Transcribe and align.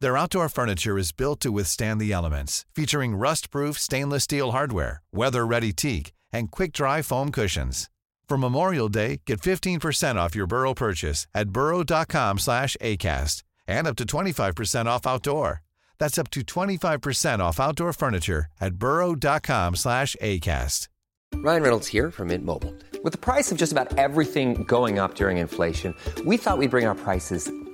Their 0.00 0.16
outdoor 0.18 0.48
furniture 0.50 0.98
is 0.98 1.12
built 1.12 1.40
to 1.40 1.50
withstand 1.50 2.00
the 2.00 2.12
elements, 2.12 2.66
featuring 2.74 3.16
rust-proof 3.16 3.78
stainless 3.78 4.24
steel 4.24 4.52
hardware, 4.52 5.02
weather-ready 5.10 5.72
teak, 5.72 6.12
and 6.32 6.50
quick-dry 6.50 7.00
foam 7.02 7.30
cushions. 7.30 7.88
For 8.28 8.36
Memorial 8.36 8.88
Day, 8.88 9.22
get 9.24 9.40
15% 9.40 10.16
off 10.16 10.34
your 10.34 10.46
Burrow 10.46 10.74
purchase 10.74 11.26
at 11.34 11.48
burrow.com 11.48 12.38
slash 12.38 12.76
ACAST 12.82 13.42
and 13.66 13.86
up 13.86 13.96
to 13.96 14.04
25% 14.04 14.86
off 14.86 15.06
outdoor. 15.06 15.62
That's 15.98 16.18
up 16.18 16.30
to 16.30 16.40
25% 16.40 17.38
off 17.38 17.58
outdoor 17.58 17.92
furniture 17.94 18.46
at 18.60 18.74
burrow.com 18.74 19.76
slash 19.76 20.14
ACAST. 20.20 20.88
Ryan 21.36 21.62
Reynolds 21.62 21.86
here 21.86 22.10
from 22.10 22.28
Mint 22.28 22.44
Mobile. 22.44 22.74
With 23.02 23.12
the 23.12 23.18
price 23.18 23.50
of 23.50 23.58
just 23.58 23.72
about 23.72 23.96
everything 23.98 24.64
going 24.64 24.98
up 24.98 25.14
during 25.14 25.38
inflation, 25.38 25.94
we 26.24 26.36
thought 26.36 26.58
we'd 26.58 26.70
bring 26.70 26.86
our 26.86 26.94
prices 26.94 27.50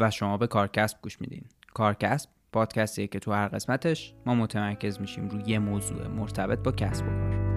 و 0.00 0.10
شما 0.10 0.36
به 0.36 0.46
کارکسب 0.46 0.96
گوش 1.02 1.20
میدین. 1.20 1.44
کارکسب 1.74 2.28
پادکستیه 2.52 3.06
که 3.06 3.18
تو 3.18 3.32
هر 3.32 3.48
قسمتش 3.48 4.14
ما 4.26 4.34
متمرکز 4.34 5.00
میشیم 5.00 5.28
روی 5.28 5.42
یه 5.46 5.58
موضوع 5.58 6.06
مرتبط 6.06 6.58
با 6.58 6.72
کسب 6.72 7.06
و 7.06 7.08
کار. 7.08 7.49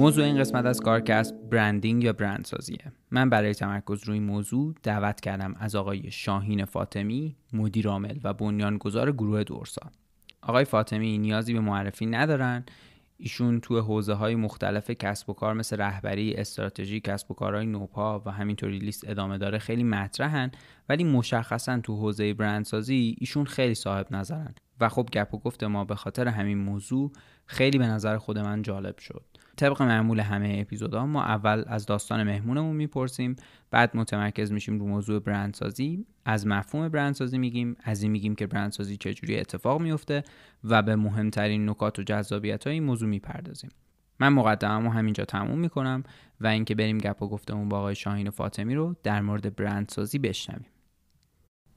موضوع 0.00 0.24
این 0.24 0.38
قسمت 0.38 0.64
از 0.64 0.80
کارکسب 0.80 1.36
برندینگ 1.50 2.04
یا 2.04 2.12
برندسازیه؟ 2.12 2.92
من 3.10 3.30
برای 3.30 3.54
تمرکز 3.54 4.04
روی 4.04 4.20
موضوع 4.20 4.74
دعوت 4.82 5.20
کردم 5.20 5.54
از 5.58 5.74
آقای 5.74 6.10
شاهین 6.10 6.64
فاطمی 6.64 7.36
مدیر 7.52 7.88
عامل 7.88 8.18
و 8.24 8.34
بنیانگذار 8.34 9.12
گروه 9.12 9.44
دورسا. 9.44 9.90
آقای 10.42 10.64
فاطمی 10.64 11.18
نیازی 11.18 11.52
به 11.52 11.60
معرفی 11.60 12.06
ندارن. 12.06 12.64
ایشون 13.16 13.60
توی 13.60 13.78
حوزه 13.78 14.12
های 14.12 14.34
مختلف 14.34 14.90
کسب 14.90 15.30
و 15.30 15.32
کار 15.32 15.54
مثل 15.54 15.76
رهبری 15.76 16.34
استراتژی 16.34 17.00
کسب 17.00 17.30
و 17.30 17.34
کارهای 17.34 17.66
نوپا 17.66 18.22
و 18.26 18.30
همینطوری 18.30 18.78
لیست 18.78 19.08
ادامه 19.08 19.38
داره 19.38 19.58
خیلی 19.58 19.84
مطرحن. 19.84 20.50
ولی 20.88 21.04
مشخصا 21.04 21.80
تو 21.80 21.96
حوزه 21.96 22.34
برندسازی 22.34 23.16
ایشون 23.18 23.44
خیلی 23.44 23.74
صاحب 23.74 24.06
نظرن. 24.10 24.54
و 24.80 24.88
خب 24.88 25.08
گپ 25.12 25.34
و 25.34 25.38
گفت 25.38 25.64
ما 25.64 25.84
به 25.84 25.94
خاطر 25.94 26.28
همین 26.28 26.58
موضوع 26.58 27.12
خیلی 27.46 27.78
به 27.78 27.86
نظر 27.86 28.18
خود 28.18 28.38
من 28.38 28.62
جالب 28.62 28.98
شد. 28.98 29.29
طبق 29.60 29.82
معمول 29.82 30.20
همه 30.20 30.56
اپیزودها 30.60 31.06
ما 31.06 31.22
اول 31.22 31.64
از 31.66 31.86
داستان 31.86 32.22
مهمونمون 32.22 32.76
می‌پرسیم 32.76 33.36
بعد 33.70 33.96
متمرکز 33.96 34.52
میشیم 34.52 34.78
رو 34.78 34.86
موضوع 34.86 35.20
برندسازی. 35.20 36.06
از 36.24 36.46
مفهوم 36.46 36.88
برندسازی 36.88 37.38
میگیم 37.38 37.76
از 37.82 38.02
این 38.02 38.12
میگیم 38.12 38.34
که 38.34 38.46
برندسازی 38.46 38.96
چجوری 38.96 39.38
اتفاق 39.38 39.80
میفته 39.80 40.24
و 40.64 40.82
به 40.82 40.96
مهمترین 40.96 41.70
نکات 41.70 41.98
و 41.98 42.02
جذابیت 42.02 42.64
های 42.64 42.74
این 42.74 42.84
موضوع 42.84 43.08
می‌پردازیم. 43.08 43.70
من 44.20 44.28
مقدممو 44.28 44.90
همینجا 44.90 45.24
تموم 45.24 45.58
می‌کنم 45.58 46.02
و 46.40 46.46
اینکه 46.46 46.74
بریم 46.74 46.98
گپ 46.98 47.22
و 47.22 47.28
گفتمون 47.28 47.68
با 47.68 47.78
آقای 47.78 47.94
شاهین 47.94 48.30
فاطمی 48.30 48.74
رو 48.74 48.96
در 49.02 49.20
مورد 49.20 49.56
برندسازی 49.56 50.18
بشنویم. 50.18 50.66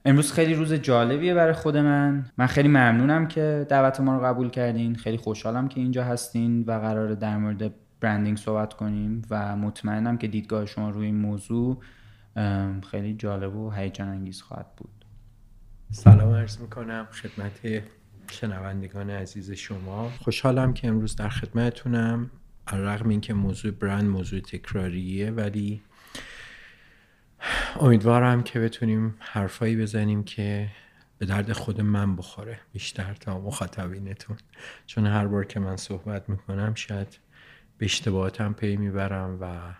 امروز 0.06 0.32
خیلی 0.32 0.54
روز 0.54 0.72
جالبیه 0.72 1.34
برای 1.34 1.52
خود 1.52 1.76
من. 1.76 2.26
من 2.38 2.46
خیلی 2.46 2.68
ممنونم 2.68 3.28
که 3.28 3.66
دعوت 3.68 4.00
ما 4.00 4.18
رو 4.18 4.24
قبول 4.24 4.50
کردین. 4.50 4.94
خیلی 4.94 5.16
خوشحالم 5.16 5.68
که 5.68 5.80
اینجا 5.80 6.04
هستین 6.04 6.62
و 6.62 6.72
قرار 6.72 7.14
در 7.14 7.36
مورد 7.36 7.74
برندینگ 8.00 8.36
صحبت 8.36 8.74
کنیم 8.74 9.22
و 9.30 9.56
مطمئنم 9.56 10.18
که 10.18 10.28
دیدگاه 10.28 10.66
شما 10.66 10.90
روی 10.90 11.06
این 11.06 11.16
موضوع 11.16 11.82
خیلی 12.90 13.14
جالب 13.14 13.56
و 13.56 13.70
هیجان 13.70 14.08
انگیز 14.08 14.42
خواهد 14.42 14.66
بود. 14.76 15.04
سلام 15.90 16.34
عرض 16.34 16.60
می‌کنم 16.60 17.06
خدمت 17.10 17.82
شنوندگان 18.30 19.10
عزیز 19.10 19.50
شما. 19.50 20.10
خوشحالم 20.20 20.72
که 20.72 20.88
امروز 20.88 21.16
در 21.16 21.28
خدمتتونم. 21.28 22.30
رغم 22.72 23.08
اینکه 23.08 23.34
موضوع 23.34 23.70
برند 23.70 24.04
موضوع 24.04 24.40
تکراریه 24.40 25.30
ولی 25.30 25.82
امیدوارم 27.80 28.42
که 28.42 28.60
بتونیم 28.60 29.14
حرفایی 29.18 29.76
بزنیم 29.76 30.24
که 30.24 30.68
به 31.18 31.26
درد 31.26 31.52
خود 31.52 31.80
من 31.80 32.16
بخوره 32.16 32.60
بیشتر 32.72 33.14
تا 33.14 33.40
مخاطبینتون. 33.40 34.36
چون 34.86 35.06
هر 35.06 35.26
بار 35.26 35.44
که 35.44 35.60
من 35.60 35.76
صحبت 35.76 36.28
می‌کنم 36.28 36.74
شاید 36.74 37.18
به 37.78 37.84
اشتباهاتم 37.84 38.52
پی 38.52 38.76
می‌برم 38.76 39.38
و 39.40 39.74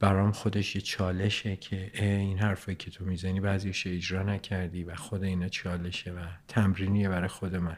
برام 0.00 0.32
خودش 0.32 0.76
یه 0.76 0.82
چالشه 0.82 1.56
که 1.56 1.90
این 1.94 2.38
حرفایی 2.38 2.76
که 2.76 2.90
تو 2.90 3.04
می‌زنی 3.04 3.40
بعضیش 3.40 3.86
اجرا 3.86 4.22
نکردی 4.22 4.84
و 4.84 4.94
خود 4.94 5.22
اینا 5.22 5.48
چالشه 5.48 6.12
و 6.12 6.18
تمرینیه 6.48 7.08
برای 7.08 7.28
خود 7.28 7.56
من. 7.56 7.76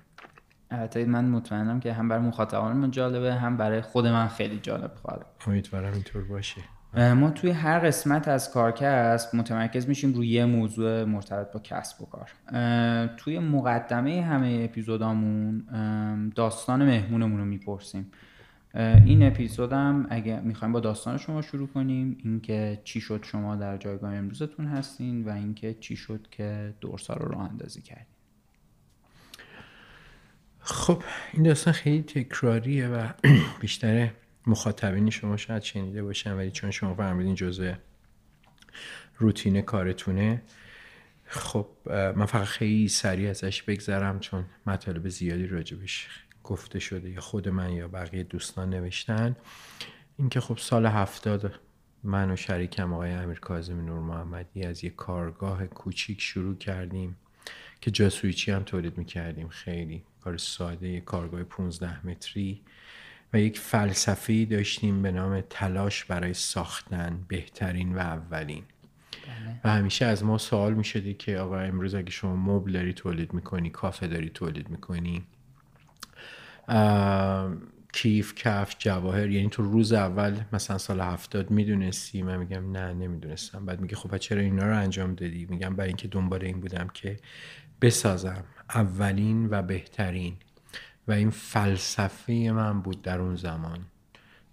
البته 0.70 1.04
من 1.04 1.24
مطمئنم 1.24 1.80
که 1.80 1.92
هم 1.92 2.08
برای 2.08 2.22
مخاطبان 2.22 2.90
جالبه 2.90 3.34
هم 3.34 3.56
برای 3.56 3.80
خود 3.80 4.06
من 4.06 4.28
خیلی 4.28 4.58
جالب 4.58 4.94
خواهد. 4.94 5.26
امیدوارم 5.46 5.92
اینطور 5.92 6.24
باشه. 6.24 6.60
ما 6.94 7.30
توی 7.30 7.50
هر 7.50 7.78
قسمت 7.78 8.28
از 8.28 8.50
کارکسب 8.50 9.36
متمرکز 9.36 9.88
میشیم 9.88 10.12
روی 10.12 10.28
یه 10.28 10.44
موضوع 10.44 11.04
مرتبط 11.04 11.52
با 11.52 11.60
کسب 11.60 12.02
و 12.02 12.06
کار. 12.06 12.30
توی 13.16 13.38
مقدمه 13.38 14.22
همه 14.22 14.60
اپیزودامون 14.70 15.58
داستان 16.34 16.84
مهمونمون 16.84 17.38
رو 17.38 17.44
می‌پرسیم. 17.44 18.10
این 18.74 19.26
اپیزودم 19.26 20.06
اگه 20.10 20.40
می‌خوایم 20.40 20.72
با 20.72 20.80
داستان 20.80 21.16
شما 21.16 21.42
شروع 21.42 21.68
کنیم 21.68 22.18
اینکه 22.24 22.80
چی 22.84 23.00
شد 23.00 23.20
شما 23.22 23.56
در 23.56 23.76
جایگاه 23.76 24.14
امروزتون 24.14 24.66
هستین 24.66 25.24
و 25.24 25.30
اینکه 25.30 25.76
چی 25.80 25.96
شد 25.96 26.26
که 26.30 26.74
دورسا 26.80 27.14
رو 27.14 27.28
راه 27.28 27.50
اندازی 27.50 27.82
کردین. 27.82 28.04
خب 30.58 31.02
این 31.32 31.42
داستان 31.42 31.72
خیلی 31.72 32.02
تکراریه 32.02 32.88
و 32.88 33.08
بیشتره. 33.60 34.12
مخاطبین 34.50 35.10
شما 35.10 35.36
شاید 35.36 35.62
شنیده 35.62 36.02
باشن 36.02 36.36
ولی 36.36 36.50
چون 36.50 36.70
شما 36.70 36.94
فهمیدین 36.94 37.34
جزء 37.34 37.72
روتین 39.18 39.60
کارتونه 39.60 40.42
خب 41.26 41.66
من 41.88 42.26
فقط 42.26 42.44
خیلی 42.44 42.88
سریع 42.88 43.30
ازش 43.30 43.62
بگذرم 43.62 44.20
چون 44.20 44.44
مطالب 44.66 45.08
زیادی 45.08 45.46
راجبش 45.46 46.08
گفته 46.44 46.78
شده 46.78 47.10
یا 47.10 47.20
خود 47.20 47.48
من 47.48 47.72
یا 47.72 47.88
بقیه 47.88 48.22
دوستان 48.22 48.70
نوشتن. 48.70 49.36
اینکه 50.18 50.40
خب 50.40 50.58
سال 50.58 50.86
هفتاد 50.86 51.60
من 52.02 52.30
و 52.30 52.36
شریکم 52.36 52.92
آقای 52.92 53.10
امیر 53.10 53.40
کاظم 53.40 53.84
نور 53.84 53.98
محمدی 53.98 54.62
از 54.62 54.84
یه 54.84 54.90
کارگاه 54.90 55.66
کوچیک 55.66 56.20
شروع 56.20 56.56
کردیم 56.56 57.16
که 57.80 57.90
جاسویچی 57.90 58.50
هم 58.50 58.62
تولید 58.62 58.98
می‌کردیم. 58.98 59.48
خیلی 59.48 60.04
کار 60.20 60.36
ساده 60.36 60.88
یه 60.88 61.00
کارگاه 61.00 61.42
15 61.42 62.06
متری. 62.06 62.62
و 63.32 63.40
یک 63.40 63.58
فلسفه 63.58 64.44
داشتیم 64.44 65.02
به 65.02 65.10
نام 65.10 65.40
تلاش 65.40 66.04
برای 66.04 66.34
ساختن 66.34 67.24
بهترین 67.28 67.94
و 67.94 67.98
اولین. 67.98 68.62
و 69.64 69.70
همیشه 69.70 70.04
از 70.06 70.24
ما 70.24 70.38
سوال 70.38 70.74
می 70.74 70.84
شده 70.84 71.14
که 71.14 71.38
آقا 71.38 71.58
امروز 71.58 71.94
اگه 71.94 72.10
شما 72.10 72.36
مبل 72.36 72.72
داری 72.72 72.92
تولید 72.92 73.34
می‌کنی 73.34 73.70
کافه 73.70 74.06
داری 74.06 74.28
تولید 74.28 74.68
می‌کنی؟ 74.68 75.24
کیف 77.92 78.34
کف 78.34 78.74
جواهر 78.78 79.30
یعنی 79.30 79.48
تو 79.48 79.62
روز 79.62 79.92
اول 79.92 80.40
مثلا 80.52 80.78
سال 80.78 81.00
هفتاد 81.00 81.50
می‌دونستی؟ 81.50 82.22
من 82.22 82.36
میگم 82.36 82.72
نه 82.72 82.92
نمی‌دونستم. 82.92 83.66
بعد 83.66 83.80
میگه 83.80 83.96
خب 83.96 84.16
چرا 84.16 84.40
اینا 84.40 84.66
رو 84.66 84.78
انجام 84.78 85.14
دادی؟ 85.14 85.46
میگم 85.50 85.76
برای 85.76 85.88
اینکه 85.88 86.08
دنبال 86.08 86.44
این 86.44 86.60
بودم 86.60 86.88
که 86.94 87.16
بسازم. 87.82 88.44
اولین 88.74 89.48
و 89.50 89.62
بهترین. 89.62 90.36
و 91.10 91.12
این 91.12 91.30
فلسفه 91.30 92.32
من 92.32 92.80
بود 92.80 93.02
در 93.02 93.20
اون 93.20 93.36
زمان. 93.36 93.78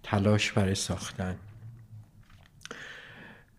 تلاش 0.02 0.52
برای 0.52 0.74
ساختن. 0.74 1.36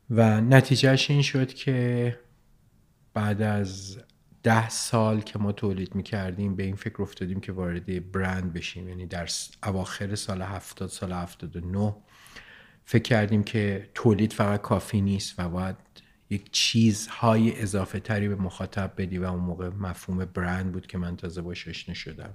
و 0.10 0.42
نتیجهش 0.42 1.12
این 1.12 1.22
شد 1.22 1.54
که 1.54 2.20
بعد 3.14 3.42
از 3.42 3.98
ده 4.44 4.70
سال 4.70 5.22
که 5.22 5.40
ما 5.40 5.52
تولید 5.52 5.96
می‌کردیم 5.96 6.56
به 6.56 6.64
این 6.64 6.76
فکر 6.76 7.02
افتادیم 7.02 7.40
که 7.40 7.52
وارد 7.52 8.12
برند 8.12 8.54
بشیم. 8.54 8.90
یعنی 8.90 9.06
در 9.06 9.30
اواخر 9.64 10.16
سال 10.16 10.42
هفتاد 10.42 10.90
سال 10.90 11.12
هفتاد 11.12 11.56
و 11.56 11.60
نه 11.60 11.96
فکر 12.86 13.04
کردیم 13.04 13.44
که 13.44 13.90
تولید 13.94 14.34
فقط 14.34 14.62
کافی 14.62 15.02
نیست 15.02 15.40
و 15.40 15.50
باید 15.50 15.76
یک 16.30 16.52
چیزهای 16.52 17.62
اضافه 17.62 18.00
تری 18.00 18.28
به 18.28 18.36
مخاطب 18.36 18.94
بدی 18.98 19.18
و 19.18 19.24
اون 19.24 19.40
موقع 19.40 19.70
مفهوم 19.70 20.26
برند 20.26 20.72
بود 20.72 20.88
که 20.88 20.98
من 20.98 21.16
تازه 21.18 21.42
باش 21.42 21.68
آشنا 21.68 21.96
شدم. 21.96 22.34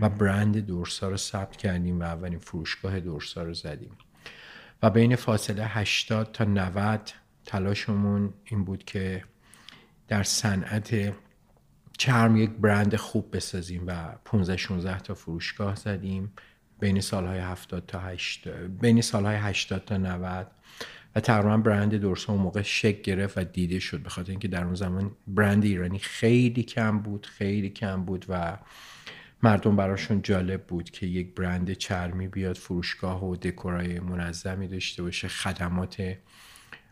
و 0.00 0.08
برند 0.08 0.58
دورسا 0.58 1.08
رو 1.08 1.16
ثبت 1.16 1.56
کردیم 1.56 2.00
و 2.00 2.02
اولین 2.02 2.38
فروشگاه 2.38 3.00
دورسا 3.00 3.42
رو 3.42 3.54
زدیم. 3.54 3.92
و 4.82 4.90
بین 4.90 5.16
فاصله 5.16 5.66
80 5.66 6.32
تا 6.32 6.44
90 6.44 7.10
تلاشمون 7.46 8.34
این 8.44 8.64
بود 8.64 8.84
که 8.84 9.24
در 10.08 10.22
صنعت 10.22 11.14
چرم 11.98 12.36
یک 12.36 12.50
برند 12.50 12.96
خوب 12.96 13.36
بسازیم 13.36 13.82
و 13.86 14.14
15 14.24 14.56
16 14.56 14.98
تا 14.98 15.14
فروشگاه 15.14 15.76
زدیم. 15.76 16.32
بین 16.80 17.00
سالهای 17.00 17.38
70 17.38 17.86
تا 17.86 18.00
80 18.00 18.78
بین 18.80 19.00
سالهای 19.00 19.36
80 19.36 19.84
تا 19.84 19.96
90 19.96 20.50
و 21.16 21.20
تقریبا 21.20 21.56
برند 21.56 21.94
دورسا 21.94 22.32
اون 22.32 22.42
موقع 22.42 22.62
شک 22.62 23.02
گرفت 23.02 23.38
و 23.38 23.44
دیده 23.44 23.78
شد 23.78 24.02
به 24.02 24.08
خاطر 24.08 24.30
اینکه 24.30 24.48
در 24.48 24.64
اون 24.64 24.74
زمان 24.74 25.10
برند 25.26 25.64
ایرانی 25.64 25.98
خیلی 25.98 26.62
کم 26.62 26.98
بود 26.98 27.26
خیلی 27.26 27.70
کم 27.70 28.04
بود 28.04 28.26
و 28.28 28.58
مردم 29.44 29.76
براشون 29.76 30.22
جالب 30.22 30.66
بود 30.66 30.90
که 30.90 31.06
یک 31.06 31.34
برند 31.34 31.72
چرمی 31.72 32.28
بیاد 32.28 32.56
فروشگاه 32.56 33.24
و 33.24 33.36
دکورای 33.36 34.00
منظمی 34.00 34.68
داشته 34.68 35.02
باشه 35.02 35.28
خدمات 35.28 36.16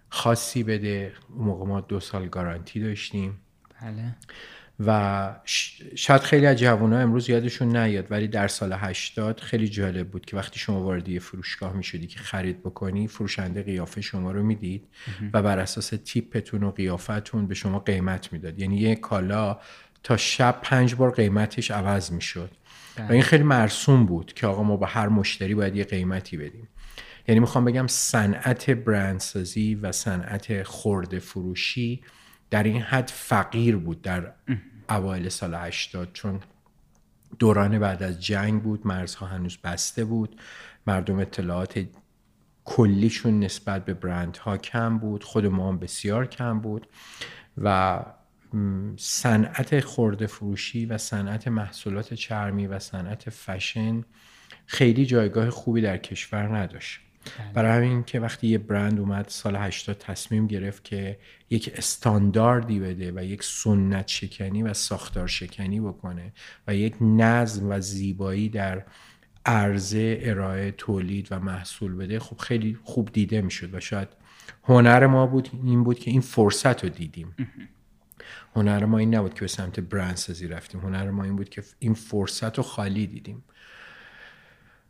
خاصی 0.09 0.63
بده. 0.63 1.13
اون 1.29 1.47
موقع 1.47 1.67
ما 1.67 1.81
دو 1.81 2.01
سال 2.01 2.29
گارانتی 2.29 2.81
داشتیم. 2.81 3.41
بله. 3.83 4.17
و 4.87 5.35
شاید 5.95 6.21
خیلی 6.21 6.47
از 6.47 6.59
جوان 6.59 6.93
امروز 6.93 7.31
یادشون 7.31 7.77
نیاد 7.77 8.07
ولی 8.11 8.29
در 8.29 8.49
سال 8.49 8.73
80 8.73 9.41
خیلی 9.41 9.69
جالب 9.69 10.11
بود 10.11 10.27
که 10.27 10.37
وقتی 10.37 10.59
شما 10.59 10.81
وارد 10.81 11.09
یه 11.09 11.21
فروشگاه 11.21 11.73
می 11.73 11.85
شدی 11.85 12.07
که 12.07 12.19
خرید 12.19 12.61
بکنی 12.61 13.09
فروشنده 13.09 13.63
قیافه 13.63 14.01
شما 14.01 14.33
رو 14.33 14.43
می‌دید 14.43 14.89
و 15.33 15.43
بر 15.43 15.59
اساس 15.59 15.93
تیپتون 16.05 16.63
و 16.63 16.71
قیافتون 16.71 17.47
به 17.47 17.55
شما 17.55 17.79
قیمت 17.79 18.33
می‌داد. 18.33 18.59
یعنی 18.59 18.77
یه 18.77 18.95
کالا 18.95 19.59
تا 20.03 20.17
شب 20.17 20.59
پنج 20.63 20.95
بار 20.95 21.11
قیمتش 21.11 21.71
عوض 21.71 22.13
می‌شد. 22.13 22.51
و 23.09 23.13
این 23.13 23.23
خیلی 23.23 23.45
مرسوم 23.45 24.07
بود 24.07 24.33
که 24.33 24.47
آقا 24.47 24.63
ما 24.63 24.77
با 24.77 24.87
هر 24.87 25.09
مشتری 25.09 25.55
باید 25.55 25.77
یه 25.77 25.85
قیمتی 25.85 26.37
بدیم. 26.37 26.69
یعنی 27.29 27.41
می‌خوام 27.41 27.65
بگم 27.65 27.87
صنعت 27.87 28.71
برندسازی 28.71 29.75
و 29.75 29.93
صنعت 29.93 30.63
خورده 30.63 31.19
فروشی 31.19 32.03
در 32.51 32.63
این 32.63 32.83
حد 32.83 33.11
فقیر 33.15 33.77
بود 33.77 34.03
در 34.03 34.33
اوایل 34.91 35.29
سال 35.29 35.55
80 35.55 36.13
چون 36.13 36.41
دوران 37.39 37.79
بعد 37.79 38.03
از 38.03 38.25
جنگ 38.25 38.63
بود 38.63 38.87
مرزها 38.87 39.27
هنوز 39.27 39.59
بسته 39.65 40.05
بود. 40.05 40.41
مردم 40.87 41.19
اطلاعات 41.19 41.85
کلیشون 42.65 43.41
نسبت 43.41 43.85
به 43.85 43.95
برندها 43.95 44.57
کم 44.57 44.99
بود 44.99 45.25
خود 45.25 45.47
ما 45.47 45.69
هم 45.69 45.79
بسیار 45.79 46.27
کم 46.27 46.61
بود. 46.61 46.87
و 47.59 47.99
صنعت 48.97 49.81
خورده 49.81 50.27
فروشی 50.27 50.87
و 50.87 50.99
صنعت 50.99 51.49
محصولات 51.49 52.15
چرمی 52.15 52.67
و 52.67 52.79
صنعت 52.79 53.31
فشن 53.31 54.05
خیلی 54.67 55.07
جایگاه 55.07 55.51
خوبی 55.51 55.81
در 55.81 55.97
کشور 55.97 56.57
نداشت. 56.57 57.01
بله. 57.39 57.53
برای 57.53 57.77
همین 57.77 58.05
که 58.05 58.21
وقتی 58.21 58.47
یه 58.47 58.59
برند 58.59 59.01
اومد 59.01 59.29
سال 59.29 59.57
80 59.57 59.99
تصمیم 59.99 60.47
گرفت 60.47 60.85
که 60.85 61.19
یک 61.51 61.73
استانداردی 61.77 62.81
بده 62.81 63.13
و 63.15 63.25
یک 63.25 63.43
سنت 63.43 64.09
شکنی 64.09 64.63
و 64.63 64.75
ساختار 64.75 65.27
شکنی 65.27 65.81
بکنه 65.81 66.33
و 66.67 66.75
یک 66.75 66.95
نظم 67.01 67.71
و 67.71 67.81
زیبایی 67.81 68.49
در 68.49 68.85
عرضه 69.47 70.19
ارائه 70.23 70.71
تولید 70.71 71.29
و 71.31 71.41
محصول 71.41 71.95
بده 71.95 72.19
خب 72.19 72.39
خیلی 72.39 72.79
خوب 72.85 73.11
دیده 73.13 73.43
می‌شد 73.43 73.75
و 73.75 73.81
شاید 73.81 74.09
هنر 74.65 75.07
ما 75.07 75.27
بود 75.27 75.49
این 75.65 75.85
بود 75.85 75.99
که 75.99 76.11
این 76.11 76.21
فرصت 76.21 76.85
رو 76.85 76.91
دیدیم. 76.91 77.35
هنر 78.57 78.85
ما 78.85 78.99
این 78.99 79.15
نبود 79.15 79.35
که 79.35 79.41
به 79.41 79.47
سمت 79.47 79.81
برند 79.81 80.17
سازی 80.17 80.47
رفتیم. 80.47 80.81
هنر 80.81 81.11
ما 81.11 81.25
این 81.25 81.37
بود 81.37 81.49
که 81.49 81.63
این 81.79 81.95
فرصت 81.95 82.57
رو 82.57 82.63
خالی 82.63 83.07
دیدیم. 83.07 83.45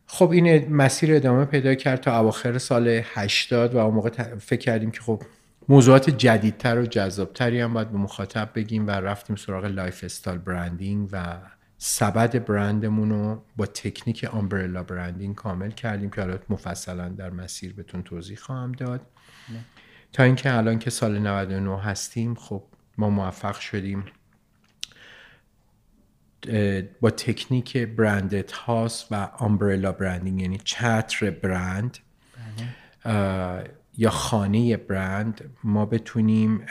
خب 0.06 0.30
این 0.30 0.74
مسیر 0.74 1.14
ادامه 1.14 1.44
پیدا 1.44 1.74
کرد 1.74 2.00
تا 2.00 2.20
اواخر 2.20 2.58
سال 2.58 3.00
80 3.04 3.74
و 3.74 3.78
اون 3.78 3.94
موقع 3.94 4.36
فکر 4.36 4.60
کردیم 4.60 4.90
که 4.90 5.00
خب 5.00 5.22
موضوعات 5.68 6.10
جدیدتر 6.10 6.78
و 6.78 6.86
جذابتری 6.86 7.60
هم 7.60 7.74
باید 7.74 7.90
به 7.90 7.98
مخاطب 7.98 8.50
بگیم 8.54 8.86
و 8.86 8.90
رفتیم 8.90 9.36
سراغ 9.36 9.64
lifestyle 9.64 10.38
branding 10.38 11.08
و 11.12 11.38
سبد 11.78 12.44
برندمون 12.44 13.10
رو 13.10 13.42
با 13.56 13.66
تکنیک 13.66 14.24
umbrella 14.24 14.82
branding 14.82 15.34
کامل 15.34 15.70
کردیم 15.70 16.10
که 16.10 16.20
حالا 16.20 16.38
مفصلا 16.48 17.08
در 17.08 17.30
مسیر 17.30 17.72
بهتون 17.72 18.02
توضیح 18.02 18.36
خواهم 18.36 18.72
داد. 18.72 19.00
تا 20.12 20.22
اینکه 20.22 20.56
الان 20.56 20.78
که 20.78 20.90
سال 20.90 21.18
99 21.18 21.82
هستیم 21.82 22.34
خب 22.34 22.62
ما 22.98 23.10
موفق 23.10 23.60
شدیم 23.60 24.04
با 27.00 27.10
تکنیک 27.10 27.76
برندت 27.76 28.52
هاست 28.52 29.12
و 29.12 29.14
آمبرلا 29.38 29.92
برندینگ 29.92 30.40
یعنی 30.40 30.58
چتر 30.64 31.30
برند. 31.30 31.98
یا 33.98 34.10
خانه 34.10 34.76
برند 34.76 35.50
ما 35.64 35.86
بتونیم 35.86 36.66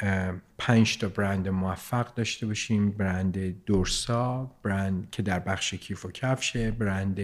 پنج 0.58 0.98
تا 0.98 1.10
برند 1.10 1.50
موفق 1.50 2.14
داشته 2.14 2.48
باشیم 2.48 2.92
برند 2.92 3.66
دورسا 3.66 4.52
برند 4.64 5.08
که 5.12 5.22
در 5.22 5.40
بخش 5.40 5.74
کیف 5.74 6.06
و 6.06 6.12
کفشه 6.12 6.72
برند 6.72 7.20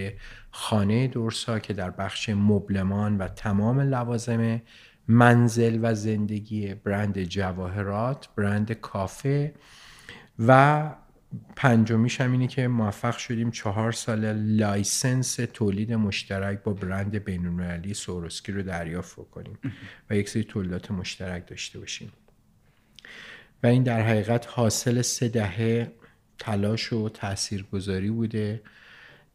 خانه 0.51 1.07
دورسا 1.07 1.59
که 1.59 1.73
در 1.73 1.89
بخش 1.89 2.29
مبلمان 2.29 3.17
و 3.17 3.27
تمام 3.27 3.79
لوازم 3.79 4.61
منزل 5.07 5.79
و 5.81 5.95
زندگی 5.95 6.73
برند 6.73 7.23
جواهرات 7.23 8.29
برند 8.35 8.71
کافه 8.71 9.53
و 10.39 10.91
پنجمیش 11.55 12.21
هم 12.21 12.31
اینه 12.31 12.47
که 12.47 12.67
موفق 12.67 13.17
شدیم 13.17 13.51
چهار 13.51 13.91
سال 13.91 14.33
license 14.33 15.35
تولید 15.35 15.93
مشترک 15.93 16.63
با 16.63 16.73
برند 16.73 17.15
بینالمللی 17.15 17.93
سواروسکی 17.93 18.51
رو 18.51 18.61
دریافت 18.61 19.15
کنیم 19.15 19.59
و 20.09 20.15
یک 20.15 20.29
سری 20.29 20.43
تولیدات 20.43 20.91
مشترک 20.91 21.47
داشته 21.47 21.79
باشیم. 21.79 22.11
و 23.63 23.67
این 23.67 23.83
در 23.83 24.01
حقیقت 24.01 24.47
حاصل 24.49 25.01
سه 25.01 25.27
دهه 25.27 25.91
تلاش 26.39 26.93
و 26.93 27.09
تاثیرگذاری 27.09 28.09
بوده 28.09 28.61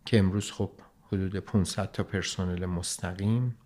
که 0.05 0.19
امروز 0.19 0.51
خب 0.51 0.71
حدود 1.07 1.37
500 1.37 1.93
تا 1.93 2.03
پرسنل 2.03 2.67
مستقیم 2.67 3.57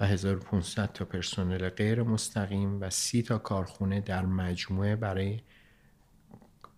و 0.00 0.06
1500 0.06 0.92
تا 0.92 1.04
پرسنل 1.04 1.68
غیر 1.68 2.02
مستقیم 2.02 2.80
و 2.80 2.90
30 2.90 3.22
تا 3.22 3.38
کارخونه 3.38 4.00
در 4.00 4.26
مجموعه 4.26 4.96
برای 4.96 5.40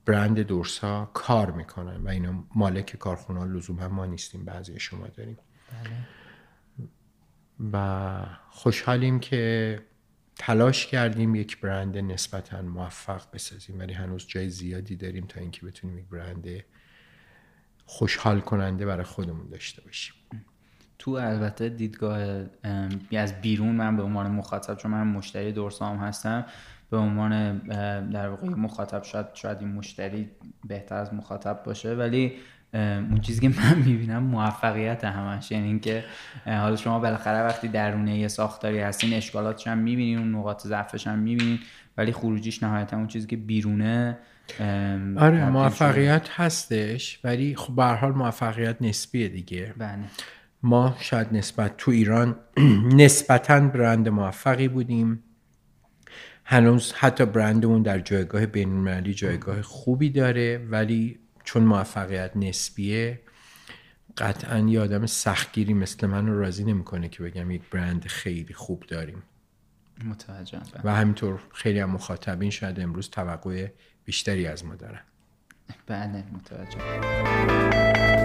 برند 0.07 0.41
دورسا 0.41 1.11
کار 1.15 1.51
می‌کنن 1.51 1.97
و 1.97 2.09
اینا 2.09 2.45
مالک 2.55 2.97
کارخونه 2.97 3.45
لزوما 3.45 3.89
ما 3.89 4.07
نیستیم 4.07 4.45
بعضی 4.45 4.81
شما 4.81 5.07
داریم 5.07 5.39
بله. 5.73 5.91
و 7.73 8.27
خوشحالیم 8.51 9.21
که 9.21 9.81
تلاش 10.39 10.87
کردیم 10.87 11.35
یک 11.35 11.61
برند 11.61 11.99
نسبتا 11.99 12.63
موفق 12.63 13.23
بسازیم 13.33 13.79
ولی 13.79 13.93
هنوز 13.93 14.27
جای 14.27 14.51
زیادی 14.51 14.97
داریم 14.97 15.27
تا 15.27 15.41
اینکه 15.41 15.67
بتونیم 15.67 15.99
یک 15.99 16.07
برند 16.07 16.49
خوشحال 17.87 18.41
کننده 18.41 18.87
برای 18.87 19.05
خودمون 19.05 19.49
داشته 19.49 19.83
باشیم 19.83 20.15
تو 20.99 21.11
البته 21.11 21.69
دیدگاه 21.69 22.19
از 23.13 23.41
بیرون 23.41 23.75
من 23.75 23.97
به 23.97 24.03
عنوان 24.03 24.31
مخاطب 24.31 24.75
چون 24.75 24.91
من 24.91 25.07
مشتری 25.07 25.53
دورسام 25.53 25.97
هستم 25.97 26.45
به 26.91 26.97
عنوان 26.97 27.59
در 28.09 28.29
واقع 28.29 28.49
مخاطب 28.49 29.03
شاید 29.03 29.27
شاید 29.35 29.59
این 29.61 29.73
مشتری 29.73 30.31
بهتر 30.65 30.95
از 30.95 31.15
مخاطب 31.15 31.63
باشه 31.65 31.95
ولی 31.95 32.33
اون 32.75 33.21
چیزی 33.21 33.41
که 33.41 33.61
من 33.61 33.79
می‌بینم 33.87 34.23
موفقیت 34.23 35.05
همش. 35.05 35.51
یعنی 35.51 35.67
اینکه 35.67 36.05
حالا 36.45 36.77
شما 36.77 36.99
بالاخره 36.99 37.43
وقتی 37.43 37.69
درونه 37.69 38.19
یه 38.19 38.29
ساختاری 38.29 38.79
هستین 38.79 39.15
اشکالاتش 39.15 39.67
هم 39.67 39.79
می‌بینین 39.79 40.19
اون 40.19 40.35
نقاط 40.35 40.67
ضعفش 40.67 41.07
هم 41.07 41.19
می‌بینین 41.19 41.59
ولی 41.97 42.13
خروجیش 42.13 42.63
نهایتا 42.63 42.97
اون 42.97 43.07
چیزی 43.07 43.27
که 43.27 43.37
بیرونه 43.37 44.19
آره 45.17 45.51
موفقیت 45.51 46.29
هستش 46.31 47.21
ولی 47.25 47.57
خب 47.57 47.75
به 47.75 47.85
حال 47.85 48.13
موفقیت 48.13 48.77
نسبیه 48.81 49.29
دیگه. 49.29 49.75
بله. 49.79 49.99
ما 50.63 50.97
شاید 51.01 51.29
نسبت 51.33 51.77
تو 51.77 51.91
ایران 51.91 52.37
نسبتا 53.03 53.61
برند 53.61 54.09
موفقی 54.09 54.69
بودیم. 54.69 55.23
هنوز 56.45 56.93
حتی 56.93 57.27
برندمون 57.27 57.83
در 57.83 57.99
جایگاه 57.99 58.47
بینالمللی 58.47 59.15
جایگاه 59.15 59.63
خوبی 59.63 60.11
داره 60.11 60.67
ولی 60.71 61.19
چون 61.45 61.63
موفقیت 61.63 62.31
نسبیه 62.37 63.21
قطعا 64.19 64.59
یه 64.59 64.81
آدم 64.81 65.07
سختگیری 65.07 65.75
مثل 65.75 66.07
من 66.07 66.27
رو 66.27 66.41
راضی 66.41 66.65
نمی‌کنه 66.65 67.09
که 67.09 67.23
بگم 67.23 67.51
یک 67.51 67.63
برند 67.71 68.07
خیلی 68.07 68.55
خوب 68.55 68.83
داریم. 68.89 69.23
متوجه 70.05 70.61
و 70.85 70.95
همینطور 70.95 71.41
خیلی 71.53 71.79
هم 71.79 71.91
مخاطبین 71.91 72.51
شاید 72.51 72.81
امروز 72.81 73.11
توقع 73.11 73.69
بیشتری 74.05 74.47
از 74.47 74.65
ما 74.65 74.75
دارن. 74.75 75.01
بله 75.87 76.25
متوجه 76.33 78.16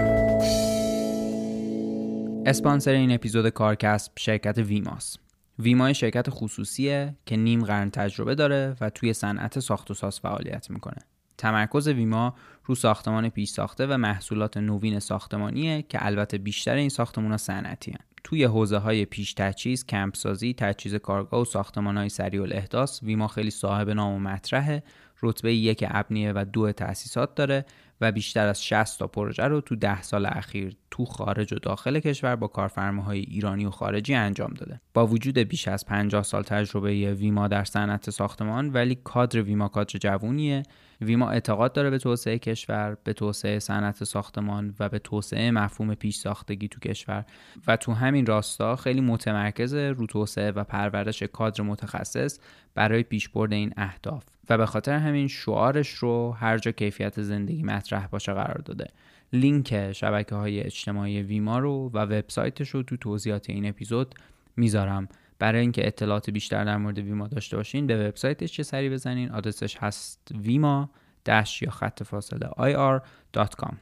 اسپانسر 2.46 2.90
این 2.90 3.12
اپیزود 3.12 3.48
کارکسب 3.48 4.12
شرکت 4.18 4.58
ویماس. 4.58 5.16
ویما 5.58 5.92
شرکت 5.92 6.26
خصوصیه 6.30 7.16
که 7.26 7.36
نیم 7.36 7.64
قرن 7.64 7.90
تجربه 7.90 8.34
داره 8.34 8.76
و 8.80 8.90
توی 8.90 9.12
صنعت 9.12 9.58
ساخت 9.58 9.90
و 9.90 9.94
ساز 9.94 10.20
فعالیت 10.20 10.70
می‌کنه. 10.70 10.98
تمرکز 11.38 11.88
ویما 11.88 12.34
رو 12.64 12.74
ساختمان 12.74 13.28
پیش 13.28 13.50
ساخته 13.50 13.86
و 13.86 13.96
محصولات 13.96 14.56
نوین 14.56 14.98
ساختمانیه 14.98 15.82
که 15.82 16.06
البته 16.06 16.38
بیشتر 16.38 16.74
این 16.74 16.88
ساختمان 16.88 17.30
ها 17.30 17.36
صنعتی 17.36 17.94
توی 18.24 18.44
حوزه 18.44 18.78
های 18.78 19.04
پیش 19.04 19.34
تجهیز، 19.34 19.86
کمپ 19.86 20.16
سازی، 20.16 20.54
تجهیز 20.54 20.94
کارگاه 20.94 21.40
و 21.40 21.44
ساختمان 21.44 21.96
های 21.96 22.08
سریع 22.08 22.42
الاحداث 22.42 23.02
ویما 23.02 23.28
خیلی 23.28 23.50
صاحب 23.50 23.90
نام 23.90 24.14
و 24.14 24.18
مطرحه 24.18 24.82
رتبه 25.22 25.54
یک 25.54 25.84
ابنیه 25.88 26.32
و 26.32 26.44
دو 26.52 26.72
تأسیسات 26.72 27.34
داره 27.34 27.64
و 28.02 28.12
بیشتر 28.12 28.46
از 28.46 28.64
60 28.64 28.98
تا 28.98 29.06
پروژه 29.06 29.44
رو 29.44 29.60
تو 29.60 29.76
ده 29.76 30.02
سال 30.02 30.26
اخیر 30.26 30.76
تو 30.90 31.04
خارج 31.04 31.52
و 31.52 31.58
داخل 31.58 32.00
کشور 32.00 32.36
با 32.36 32.46
کارفرماهای 32.46 33.18
ایرانی 33.18 33.66
و 33.66 33.70
خارجی 33.70 34.14
انجام 34.14 34.54
داده. 34.54 34.80
با 34.94 35.06
وجود 35.06 35.38
بیش 35.38 35.68
از 35.68 35.86
50 35.86 36.22
سال 36.22 36.42
تجربه 36.42 37.14
ویما 37.14 37.48
در 37.48 37.64
صنعت 37.64 38.10
ساختمان 38.10 38.68
ولی 38.72 38.94
کادر 39.04 39.42
ویما 39.42 39.68
کادر 39.68 39.98
جوونیه. 39.98 40.62
ویما 41.00 41.30
اعتقاد 41.30 41.72
داره 41.72 41.90
به 41.90 41.98
توسعه 41.98 42.38
کشور، 42.38 42.96
به 43.04 43.12
توسعه 43.12 43.58
صنعت 43.58 44.04
ساختمان 44.04 44.74
و 44.80 44.88
به 44.88 44.98
توسعه 44.98 45.50
مفهوم 45.50 45.94
پیش 45.94 46.16
ساختگی 46.16 46.68
تو 46.68 46.80
کشور 46.80 47.24
و 47.66 47.76
تو 47.76 47.92
همین 47.92 48.26
راستا 48.26 48.76
خیلی 48.76 49.00
متمرکز 49.00 49.74
رو 49.74 50.06
توسعه 50.06 50.50
و 50.50 50.64
پرورش 50.64 51.22
کادر 51.22 51.62
متخصص 51.62 52.38
برای 52.74 53.02
پیشبرد 53.02 53.52
این 53.52 53.72
اهداف 53.76 54.24
و 54.48 54.58
به 54.58 54.66
خاطر 54.66 54.92
همین 54.92 55.28
شعارش 55.28 55.90
رو 55.90 56.32
هر 56.32 56.58
جا 56.58 56.70
کیفیت 56.72 57.22
زندگی 57.22 57.62
مطرح 57.62 58.06
باشه 58.06 58.32
قرار 58.32 58.58
داده. 58.64 58.86
لینک 59.32 59.92
شبکه 59.92 60.34
های 60.34 60.60
اجتماعی 60.60 61.22
ویما 61.22 61.58
رو 61.58 61.90
و 61.94 61.98
وبسایتش 61.98 62.68
رو 62.68 62.82
تو 62.82 62.96
توضیحات 62.96 63.50
این 63.50 63.68
اپیزود 63.68 64.14
می‌ذارم. 64.56 65.08
برای 65.38 65.60
اینکه 65.60 65.86
اطلاعات 65.86 66.30
بیشتر 66.30 66.64
در 66.64 66.76
مورد 66.76 66.98
ویما 66.98 67.28
داشته 67.28 67.56
باشین 67.56 67.86
به 67.86 68.08
وبسایتش 68.08 68.52
چه 68.52 68.62
سری 68.62 68.90
بزنین؟ 68.90 69.30
آدرسش 69.30 69.76
هست 69.76 70.28
ویما 70.44 70.90
دش 71.26 71.62
یا 71.62 71.70
خط 71.70 72.02
فاصله 72.02 72.48
ir.com 72.48 73.74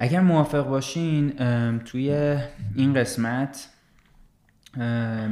اگر 0.00 0.20
موافق 0.20 0.68
باشین 0.68 1.32
توی 1.78 2.36
این 2.76 2.94
قسمت 2.94 3.68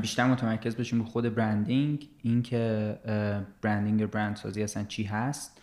بیشتر 0.00 0.26
متمرکز 0.26 0.76
بشیم 0.76 0.98
رو 0.98 1.04
خود 1.04 1.34
برندینگ 1.34 2.08
اینکه 2.22 2.98
برندینگ 3.62 4.06
برند 4.06 4.36
سازی 4.36 4.62
اصلا 4.62 4.84
چی 4.84 5.04
هست 5.04 5.60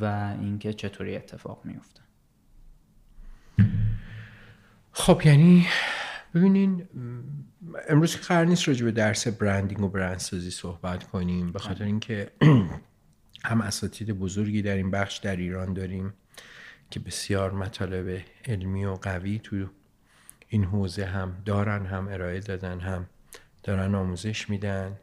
و 0.00 0.34
اینکه 0.40 0.72
چطوری 0.72 1.16
اتفاق 1.16 1.60
میفته. 1.64 2.00
خب 4.92 5.22
یعنی 5.24 5.66
ببینین 6.34 6.88
امروز 7.88 8.16
که 8.16 8.22
قرار 8.22 8.46
نیست 8.46 8.68
راجع 8.68 8.84
به 8.84 8.92
درس 8.92 9.28
برندینگ 9.28 9.80
و 9.80 9.88
برندسازی 9.88 10.50
صحبت 10.50 11.04
کنیم 11.04 11.52
به 11.52 11.58
خاطر 11.58 11.84
اینکه 11.84 12.30
هم 13.44 13.60
اساتید 13.60 14.12
بزرگی 14.12 14.62
در 14.62 14.76
این 14.76 14.90
بخش 14.90 15.18
در 15.18 15.36
ایران 15.36 15.72
داریم 15.72 16.14
که 16.90 17.00
بسیار 17.00 17.52
مطالب 17.52 18.22
علمی 18.44 18.84
و 18.84 18.94
قوی 18.94 19.38
تو 19.38 19.66
این 20.56 20.64
حوزه 20.64 21.04
هم 21.04 21.36
دارن 21.44 21.86
هم 21.86 22.08
ارائه 22.08 22.40
دادن 22.40 22.80
هم 22.80 23.06
دارن 23.62 23.94
آموزش 23.94 24.50
میدن. 24.50 24.96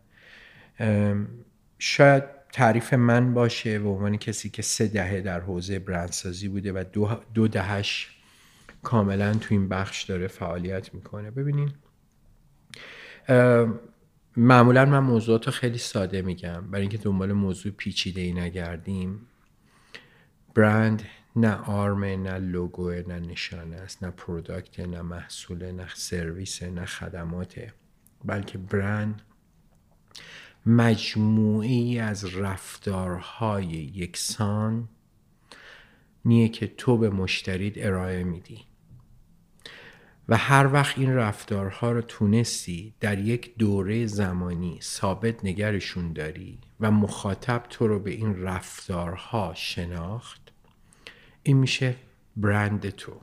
شاید 1.79 2.23
تعریف 2.51 2.93
من 2.93 3.33
باشه 3.33 3.79
به 3.79 3.89
عنوان 3.89 4.17
کسی 4.17 4.49
که 4.49 4.61
سه 4.61 4.87
دهه 4.87 5.21
در 5.21 5.39
حوزه 5.39 5.79
برندسازی 5.79 6.47
بوده 6.47 6.71
و 6.73 6.83
دو, 6.93 7.19
دو 7.33 7.47
دهش 7.47 8.17
کاملا 8.83 9.33
تو 9.33 9.47
این 9.49 9.69
بخش 9.69 10.03
داره 10.03 10.27
فعالیت 10.27 10.93
می‌کنه. 10.93 11.31
ببینین 11.31 11.73
معمولا 14.37 14.85
من 14.85 14.99
موضوعات 14.99 15.49
خیلی 15.49 15.77
ساده 15.77 16.21
میگم. 16.21 16.71
برای 16.71 16.81
اینکه 16.81 16.97
دنبال 16.97 17.33
موضوع 17.33 17.71
پیچیده 17.71 18.21
ای 18.21 18.33
نگردیم. 18.33 19.19
برند 20.55 21.03
نه 21.35 21.55
آرمه 21.55 22.17
نه 22.17 22.37
لوگوه 22.37 23.03
نه 23.07 23.19
نشانه 23.19 23.75
است 23.75 24.03
نه 24.03 24.11
product 24.11 24.79
نه 24.79 25.01
محصول 25.01 25.71
نه 25.71 25.87
سرویس 25.93 26.63
نه 26.63 26.85
خدماته 26.85 27.73
بلکه 28.25 28.57
برند 28.57 29.21
مجموعی 30.65 31.99
از 31.99 32.35
رفتارهای 32.35 33.65
یکسان 33.65 34.89
نیه 36.25 36.49
که 36.49 36.67
تو 36.67 36.97
به 36.97 37.09
مشترید 37.09 37.73
ارائه 37.77 38.23
میدی. 38.23 38.65
و 40.29 40.37
هر 40.37 40.73
وقت 40.73 40.97
این 40.97 41.13
رفتارها 41.13 41.91
رو 41.91 42.01
تونستی 42.01 42.93
در 42.99 43.19
یک 43.19 43.57
دوره 43.57 44.05
زمانی 44.05 44.79
ثابت 44.81 45.45
نگرشون 45.45 46.13
داری 46.13 46.59
و 46.79 46.91
مخاطب 46.91 47.63
تو 47.69 47.87
رو 47.87 47.99
به 47.99 48.11
این 48.11 48.43
رفتارها 48.43 49.53
شناخت 49.55 50.42
این 51.43 51.57
میشه 51.57 51.95
برند 52.37 52.89
تو. 52.89 53.21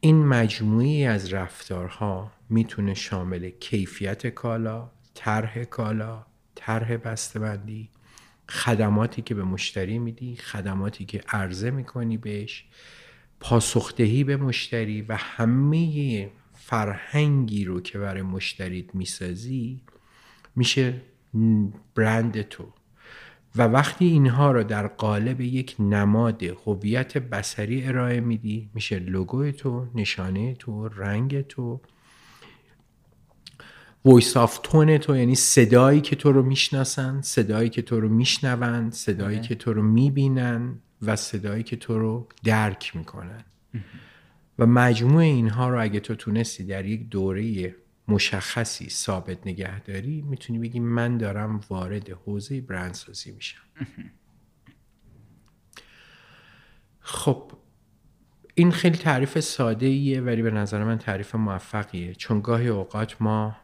این 0.00 0.26
مجموعی 0.26 1.06
از 1.06 1.32
رفتارها 1.32 2.32
می‌تونه 2.48 2.94
شامل 2.94 3.50
کیفیت 3.50 4.26
کالا، 4.26 4.90
طرح 5.14 5.64
کالا، 5.64 6.26
طرح 6.54 6.96
بسته‌بندی، 6.96 7.90
خدماتی 8.48 9.22
که 9.22 9.34
به 9.34 9.44
مشتری 9.44 9.98
میدی، 9.98 10.36
خدماتی 10.36 11.04
که 11.04 11.20
عرضه 11.28 11.70
می‌کنی 11.70 12.16
بهش، 12.16 12.64
پاسخدهی 13.40 14.24
به 14.24 14.36
مشتری 14.36 15.02
و 15.02 15.16
همه 15.16 16.30
فرهنگی 16.54 17.64
رو 17.64 17.80
که 17.80 17.98
برای 17.98 18.22
مشتریت 18.22 18.94
می‌سازی 18.94 19.80
میشه 20.56 21.02
برند 21.94 22.42
تو. 22.42 22.72
و 23.56 23.62
وقتی 23.62 24.04
اینها 24.04 24.52
رو 24.52 24.64
در 24.64 24.86
قالب 24.86 25.40
یک 25.40 25.76
نماد 25.78 26.42
هویت 26.42 27.18
بسری 27.18 27.86
ارائه 27.86 28.20
میدی 28.20 28.70
میشه 28.74 28.98
لوگو 28.98 29.50
تو 29.50 29.86
نشانه 29.94 30.54
تو 30.54 30.88
رنگ 30.88 31.40
تو 31.40 31.80
voice 34.04 34.36
of 34.36 34.58
tone 34.62 34.98
تو 34.98 35.16
یعنی 35.16 35.34
صدایی 35.34 36.00
که 36.00 36.16
تو 36.16 36.32
رو 36.32 36.42
می‌شناسن 36.42 37.20
صدایی 37.20 37.68
که 37.68 37.82
تو 37.82 38.00
رو 38.00 38.08
میشنوند 38.08 38.92
صدایی 38.92 39.40
که 39.40 39.54
تو 39.54 39.72
رو 39.72 39.82
می‌بینن 39.82 40.78
و 41.02 41.16
صدایی 41.16 41.62
که 41.62 41.76
تو 41.76 41.98
رو 41.98 42.28
درک 42.44 42.96
می‌کنن. 42.96 43.44
و 44.58 44.66
مجموع 44.66 45.22
اینها 45.22 45.68
رو 45.68 45.82
اگه 45.82 46.00
تو 46.00 46.14
تونستی 46.14 46.64
در 46.64 46.84
یک 46.84 47.08
دوره 47.08 47.74
مشخصی 48.08 48.90
ثابت 48.90 49.46
نگه 49.46 49.80
داری 49.80 50.22
می‌تونی 50.22 50.58
بگی 50.58 50.80
من 50.80 51.18
دارم 51.18 51.60
وارد 51.70 52.10
حوزه 52.10 52.60
برندسازی 52.60 53.32
میشم. 53.32 53.60
خب 57.00 57.52
این 58.54 58.70
خیلی 58.72 58.96
تعریف 58.96 59.40
ساده 59.40 59.86
ایه 59.86 60.20
ولی 60.20 60.42
به 60.42 60.50
نظر 60.50 60.84
من 60.84 60.98
تعریف 60.98 61.34
موفقیه. 61.34 62.14
چون 62.14 62.40
گاهی 62.40 62.68
اوقات 62.68 63.22
ما 63.22 63.56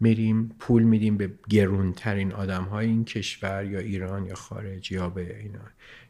میریم 0.00 0.56
پول 0.58 0.82
میدیم 0.82 1.16
به 1.16 1.34
گرونترین 1.48 2.32
آدم 2.32 2.64
های 2.64 2.86
این 2.86 3.04
کشور 3.04 3.64
یا 3.64 3.78
ایران 3.78 4.26
یا 4.26 4.34
خارج 4.34 4.92
یا 4.92 5.08
به 5.08 5.38
اینا. 5.38 5.60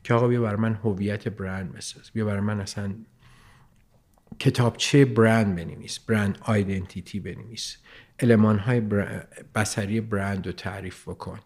که 0.04 0.14
آقا 0.14 0.28
بیا 0.28 0.42
برای 0.42 0.60
من 0.60 0.74
هویت 0.74 1.28
برند 1.28 1.72
بساز. 1.72 2.10
بیا 2.10 2.24
برای 2.24 2.40
من 2.40 2.60
اصلا 2.60 2.94
کتابچه 4.38 5.04
برند 5.04 5.56
بنویس 5.56 5.98
برند 5.98 6.38
آیدنتیتی 6.42 7.20
بنویس 7.20 7.76
علمان 8.20 8.58
های 8.58 8.80
بسری 9.54 10.00
برند 10.00 10.46
رو 10.46 10.52
تعریف 10.52 11.08
بکن. 11.08 11.38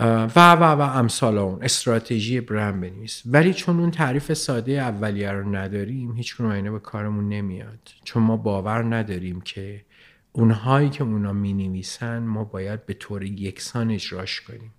و 0.00 0.52
و 0.52 0.64
و 0.64 0.80
امثال 0.80 1.38
اون 1.38 1.62
استراتژی 1.62 2.40
برند 2.40 2.80
بنویس. 2.80 3.22
ولی 3.26 3.54
چون 3.54 3.80
اون 3.80 3.90
تعریف 3.90 4.32
ساده 4.32 4.72
اولیه 4.72 5.32
رو 5.32 5.56
نداریم 5.56 6.16
هیچ 6.16 6.36
کنون 6.36 6.72
به 6.72 6.78
کارمون 6.78 7.28
نمیاد. 7.28 7.90
چون 8.04 8.22
ما 8.22 8.36
باور 8.36 8.96
نداریم 8.96 9.40
که 9.40 9.84
اونهایی 10.32 10.90
که 10.90 11.04
اونا 11.04 11.32
می 11.32 11.52
نویسن 11.52 12.18
ما 12.18 12.44
باید 12.44 12.86
به 12.86 12.94
طور 12.94 13.22
یکسان 13.22 13.90
اجراش 13.90 14.40
کنیم. 14.40 14.72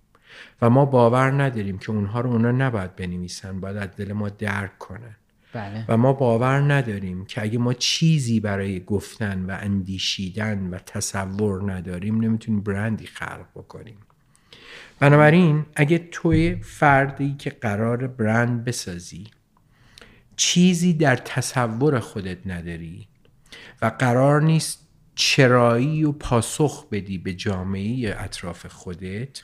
و 0.62 0.70
ما 0.70 0.84
باور 0.84 1.42
نداریم 1.42 1.78
که 1.78 1.90
اونها 1.90 2.20
رو 2.20 2.30
اونا 2.30 2.50
نباید 2.50 2.96
بنویسن 2.96 3.60
باید 3.60 3.76
از 3.76 3.88
دل 3.96 4.12
ما 4.12 4.28
درک 4.28 4.78
کنن. 4.78 5.16
بله. 5.52 5.84
و 5.88 5.96
ما 5.96 6.12
باور 6.12 6.72
نداریم 6.74 7.24
که 7.24 7.42
اگه 7.42 7.58
ما 7.58 7.72
چیزی 7.72 8.40
برای 8.40 8.84
گفتن 8.84 9.44
و 9.44 9.58
اندیشیدن 9.60 10.66
و 10.66 10.78
تصور 10.78 11.72
نداریم 11.72 12.20
نمی‌تونیم 12.20 12.60
برندی 12.60 13.06
خلق 13.06 13.46
بکنیم. 13.54 13.96
بنابراین 15.00 15.66
اگه 15.76 15.98
توی 15.98 16.56
فردی 16.62 17.34
که 17.38 17.50
قرار 17.50 18.06
برند 18.06 18.64
بسازی 18.64 19.26
چیزی 20.36 20.92
در 20.92 21.16
تصور 21.16 22.00
خودت 22.00 22.46
نداری 22.46 23.08
و 23.82 23.92
قرار 23.98 24.42
نیست 24.42 24.88
چرایی 25.14 26.04
و 26.04 26.12
پاسخ 26.12 26.88
بدی 26.88 27.18
به 27.18 27.34
جامعه 27.34 28.14
اطراف 28.18 28.66
خودت 28.66 29.42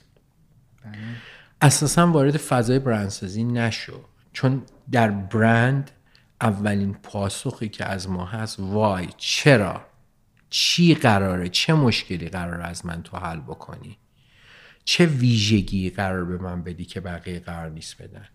اساسا 1.60 2.10
وارد 2.10 2.36
فضای 2.36 2.78
برندسازی 2.78 3.44
نشو. 3.44 4.00
چون 4.32 4.62
در 4.90 5.10
برند 5.10 5.90
اولین 6.40 6.94
پاسخی 6.94 7.68
که 7.68 7.84
از 7.84 8.08
ما 8.08 8.24
هست 8.24 8.60
وای 8.60 9.08
چرا؟ 9.16 9.80
چی 10.50 10.94
قراره؟ 10.94 11.48
چه 11.48 11.74
مشکلی 11.74 12.28
قراره 12.28 12.64
از 12.64 12.86
من 12.86 13.02
تو 13.02 13.16
حل 13.16 13.40
بکنی؟ 13.40 13.98
چه 14.84 15.06
ویژگی 15.06 15.90
قرار 15.90 16.24
به 16.24 16.38
من 16.38 16.62
بدی 16.62 16.84
که 16.84 17.00
بقیه 17.00 17.40
قرار 17.40 17.70
نیست 17.70 18.02
بدن؟ 18.02 18.26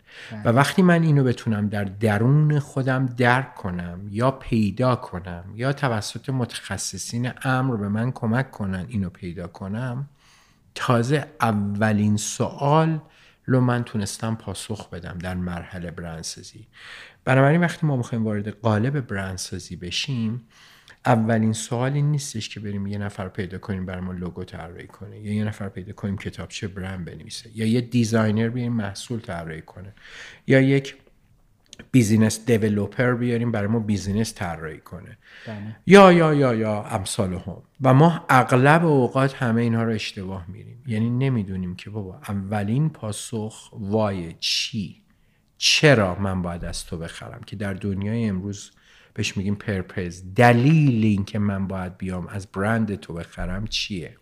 و 0.46 0.50
وقتی 0.50 0.81
من 0.81 1.03
اینو 1.03 1.24
بتونم 1.24 1.70
در 1.70 1.84
درون 1.84 2.60
خودم 2.60 3.05
درک 3.05 3.55
کنم 3.55 4.00
یا 4.10 4.31
پیدا 4.31 4.96
کنم 4.96 5.43
یا 5.55 5.74
توسط 5.74 6.29
متخصصین 6.29 7.31
امر 7.43 7.75
به 7.75 7.89
من 7.89 8.12
کمک 8.12 8.51
کنن 8.51 8.86
اینو 8.89 9.10
پیدا 9.10 9.48
کنم 9.48 10.10
تازه 10.75 11.27
اولین 11.41 12.17
سوال 12.17 13.00
رو 13.46 13.62
من 13.62 13.84
تونستم 13.84 14.36
پاسخ 14.36 14.89
بدم 14.89 15.17
در 15.17 15.36
مرحله 15.36 15.91
برندسازی. 15.91 16.67
بنابراین 17.25 17.62
وقتی 17.62 17.88
ما 17.88 17.98
می‌خوایم 17.98 18.25
وارد 18.25 18.48
قالب 18.48 19.08
برندسازی 19.08 19.75
بشیم 19.75 20.48
اولین 21.06 21.54
سوال 21.54 21.94
این 21.94 22.12
نیستش 22.12 22.50
که 22.50 22.60
بریم 22.60 22.88
یه 22.88 22.98
نفر 22.98 23.28
پیدا 23.28 23.58
کنیم 23.58 23.86
برای 23.86 24.01
ما 24.01 24.12
لوگو 24.12 24.44
طراحی 24.44 24.88
کنه 24.88 25.20
یا 25.20 25.34
یه 25.34 25.44
نفر 25.44 25.70
پیدا 25.70 25.94
کنیم 25.94 26.18
کتابچه 26.18 26.68
برند 26.68 27.06
بنویسه 27.06 27.50
یا 27.56 27.66
یه 27.66 27.82
designer 27.82 28.50
بیاریم 28.50 28.74
محصول 28.74 29.20
طراحی 29.20 29.62
کنه 29.62 29.94
یا 30.48 30.62
یک 30.62 30.96
business 31.91 32.46
developer 32.46 33.13
بیاریم 33.13 33.51
برای 33.51 33.68
ما 33.68 33.80
business 33.80 34.36
طراحی 34.36 34.80
کنه. 34.80 35.18
بله. 35.48 35.75
یا 35.86 36.12
یا 36.12 36.34
یا 36.34 36.54
یا 36.54 36.84
امثال 36.84 37.34
هم 37.34 37.62
و 37.82 37.94
ما 37.94 38.25
اغلب 38.30 38.86
اوقات 38.86 39.34
همه 39.34 39.62
اینها 39.62 39.84
رو 39.84 39.92
اشتباه 39.92 40.46
میریم. 40.48 40.84
یعنی 40.88 41.10
نمی‌دونیم 41.10 41.75
که 41.75 41.90
بابا 41.90 42.22
اولین 42.30 42.90
پاسخ 42.90 43.70
why 43.74 44.34
چی؟ 44.40 45.00
چرا 45.63 46.15
من 46.15 46.41
باید 46.41 46.65
از 46.65 46.86
تو 46.86 46.98
بخرم؟ 46.98 47.41
که 47.46 47.56
در 47.56 47.74
دنیای 47.74 48.25
امروز 48.25 48.72
بهش 49.13 49.38
میگیم 49.38 49.56
پرپز. 49.56 50.24
دلیل 50.36 51.06
اینکه 51.06 51.39
من 51.39 51.68
باید 51.68 51.98
بیام 51.98 52.27
از 52.27 52.48
برند 52.48 52.96
تو 52.96 53.13
بخرم 53.13 53.68
چیه؟ 53.68 54.18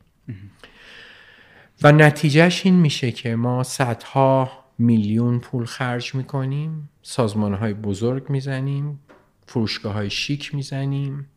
و 1.84 1.92
نتیجهش 1.92 2.66
این 2.66 2.76
میشه 2.76 3.12
که 3.12 3.36
ما 3.36 3.64
صدها 3.64 4.52
میلیون 4.78 5.40
پول 5.40 5.66
خرج 5.66 6.16
می‌کنیم 6.16 6.90
سازمان 7.02 7.54
های 7.54 7.74
بزرگ 7.74 8.30
می‌زنیم 8.30 9.00
فروشگاه 9.48 9.94
های 9.94 10.10
شیک 10.10 10.56
می‌زنیم. 10.56 11.28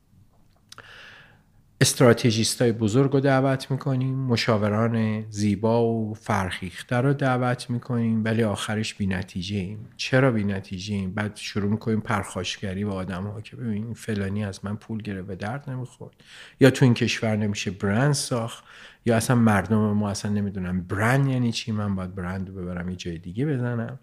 استراتژیست 1.83 2.63
های 2.63 2.73
بزرگ 2.73 3.13
رو 3.13 3.21
دعوت 3.21 3.71
می‌کنیم 3.71 4.15
مشاوران 4.15 5.25
زیبا 5.31 5.85
و 5.85 6.15
فرخیخته 6.15 6.97
رو 6.97 7.13
دعوت 7.13 7.71
می‌کنیم 7.71 8.25
ولی 8.25 8.43
آخرش 8.43 8.95
بی 8.95 9.07
نتیجه 9.07 9.57
ایم 9.57 9.89
چرا 9.97 10.31
بی 10.31 10.45
نتیجه 10.45 10.95
ایم 10.95 11.15
بعد 11.15 11.37
شروع 11.37 11.71
می‌کنیم 11.71 12.01
پرخاشگری 12.01 12.85
به 12.85 12.93
آدم 12.93 13.23
ها 13.23 13.41
که 13.41 13.57
ببین 13.57 13.95
فلانی 13.95 14.45
از 14.45 14.65
من 14.65 14.77
پول 14.77 15.03
گرفت 15.03 15.31
و 15.31 15.35
درد 15.35 15.71
نمی‌خورد. 15.71 16.15
یا 16.61 16.71
تو 16.71 16.85
این 16.85 16.95
کشور 16.95 17.37
نمیشه 17.37 17.71
برند 17.71 18.13
ساخت 18.13 18.65
یا 19.07 19.17
اصلا 19.17 19.37
مردم 19.37 19.77
ما 19.77 20.11
اصلا 20.11 20.33
نمی‌دونم 20.33 20.83
برند 20.83 21.29
یعنی 21.29 21.53
چی؟ 21.53 21.73
من 21.73 21.95
باید 21.95 22.15
برند 22.15 22.49
رو 22.49 22.55
ببرم 22.55 22.89
یه 22.89 22.97
جای 22.97 23.19
دیگه 23.19 23.47
بزنم. 23.47 23.99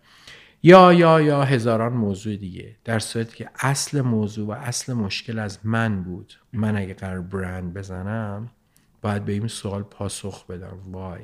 یا 0.63 0.93
یا 0.93 1.21
یا 1.21 1.43
هزاران 1.43 1.93
موضوع 1.93 2.35
دیگه. 2.35 2.75
در 2.83 2.99
صورتی 2.99 3.37
که 3.37 3.49
اصل 3.59 4.01
موضوع 4.01 4.47
و 4.47 4.51
اصل 4.51 4.93
مشکل 4.93 5.39
از 5.39 5.59
من 5.63 6.03
بود. 6.03 6.33
من 6.53 6.77
اگه 6.77 6.93
قرار 6.93 7.21
برند 7.21 7.73
بزنم 7.73 8.51
باید 9.01 9.25
به 9.25 9.33
این 9.33 9.47
سوال 9.47 9.83
پاسخ 9.83 10.45
بدم. 10.45 10.77
وای 10.85 11.21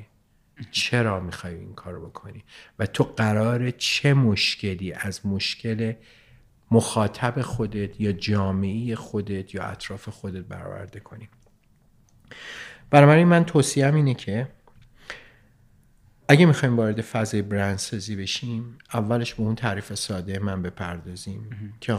چرا 0.71 1.19
می‌خوای 1.19 1.55
این 1.55 1.73
کار 1.73 1.99
بکنی؟ 1.99 2.43
و 2.79 2.85
تو 2.85 3.03
قرار 3.03 3.71
چه 3.71 4.13
مشکلی 4.13 4.93
از 4.93 5.25
مشکل 5.25 5.93
مخاطب 6.71 7.41
خودت 7.41 8.01
یا 8.01 8.11
جامعه 8.11 8.95
خودت 8.95 9.55
یا 9.55 9.63
اطراف 9.63 10.09
خودت 10.09 10.43
برآورده 10.43 10.99
کنی؟ 10.99 11.29
بنابراین 12.89 13.27
من 13.27 13.45
توصیم 13.45 13.95
اینه 13.95 14.13
که 14.13 14.47
اگه 16.27 16.45
می‌خوایم 16.45 16.77
وارد 16.77 17.01
فضای 17.01 17.41
برندسازی 17.41 18.15
بشیم 18.15 18.77
اولش 18.93 19.33
به 19.33 19.43
اون 19.43 19.55
تعریف 19.55 19.93
ساده 19.93 20.39
من 20.39 20.61
بپردازیم 20.61 21.49
که 21.81 21.97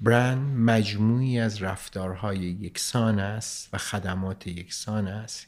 برند 0.00 0.56
مجموعی 0.56 1.38
از 1.38 1.62
رفتارهای 1.62 2.38
یکسان 2.38 3.18
است 3.18 3.68
و 3.72 3.78
خدمات 3.78 4.46
یکسان 4.46 5.08
است 5.08 5.46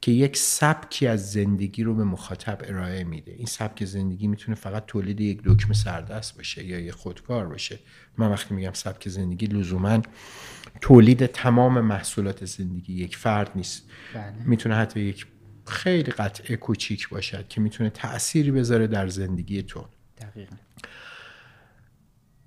که 0.00 0.12
یک 0.12 0.36
سبکی 0.36 1.06
از 1.06 1.32
زندگی 1.32 1.82
رو 1.82 1.94
به 1.94 2.04
مخاطب 2.04 2.58
ارائه 2.64 3.04
میده. 3.04 3.32
این 3.32 3.46
سبک 3.46 3.84
زندگی 3.84 4.26
می‌تونه 4.26 4.54
فقط 4.54 4.86
تولید 4.86 5.20
یک 5.20 5.40
دکمه 5.44 5.74
سردست 5.74 6.36
باشه 6.36 6.64
یا 6.64 6.78
یک 6.80 6.92
خودکار 6.92 7.46
باشه. 7.46 7.78
من 8.18 8.30
وقتی 8.30 8.54
میگم 8.54 8.72
سبک 8.72 9.08
زندگی 9.08 9.46
لزوما 9.46 10.02
تولید 10.80 11.26
تمام 11.26 11.80
محصولات 11.80 12.44
زندگی 12.44 12.94
یک 12.94 13.16
فرد 13.16 13.50
نیست. 13.54 13.82
بله. 14.14 14.34
می‌تونه 14.44 14.74
حتی 14.74 15.00
یک 15.00 15.26
خیلی 15.66 16.12
قطعه 16.12 16.56
کوچیک 16.56 17.08
باشد 17.08 17.48
که 17.48 17.60
می‌تونه 17.60 17.90
تأثیری 17.90 18.50
بذاره 18.50 18.86
در 18.86 19.08
زندگی 19.08 19.62
تو. 19.62 19.84
دقیقا. 20.18 20.56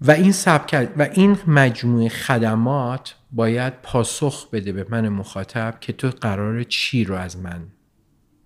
و 0.01 0.11
این 0.11 0.31
سبک 0.31 0.89
و 0.97 1.09
این 1.13 1.37
مجموعه 1.47 2.09
خدمات 2.09 3.15
باید 3.31 3.73
پاسخ 3.81 4.49
بده 4.49 4.71
به 4.71 4.85
من 4.89 5.09
مخاطب 5.09 5.77
که 5.81 5.93
تو 5.93 6.09
قرار 6.09 6.63
چی 6.63 7.03
رو 7.03 7.15
از 7.15 7.37
من 7.37 7.67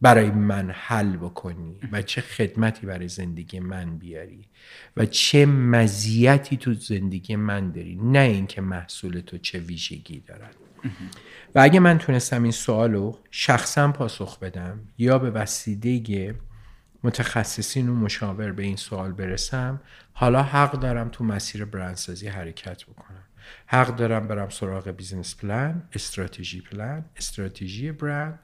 برای 0.01 0.31
من 0.31 0.71
حل 0.73 1.17
بکنی 1.17 1.75
و 1.91 2.01
چه 2.01 2.21
خدمتی 2.21 2.87
برای 2.87 3.07
زندگی 3.07 3.59
من 3.59 3.97
بیاری 3.97 4.45
و 4.97 5.05
چه 5.05 5.45
مزیتی 5.45 6.57
تو 6.57 6.73
زندگی 6.73 7.35
من 7.35 7.71
داری 7.71 7.95
نه 7.95 8.19
اینکه 8.19 8.61
محصول 8.61 9.19
تو 9.19 9.37
چه 9.37 9.59
ویژگی 9.59 10.19
دارد. 10.19 10.55
و 11.55 11.59
اگه 11.59 11.79
من 11.79 11.97
تونستم 11.97 12.43
این 12.43 12.51
سوال 12.51 12.93
رو 12.93 13.19
شخصا 13.31 13.91
پاسخ 13.91 14.39
بدم 14.39 14.79
یا 14.97 15.19
به 15.19 15.31
وسیله 15.31 16.35
متخصصین 17.03 17.89
و 17.89 17.95
مشاور 17.95 18.51
به 18.51 18.63
این 18.63 18.75
سوال 18.75 19.11
برسم 19.11 19.81
حالا 20.13 20.43
حق 20.43 20.71
دارم 20.71 21.09
تو 21.09 21.23
مسیر 21.23 21.65
برندسازی 21.65 22.27
حرکت 22.27 22.83
بکنم. 22.83 23.23
حق 23.65 23.95
دارم 23.95 24.27
برم 24.27 24.49
سراغ 24.49 24.89
business 24.89 25.35
plan 25.35 25.83
strategy 25.93 26.61
plan 26.61 27.05
استراتژی 27.17 27.91
برند 27.91 28.39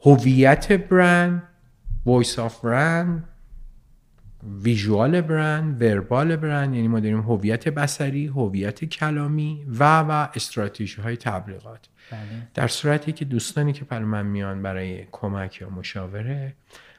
هویت 0.00 0.72
برند 0.72 1.42
voice 2.06 2.38
of 2.38 2.60
brand 2.60 3.28
visual 4.42 5.20
brand 5.20 5.82
verbal 5.82 6.36
brand 6.36 6.74
یعنی 6.74 6.88
ما 6.88 7.00
داریم 7.00 7.20
هویت 7.20 7.68
بصری 7.68 8.26
هویت 8.26 8.84
کلامی 8.84 9.66
و 9.68 10.00
و 10.00 10.10
استراتژی 10.10 11.02
های 11.02 11.16
تبلیغات. 11.16 11.88
بله. 12.10 12.48
در 12.54 12.68
صورتی 12.68 13.12
که 13.12 13.24
دوستانی 13.24 13.72
که 13.72 13.84
پر 13.84 13.98
من 13.98 14.26
میان 14.26 14.62
برای 14.62 15.06
کمک 15.12 15.60
یا 15.60 15.70
مشاوره 15.70 16.54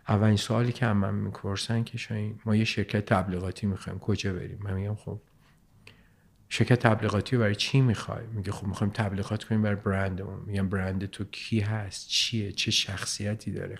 اولین 0.07 0.37
سوالی 0.37 0.71
که 0.71 0.85
از 0.85 0.97
من 0.97 1.13
می‌پرسن 1.13 1.83
که 1.83 1.97
شاید 1.97 2.41
ما 2.45 2.55
یه 2.55 2.65
شرکت 2.65 3.05
تبلیغاتی 3.05 3.67
می‌خوایم 3.67 3.99
کجا 3.99 4.33
بریم؟ 4.33 4.59
من 4.61 4.73
میگم 4.73 4.95
خب 4.95 5.21
شرکت 6.49 6.79
تبلیغاتی 6.79 7.37
برای 7.37 7.55
چی 7.55 7.81
می‌خوای؟ 7.81 8.27
میگه 8.33 8.51
خب 8.51 8.67
می‌خوایم 8.67 8.93
تبلیغات 8.93 9.43
کنیم 9.43 9.61
برای 9.61 9.75
برندمون. 9.75 10.39
میگم 10.45 10.69
برند 10.69 11.05
تو 11.05 11.23
کی 11.23 11.59
هست؟ 11.59 12.07
چیه؟ 12.09 12.51
چه 12.51 12.71
شخصیتی 12.71 13.51
داره؟ 13.51 13.77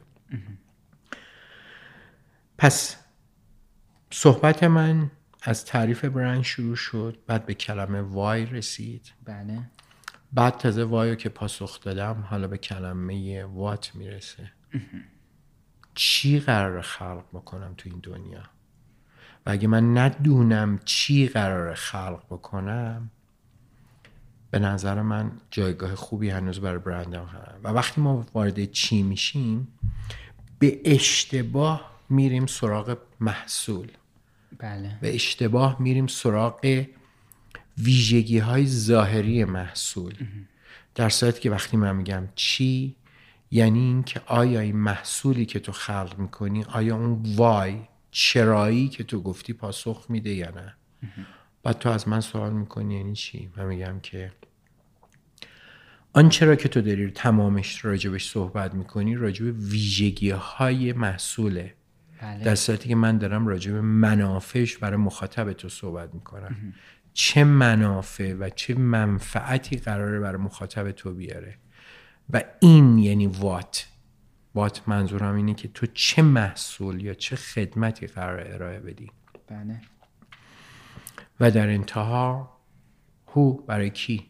پس 2.58 3.07
صحبت 4.12 4.64
من 4.64 5.12
از 5.42 5.66
تعریف 5.66 6.06
برند 6.06 6.42
شروع 6.42 6.76
شد 6.76 7.18
بعد 7.28 7.46
به 7.46 7.54
کلمه 7.54 8.02
وای 8.02 8.46
رسید. 8.46 9.12
بله. 9.26 9.60
بعد 10.34 10.58
تازه 10.58 10.84
وایو 10.84 11.16
که 11.16 11.30
پاسخ 11.30 11.82
دادم 11.82 12.26
حالا 12.30 12.48
به 12.48 12.58
کلمه 12.58 13.44
وات 13.46 13.96
می‌رسه. 13.96 14.52
چی 15.96 16.40
قرار 16.40 16.82
خلق 16.82 17.24
بکنم 17.34 17.74
تو 17.78 17.90
این 17.90 18.00
دنیا؟ 18.04 18.44
و 19.46 19.50
اگه 19.50 19.68
من 19.68 19.98
ندونم 19.98 20.80
چی 20.86 21.28
قرار 21.28 21.74
خلق 21.74 22.26
بکنم 22.30 23.12
به 24.52 24.60
نظر 24.60 25.02
من 25.02 25.32
جایگاه 25.52 25.96
خوبی 25.96 26.30
هنوز 26.30 26.60
برای 26.60 26.80
برندم 26.80 27.26
هست. 27.26 27.58
و 27.64 27.68
وقتی 27.68 28.02
ما 28.02 28.26
وارد 28.34 28.66
چی 28.66 29.04
میشیم 29.04 29.68
به 30.60 30.82
اشتباه 30.86 31.97
میریم 32.10 32.46
سراغ 32.46 32.98
محصول. 33.20 33.92
بله. 34.60 34.98
به 35.02 35.16
اشتباه 35.16 35.82
میریم 35.82 36.08
سراغ 36.08 36.86
ویژگی 37.78 38.38
های 38.38 38.68
ظاهری 38.68 39.46
محصول. 39.46 40.14
در 40.96 41.10
صورتی 41.10 41.40
که 41.40 41.52
وقتی 41.52 41.78
من 41.78 41.96
میگم 41.96 42.28
چی 42.36 42.96
یعنی 43.52 43.80
اینکه 43.80 44.22
آیا 44.26 44.60
این 44.60 44.76
محصولی 44.76 45.46
که 45.46 45.60
تو 45.60 45.72
خلق 45.72 46.16
می‌کنی 46.18 46.64
آیا 46.64 46.96
اون 46.96 47.24
وای 47.36 47.80
چرایی 48.12 48.90
که 48.90 49.04
تو 49.04 49.22
گفتی 49.22 49.54
پاسخ 49.54 50.06
میده 50.10 50.30
یا 50.30 50.50
نه؟ 50.50 50.76
بعد 51.64 51.80
تو 51.80 51.90
از 51.90 52.08
من 52.08 52.22
سوال 52.22 52.54
می‌کنی 52.54 52.96
یعنی 52.96 53.14
چی؟ 53.14 53.50
من 53.58 53.66
میگم 53.66 54.00
که 54.00 54.32
آنچه 56.14 56.46
را 56.46 56.56
که 56.56 56.70
تو 56.70 56.82
داری 56.82 57.12
تمامش 57.12 57.86
راجبش 57.86 58.30
صحبت 58.30 58.74
می‌کنی 58.74 59.16
راجب 59.16 59.46
ویژگی 59.60 60.30
های 60.30 60.94
محصوله. 60.94 61.74
بله. 62.22 62.44
در 62.44 62.56
صورتی 62.56 62.90
که 62.90 62.96
من 62.96 63.18
دارم 63.18 63.48
راجب 63.48 63.76
منافعش 63.76 64.78
برای 64.78 64.98
مخاطب 64.98 65.54
تو 65.54 65.70
صحبت 65.70 66.14
می‌کنم. 66.14 66.74
چه 67.14 67.44
منافع 67.44 68.34
و 68.34 68.50
چه 68.50 68.76
منفعتی 68.76 69.78
قراره 69.78 70.20
برای 70.20 70.42
مخاطب 70.42 70.92
تو 70.92 71.14
بیاره؟ 71.14 71.58
و 72.34 72.44
این 72.60 72.98
یعنی 72.98 73.28
وات 73.28 73.88
وات 74.56 74.82
منظورم 74.88 75.36
اینه 75.36 75.54
که 75.54 75.68
تو 75.68 75.88
چه 75.94 76.22
محصول 76.22 77.02
یا 77.02 77.14
چه 77.14 77.36
خدمتی 77.36 78.08
قرار 78.08 78.54
ارائه 78.54 78.80
بدی. 78.80 79.12
بله. 79.48 79.82
و 81.40 81.52
در 81.52 81.70
انتها 81.70 82.58
هو 83.28 83.54
برای 83.54 83.90
کی؟ 83.90 84.26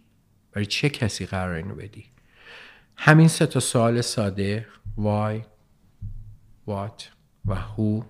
برای 0.51 0.65
چه 0.65 0.89
کسی 0.89 1.25
قرار 1.25 1.55
اینو 1.55 1.75
بدی؟ 1.75 2.05
همین 2.95 3.27
سه 3.27 3.45
تا 3.45 3.59
سوال 3.59 4.01
ساده. 4.01 4.67
why 4.97 5.41
what 6.67 7.16
و 7.47 7.55
who 7.55 8.05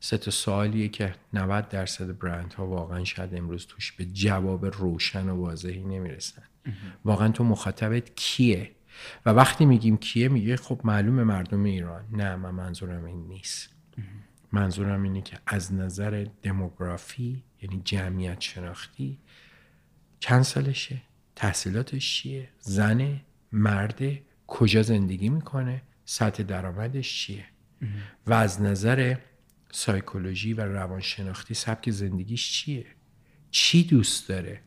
سه 0.00 0.18
تا 0.18 0.30
سوالیه 0.30 0.88
که 0.88 1.14
90 1.32 1.68
درصد 1.68 2.18
برند 2.18 2.52
ها 2.52 2.66
واقعا 2.66 3.04
شاید 3.04 3.34
امروز 3.34 3.66
توش 3.66 3.92
به 3.92 4.04
جواب 4.04 4.66
روشن 4.66 5.28
و 5.28 5.36
واضحی 5.36 5.82
نمی‌رسن. 5.84 6.42
واقعا 7.04 7.28
تو 7.28 7.44
مخاطبت 7.44 8.14
کیه؟ 8.14 8.70
و 9.26 9.30
وقتی 9.30 9.66
میگیم 9.66 9.96
کیه 9.96 10.28
میگه 10.28 10.56
خب 10.56 10.80
معلومه 10.84 11.24
مردم 11.24 11.64
ایران. 11.64 12.04
نه 12.12 12.36
من 12.36 12.50
منظورم 12.50 13.04
این 13.04 13.26
نیست. 13.26 13.68
منظورم 14.52 15.02
اینه 15.02 15.22
که 15.22 15.38
از 15.46 15.72
نظر 15.72 16.26
دموگرافی 16.42 17.42
یعنی 17.62 17.82
جمعیت 17.84 18.40
شناختی 18.40 19.18
چند 20.20 20.42
سالشه؟ 20.42 21.02
تحصیلاتش 21.36 22.14
چیه؟ 22.14 22.48
زنه؟ 22.60 23.20
مرده؟ 23.52 24.22
کجا 24.46 24.82
زندگی 24.82 25.28
می‌کنه؟ 25.28 25.82
سطح 26.04 26.42
درآمدش 26.42 27.18
چیه؟ 27.20 27.44
و 28.26 28.32
از 28.32 28.62
نظر 28.62 29.16
سایکولوژی 29.70 30.52
و 30.52 30.60
روانشناختی 30.60 31.54
سبک 31.54 31.90
زندگیش 31.90 32.52
چیه؟ 32.52 32.86
چی 33.50 33.84
دوست 33.84 34.28
داره؟ 34.28 34.60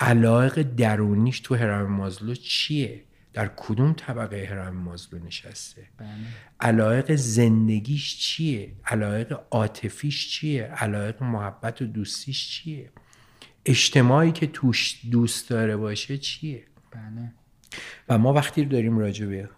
علاقه 0.00 0.62
درونیش 0.62 1.40
تو 1.40 1.54
هرم 1.54 1.92
مازلو 1.92 2.34
چیه؟ 2.34 3.02
در 3.32 3.50
کدوم 3.56 3.92
طبقه 3.92 4.48
هرم 4.50 4.76
مازلو 4.76 5.24
نشسته؟ 5.24 5.88
علایق 6.60 7.14
زندگیش 7.14 8.18
چیه؟ 8.18 8.72
علایق 8.84 9.40
عاطفیش 9.50 10.28
چیه؟ 10.30 10.62
علایق 10.62 11.22
محبت 11.22 11.82
و 11.82 11.86
دوستیش 11.86 12.48
چیه؟ 12.48 12.90
اجتماعی 13.66 14.32
که 14.32 14.46
توش 14.46 15.00
دوست 15.10 15.50
داره 15.50 15.76
باشه 15.76 16.18
چیه؟ 16.18 16.64
بله. 16.90 17.32
و 18.08 18.18
ما 18.18 18.32
وقتی 18.32 18.64
داریم 18.64 18.98
راجع 18.98 19.26
به 19.26 19.48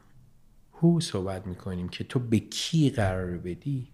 هو 0.81 1.01
صحبت 1.01 1.47
می‌کنیم 1.47 1.89
که 1.89 2.05
تو 2.05 2.19
به 2.19 2.39
کی 2.39 2.91
قرار 2.91 3.39
بدی؟ 3.39 3.89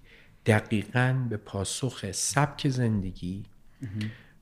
دقیقا 0.47 1.27
به 1.31 1.37
پاسخ 1.37 2.11
سبک 2.11 2.69
زندگی 2.69 3.43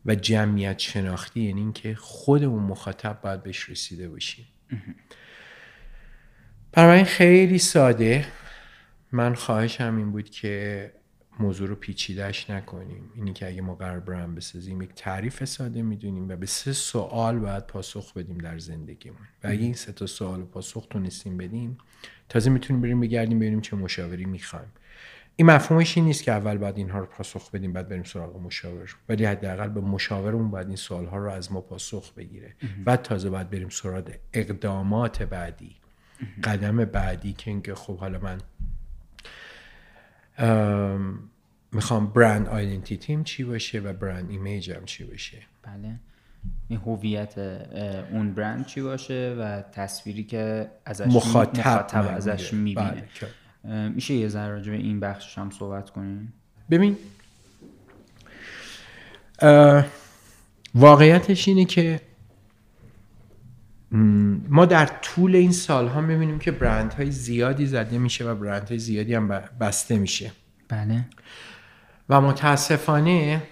و 0.06 0.14
جمعیت 0.14 0.78
شناختی 0.78 1.40
یعنی 1.40 1.60
اینکه 1.60 1.94
خودمون 1.94 2.62
مخاطب 2.62 3.20
باید 3.22 3.42
بهش 3.42 3.70
رسیده 3.70 4.08
باشیم. 4.08 4.46
برای 6.72 7.04
خیلی 7.04 7.58
ساده. 7.58 8.26
من 9.12 9.34
خواهشم 9.34 9.96
این 9.96 10.12
بود 10.12 10.30
که 10.30 10.92
موضوع 11.38 11.68
رو 11.68 11.74
پیچیدهش 11.74 12.50
نکنیم. 12.50 13.10
اینی 13.14 13.32
که 13.32 13.48
اگه 13.48 13.62
ما 13.62 13.74
قرار 13.74 14.00
برند 14.00 14.34
بسازیم 14.34 14.82
یک 14.82 14.90
تعریف 14.96 15.44
ساده 15.44 15.82
می‌دونیم 15.82 16.28
و 16.28 16.36
به 16.36 16.46
سه 16.46 16.72
سوال 16.72 17.38
باید 17.38 17.66
پاسخ 17.66 18.14
بدیم 18.14 18.38
در 18.38 18.58
زندگیمون. 18.58 19.20
و 19.44 19.48
اگه 19.48 19.62
این 19.62 19.74
سه 19.74 19.92
تا 19.92 20.06
سوال 20.06 20.42
پاسخ 20.42 20.86
تونستیم 20.90 21.36
بدیم 21.36 21.78
تازه 22.28 22.50
می‌تونیم 22.50 22.82
بریم 22.82 23.00
بگردیم 23.00 23.38
ببینیم 23.38 23.60
چه 23.60 23.76
مشاوری 23.76 24.24
می‌خوایم. 24.24 24.72
این 25.36 25.46
مفهومش 25.50 25.96
این 25.96 26.06
نیست 26.06 26.22
که 26.22 26.32
اول 26.32 26.58
باید 26.58 26.76
اینها 26.76 26.98
رو 26.98 27.06
پاسخ 27.06 27.50
بدیم 27.50 27.72
بعد 27.72 27.88
بریم 27.88 28.02
سراغ 28.02 28.36
مشاور. 28.36 28.96
ولی 29.08 29.24
حداقل 29.24 29.68
به 29.68 29.80
مشاورمون 29.80 30.50
باید 30.50 30.66
این 30.66 30.76
سوالها 30.76 31.16
رو 31.16 31.30
از 31.30 31.52
ما 31.52 31.60
پاسخ 31.60 32.14
بگیره. 32.14 32.54
بعد 32.84 33.02
تازه 33.02 33.30
باید 33.30 33.50
بریم 33.50 33.68
سراغ 33.68 34.12
اقدامات 34.32 35.22
بعدی. 35.22 35.76
قدم 36.44 36.84
بعدی 36.84 37.32
که 37.32 37.50
اینکه 37.50 37.74
خب 37.74 37.96
حالا 37.96 38.18
من 38.18 38.38
می‌خوام 41.72 42.06
برند 42.06 42.48
آیدنتیتیم 42.48 43.24
چی 43.24 43.44
باشه 43.44 43.80
و 43.80 43.92
برند 43.92 44.30
ایمیجم 44.30 44.84
چی 44.84 45.04
باشه 45.04 45.38
بله 45.62 45.94
این 46.68 46.80
هویت 46.86 47.38
اون 48.12 48.34
برند 48.34 48.66
چی 48.66 48.80
باشه 48.80 49.36
و 49.38 49.62
تصویری 49.62 50.24
که 50.24 50.70
ازش 50.84 51.06
مخاطب, 51.06 51.60
مخاطب 51.60 52.14
ازش. 52.16 52.54
می‌بینه 52.54 53.04
بله. 53.64 53.88
میشه 53.88 54.14
یه 54.14 54.28
ذره 54.28 54.52
راجع 54.52 54.72
به 54.72 54.78
این 54.78 55.00
بخشش 55.00 55.38
هم 55.38 55.50
صحبت 55.50 55.90
کنیم 55.90 56.32
ببین 56.70 56.96
واقعیتش 60.74 61.48
اینه 61.48 61.64
که 61.64 62.00
ما 64.48 64.66
در 64.66 64.86
طول 64.86 65.36
این 65.36 65.52
سالها 65.52 66.00
می‌بینیم 66.00 66.38
که 66.38 66.50
برندهای 66.50 67.10
زیادی 67.10 67.66
زده 67.66 67.98
میشه 67.98 68.24
و 68.24 68.34
برندهای 68.34 68.78
زیادی 68.78 69.14
هم 69.14 69.28
بسته 69.60 69.98
میشه. 69.98 70.32
بله. 70.68 71.04
و 72.08 72.20
متاسفانه 72.20 73.42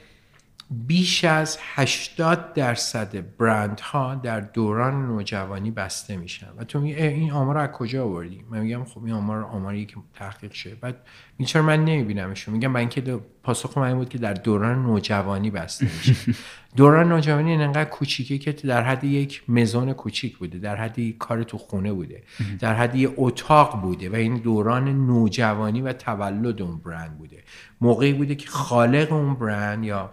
بیش 0.71 1.25
از 1.25 1.59
80 1.75 2.53
درصد 2.53 3.37
برندها 3.37 4.15
در 4.15 4.41
دوران 4.41 5.07
نوجوانی 5.07 5.71
بسته 5.71 6.17
میشن. 6.17 6.47
و 6.59 6.65
تو 6.65 6.81
میگی 6.81 6.97
اه، 6.97 7.07
این 7.07 7.33
آمار 7.33 7.55
رو 7.55 7.61
از 7.61 7.69
کجا 7.69 8.05
آوردی؟ 8.05 8.45
من 8.51 8.61
میگم 8.61 8.85
خب 8.85 9.05
این 9.05 9.15
آمار 9.15 9.43
آماری 9.43 9.87
که 9.87 9.97
تحقیق 10.15 10.53
شده. 10.53 10.75
بعد 10.75 10.97
میگه 11.39 11.51
چرا 11.51 11.63
من 11.63 11.85
نمیبینمشون؟ 11.85 12.55
میگم 12.55 12.77
اینکه 12.77 13.01
دو- 13.01 13.21
پاسخ 13.43 13.79
من 13.79 13.95
بود 13.95 14.09
که 14.09 14.19
در 14.19 14.33
دوران 14.33 14.83
نوجوانی 14.83 15.51
بسته 15.51 15.85
میشه. 16.07 16.35
دوران 16.77 17.09
نوجوانی 17.09 17.55
انقدر 17.55 17.85
کوچیکه 17.85 18.39
که 18.39 18.53
در 18.53 18.83
حد 18.83 19.05
یک 19.05 19.43
مزون 19.49 19.93
کوچیک 19.93 20.39
بوده 20.39 20.59
در 20.59 20.77
حد 20.77 20.99
یک 20.99 21.19
کار 21.19 21.43
تو 21.43 21.59
خونه 21.59 21.93
بوده 21.93 22.23
در 22.61 22.75
حد 22.75 22.95
یک 22.97 23.11
اتاق 23.17 23.81
بوده 23.81 24.11
و 24.11 24.15
این 24.15 24.35
دوران 24.37 25.07
نوجوانی 25.07 25.81
و 25.83 25.93
تولد 25.93 26.63
اون 26.63 26.79
برند 26.79 27.19
بوده. 27.19 27.43
موقعی 27.81 28.13
بوده 28.13 28.35
که 28.35 28.49
خالق 28.49 29.13
اون 29.13 29.35
برند 29.35 29.85
یا 29.85 30.11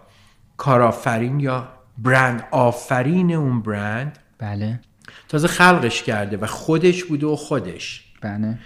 کارآفرین 0.58 1.40
یا 1.40 1.68
برند 1.98 2.44
آفرین 2.50 3.32
اون 3.34 3.62
برند 3.62 4.18
بله. 4.38 4.80
تازه 5.28 5.48
خلقش 5.48 6.02
کرده 6.02 6.36
و 6.36 6.46
خودش 6.46 7.04
بوده 7.04 7.26
و 7.26 7.36
خودش. 7.36 8.12
بله. 8.20 8.58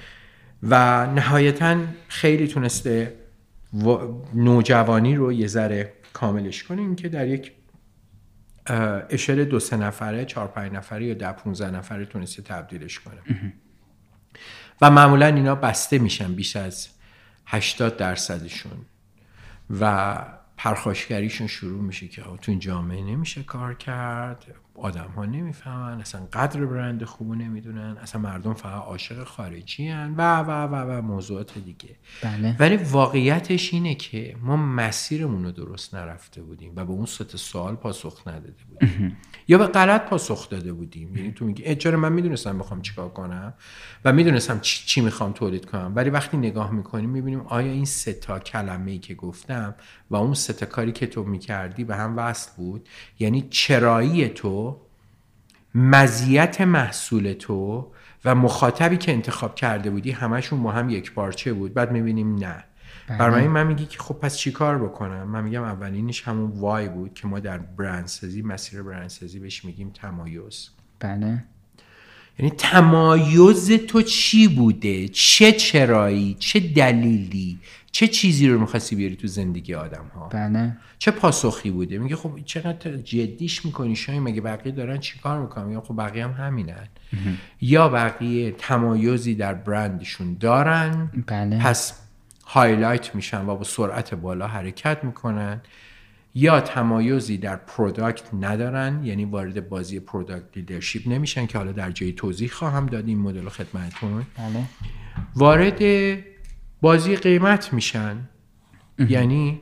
و 0.62 1.06
نهایتا 1.06 1.76
خیلی 2.08 2.48
تونسته 2.48 3.14
و- 3.74 3.98
نوجوانی 4.34 5.16
رو 5.16 5.32
یه 5.32 5.46
ذره 5.46 5.92
کاملش 6.12 6.62
کنه. 6.62 6.80
این 6.82 6.96
که 6.96 7.08
در 7.08 7.26
یک 7.26 7.52
اشل 9.10 9.44
دو 9.44 9.60
سه 9.60 9.76
نفره 9.76 10.24
چهار 10.24 10.48
پنج 10.48 10.72
نفره 10.72 11.06
یا 11.06 11.14
ده 11.14 11.32
15 11.32 11.70
نفره 11.70 12.06
تونسته 12.06 12.42
تبدیلش 12.42 12.98
کنه. 12.98 13.52
و 14.80 14.90
معمولا 14.90 15.26
اینا 15.26 15.54
بسته 15.54 15.98
میشن 15.98 16.34
بیش 16.34 16.56
از 16.56 16.88
80 17.46 17.96
درصدشون. 17.96 18.72
و 19.80 20.16
پرخاشگریشون 20.56 21.46
شروع 21.46 21.82
میشه 21.82 22.08
که 22.08 22.22
تو 22.22 22.50
این 22.52 22.58
جامعه 22.58 23.02
نمیشه 23.02 23.42
کار 23.42 23.74
کرد. 23.74 24.54
آدم 24.74 25.10
ها 25.16 25.24
نمی‌فهمن 25.24 26.00
اصلا 26.00 26.20
قدر 26.32 26.64
برند 26.64 27.04
خوبو 27.04 27.34
نمی‌دونن 27.34 27.96
اصلا 28.02 28.20
مردم 28.20 28.54
فقط 28.54 28.82
عاشق 28.82 29.24
خارجی 29.24 29.88
هن 29.88 30.14
و 30.16 30.40
و 30.40 30.50
و 30.66 30.74
و 30.74 31.02
موضوعات 31.02 31.58
دیگه. 31.58 31.96
بله. 32.22 32.56
ولی 32.58 32.76
واقعیتش 32.76 33.74
اینه 33.74 33.94
که 33.94 34.36
ما 34.42 34.56
مسیرمون 34.56 35.44
رو 35.44 35.50
درست 35.50 35.94
نرفته 35.94 36.42
بودیم 36.42 36.72
و 36.76 36.84
به 36.84 36.92
اون 36.92 37.06
ست 37.06 37.36
سوال 37.36 37.74
پاسخ 37.74 38.28
نداده 38.28 38.54
بودیم. 38.68 39.16
یا 39.48 39.58
به 39.58 39.66
غلط 39.66 40.08
پاسخ 40.08 40.48
داده 40.48 40.72
بودیم. 40.72 41.16
یعنی 41.16 41.32
تو 41.32 41.44
میگی 41.44 41.64
اجاره 41.64 41.96
من 41.96 42.12
می‌دونستم 42.12 42.56
می‌خوام 42.56 42.82
چیکار 42.82 43.08
کنم 43.08 43.54
و 44.04 44.12
می‌دونستم 44.12 44.60
چی, 44.60 44.86
چی 44.86 45.00
می‌خوام 45.00 45.32
تولید 45.32 45.66
کنم؟ 45.66 45.92
ولی 45.96 46.10
وقتی 46.10 46.36
نگاه 46.36 46.70
می‌کنیم 46.70 47.10
می‌بینیم 47.10 47.40
آیا 47.40 47.72
این 47.72 47.84
سه 47.84 48.12
تا 48.12 48.38
کلمه 48.38 48.90
ای 48.90 48.98
که 48.98 49.14
گفتم 49.14 49.74
و 50.10 50.16
اون 50.16 50.34
سه 50.34 50.66
کاری 50.66 50.92
که 50.92 51.06
تو 51.06 51.24
می‌کردی 51.24 51.84
به 51.84 51.96
هم 51.96 52.16
وصل 52.16 52.50
بود؟ 52.56 52.88
یعنی 53.18 53.48
چرایی 53.50 54.28
تو 54.28 54.71
مزیت 55.74 56.60
محصول 56.60 57.32
تو 57.32 57.92
و 58.24 58.34
مخاطبی 58.34 58.96
که 58.96 59.12
انتخاب 59.12 59.54
کرده 59.54 59.90
بودی 59.90 60.10
همشون 60.10 60.62
با 60.62 60.72
هم 60.72 60.90
یک 60.90 61.12
پارچه 61.12 61.52
بود. 61.52 61.74
بعد 61.74 61.92
می‌بینیم 61.92 62.34
نه. 62.34 62.64
برای 63.18 63.48
من 63.48 63.66
میگی 63.66 63.86
که 63.86 63.98
خب 63.98 64.14
پس 64.14 64.36
چی 64.36 64.52
کار 64.52 64.78
بکنم؟ 64.78 65.28
من 65.28 65.44
میگم 65.44 65.62
اولینش 65.62 66.22
همون 66.22 66.50
وای 66.50 66.88
بود 66.88 67.14
که 67.14 67.26
ما 67.26 67.40
در 67.40 67.58
برندسازی 67.58 68.42
مسیر 68.42 68.82
برندسازی 68.82 69.38
بهش 69.38 69.64
میگیم 69.64 69.90
تمایز. 69.90 70.68
بله. 71.00 71.44
یعنی 72.38 72.50
تمایز 72.50 73.72
تو 73.72 74.02
چی 74.02 74.48
بوده؟ 74.48 75.08
چه 75.08 75.52
چرایی؟ 75.52 76.36
چه 76.38 76.60
دلیلی؟ 76.60 77.58
چه 77.92 78.06
چیزی 78.06 78.48
رو 78.48 78.60
می‌خواستی 78.60 78.96
بیاری 78.96 79.16
تو 79.16 79.26
زندگی 79.26 79.74
آدم 79.74 80.04
ها 80.14 80.28
بله. 80.28 80.76
چه 80.98 81.10
پاسخی 81.10 81.70
بوده؟ 81.70 81.98
میگه 81.98 82.16
خب 82.16 82.38
چقدر 82.44 82.96
جدیش 82.96 83.64
می‌کنی 83.64 83.96
شاید 83.96 84.22
مگه 84.22 84.40
بقیه 84.40 84.72
دارن 84.72 84.98
چیکار 84.98 85.40
می‌کنن؟ 85.40 85.64
میگه 85.64 85.80
خب 85.80 85.96
بقیه 85.96 86.24
هم 86.24 86.46
همینن. 86.46 86.88
یا 87.60 87.88
بقیه 87.88 88.50
تمایزی 88.50 89.34
در 89.34 89.54
برندشون 89.54 90.36
دارن. 90.40 91.10
بله. 91.26 91.58
پس 91.58 91.98
highlight 92.46 93.14
میشن 93.14 93.46
و 93.46 93.56
با 93.56 93.64
سرعت 93.64 94.14
بالا 94.14 94.46
حرکت 94.46 95.04
می‌کنن. 95.04 95.60
یا 96.34 96.60
تمایزی 96.60 97.38
در 97.38 97.56
product 97.56 98.34
ندارن 98.40 99.04
یعنی 99.04 99.24
وارد 99.24 99.68
بازی 99.68 100.00
product 100.00 100.44
leadership 100.56 101.08
نمیشن 101.08 101.46
که 101.46 101.58
حالا 101.58 101.72
در 101.72 101.90
جای 101.90 102.12
توضیح 102.12 102.48
خواهم 102.50 102.86
داد 102.86 103.08
این 103.08 103.18
مدل 103.18 103.48
خدمتتون. 103.48 104.26
بله. 104.38 104.64
وارد 105.36 105.82
بازی 106.82 107.16
قیمت 107.16 107.72
میشن. 107.72 108.16
یعنی 108.98 109.60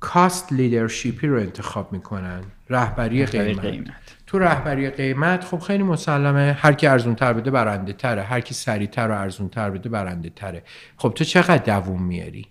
cost 0.00 0.52
leadership 0.52 1.19
ی 1.19 1.26
رو 1.26 1.36
انتخاب 1.40 1.92
می‌کنن. 1.92 2.40
رهبری 2.70 3.26
قیمت. 3.26 3.60
قیمت. 3.60 3.90
تو 4.26 4.38
رهبری 4.38 4.90
قیمت 4.90 5.44
خب 5.44 5.58
خیلی 5.58 5.82
مسلمه. 5.82 6.56
هر 6.58 6.72
کی 6.72 6.86
ارزون 6.86 7.14
تر 7.14 7.32
بده 7.32 7.50
برنده 7.50 7.92
تره. 7.92 8.22
هر 8.22 8.40
کی 8.40 8.54
سریعتر 8.54 9.08
و 9.08 9.12
ارزون 9.12 9.48
تر 9.48 9.70
بده 9.70 9.88
برنده 9.88 10.30
تره. 10.30 10.62
خب 10.96 11.12
تو 11.16 11.24
چقدر 11.24 11.80
دووم 11.80 12.02
میاری؟ 12.02 12.46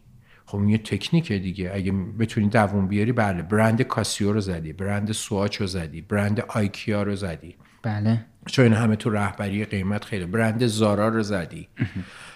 خب 0.46 0.64
یه 0.64 0.78
تکنیکه 0.78 1.40
دیگه. 1.40 1.72
اگه 1.74 1.92
بتونی 2.20 2.50
دووم 2.50 2.88
بیاری 2.88 3.12
بله. 3.12 3.42
برند 3.42 3.82
کاسیو 3.82 4.34
رو 4.34 4.42
زدی. 4.42 4.74
برند 4.74 5.12
سواچ 5.12 5.56
رو 5.62 5.68
زدی. 5.68 6.02
برند 6.02 6.40
آیکیا 6.48 7.04
رو 7.04 7.16
زدی. 7.16 7.56
بله. 7.84 8.26
چون 8.46 8.74
همه 8.74 8.96
تو 8.96 9.10
رهبری 9.10 9.66
قیمت 9.66 10.06
خیلی. 10.06 10.26
برند 10.26 10.66
زارا 10.66 11.08
رو 11.08 11.24
زدی. 11.24 11.68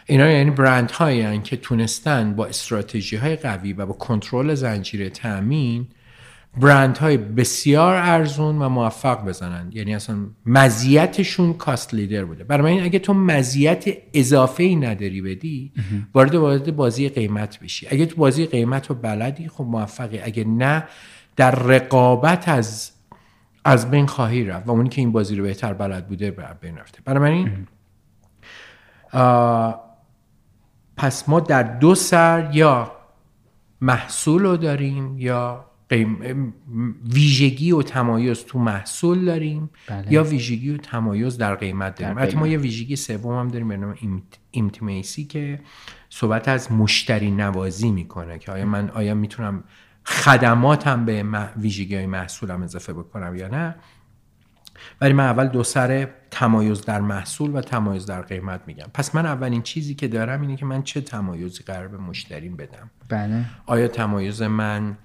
اینا 0.06 0.32
یعنی 0.32 0.52
برند 0.52 0.92
هایی 0.92 1.40
که 1.40 1.58
تونستن 1.58 2.36
با 2.36 2.46
استراتژی 2.46 3.16
های 3.16 3.36
قوی 3.36 3.74
و 3.74 3.86
با 3.86 3.94
کنترل 3.94 4.54
زنجیره 4.54 5.10
تامین 5.10 5.88
برند 6.58 6.98
های 6.98 7.18
بسیار 7.18 7.96
ارزون 7.96 8.62
و 8.62 8.70
موفق 8.70 9.26
بزنن. 9.26 9.70
یعنی 9.72 9.96
اصلا 9.96 10.18
مزیتشون 10.46 11.54
کاست 11.54 11.94
لیدر 11.94 12.26
بوده. 12.26 12.44
برای 12.44 12.78
من 12.78 12.84
اگه 12.84 13.00
تو 13.00 13.14
مزیت 13.14 13.86
اضافه 14.14 14.64
ای 14.64 14.76
نداری 14.76 15.22
بدی 15.22 15.72
وارد 16.14 16.36
وارد 16.36 16.76
بازی 16.76 17.10
قیمت 17.10 17.60
بشی. 17.60 17.88
اگه 17.90 18.06
تو 18.06 18.16
بازی 18.16 18.46
قیمت 18.46 18.88
رو 18.88 18.96
بلدی 18.96 19.48
خب 19.48 19.64
موفقی. 19.64 20.20
اگه 20.20 20.44
نه 20.44 20.84
در 21.36 21.52
رقابت 21.52 22.50
از 22.50 22.92
از 23.66 23.92
بین 23.92 24.06
خواهی 24.06 24.44
رفت. 24.44 24.68
و 24.68 24.72
اونی 24.72 24.90
که 24.90 25.02
این 25.02 25.12
بازی 25.12 25.36
رو 25.36 25.44
بهتر 25.44 25.74
بلد 25.74 26.08
بوده 26.08 26.32
بر 26.32 26.54
بین 26.62 26.78
رفته. 26.78 27.00
برای 27.06 27.20
من 27.20 27.32
این 27.32 27.68
پس 30.98 31.30
ما 31.30 31.40
در 31.40 31.64
دو 31.64 31.96
سر 31.96 32.50
یا 32.54 32.92
محصول 33.82 34.42
رو 34.42 34.58
داریم 34.58 35.20
یا 35.20 35.66
قیم... 35.90 36.54
ویژگی 37.14 37.72
و 37.72 37.82
تمایز 37.82 38.46
تو 38.46 38.60
محصول 38.60 39.26
داریم 39.26 39.70
بله. 39.88 40.14
یا 40.14 40.24
ویژگی 40.24 40.70
و 40.70 40.78
تمایز 40.78 41.38
در 41.38 41.56
قیمت 41.56 41.96
داریم 41.96 42.20
حتی 42.20 42.38
ما. 42.38 42.48
یه 42.48 42.58
ویژگی 42.58 42.96
سوم 42.96 43.40
هم 43.40 43.48
داریم 43.48 43.68
به 43.68 43.78
نام 43.78 43.96
اینتیمیسی 44.52 45.26
که 45.26 45.60
صحبت 46.10 46.48
از 46.48 46.72
مشتری 46.72 47.32
نوازی 47.32 47.92
می‌کنه 47.92 48.40
که 48.40 48.52
آیا 48.52 48.66
من 48.66 48.90
آیا 48.90 49.14
می‌تونم 49.14 49.64
خدماتم 50.06 51.06
به 51.06 51.26
ویژگی 51.58 51.96
های 51.96 52.06
محصولم 52.06 52.64
اضافه 52.64 52.94
بکنم 52.94 53.36
یا 53.36 53.48
نه 53.48 53.76
ولی 55.02 55.14
من 55.14 55.24
اول 55.24 55.48
دو 55.48 55.64
سر 55.64 56.08
تمایز 56.32 56.82
در 56.82 57.02
محصول 57.02 57.56
و 57.56 57.62
تمایز 57.62 58.06
در 58.06 58.22
قیمت 58.22 58.62
میگم. 58.68 58.88
پس 58.94 59.16
من 59.16 59.26
اولین 59.26 59.62
چیزی 59.62 59.96
که 59.96 60.08
دارم 60.08 60.42
اینه 60.42 60.56
که 60.56 60.66
من 60.66 60.84
چه 60.84 61.02
تمایزی 61.02 61.64
قرار 61.64 61.88
به 61.88 61.98
مشتریم 61.98 62.56
بدم. 62.56 62.90
بله. 63.10 63.46
آیا 63.66 63.88
تمایز 63.88 64.42
من 64.42 64.98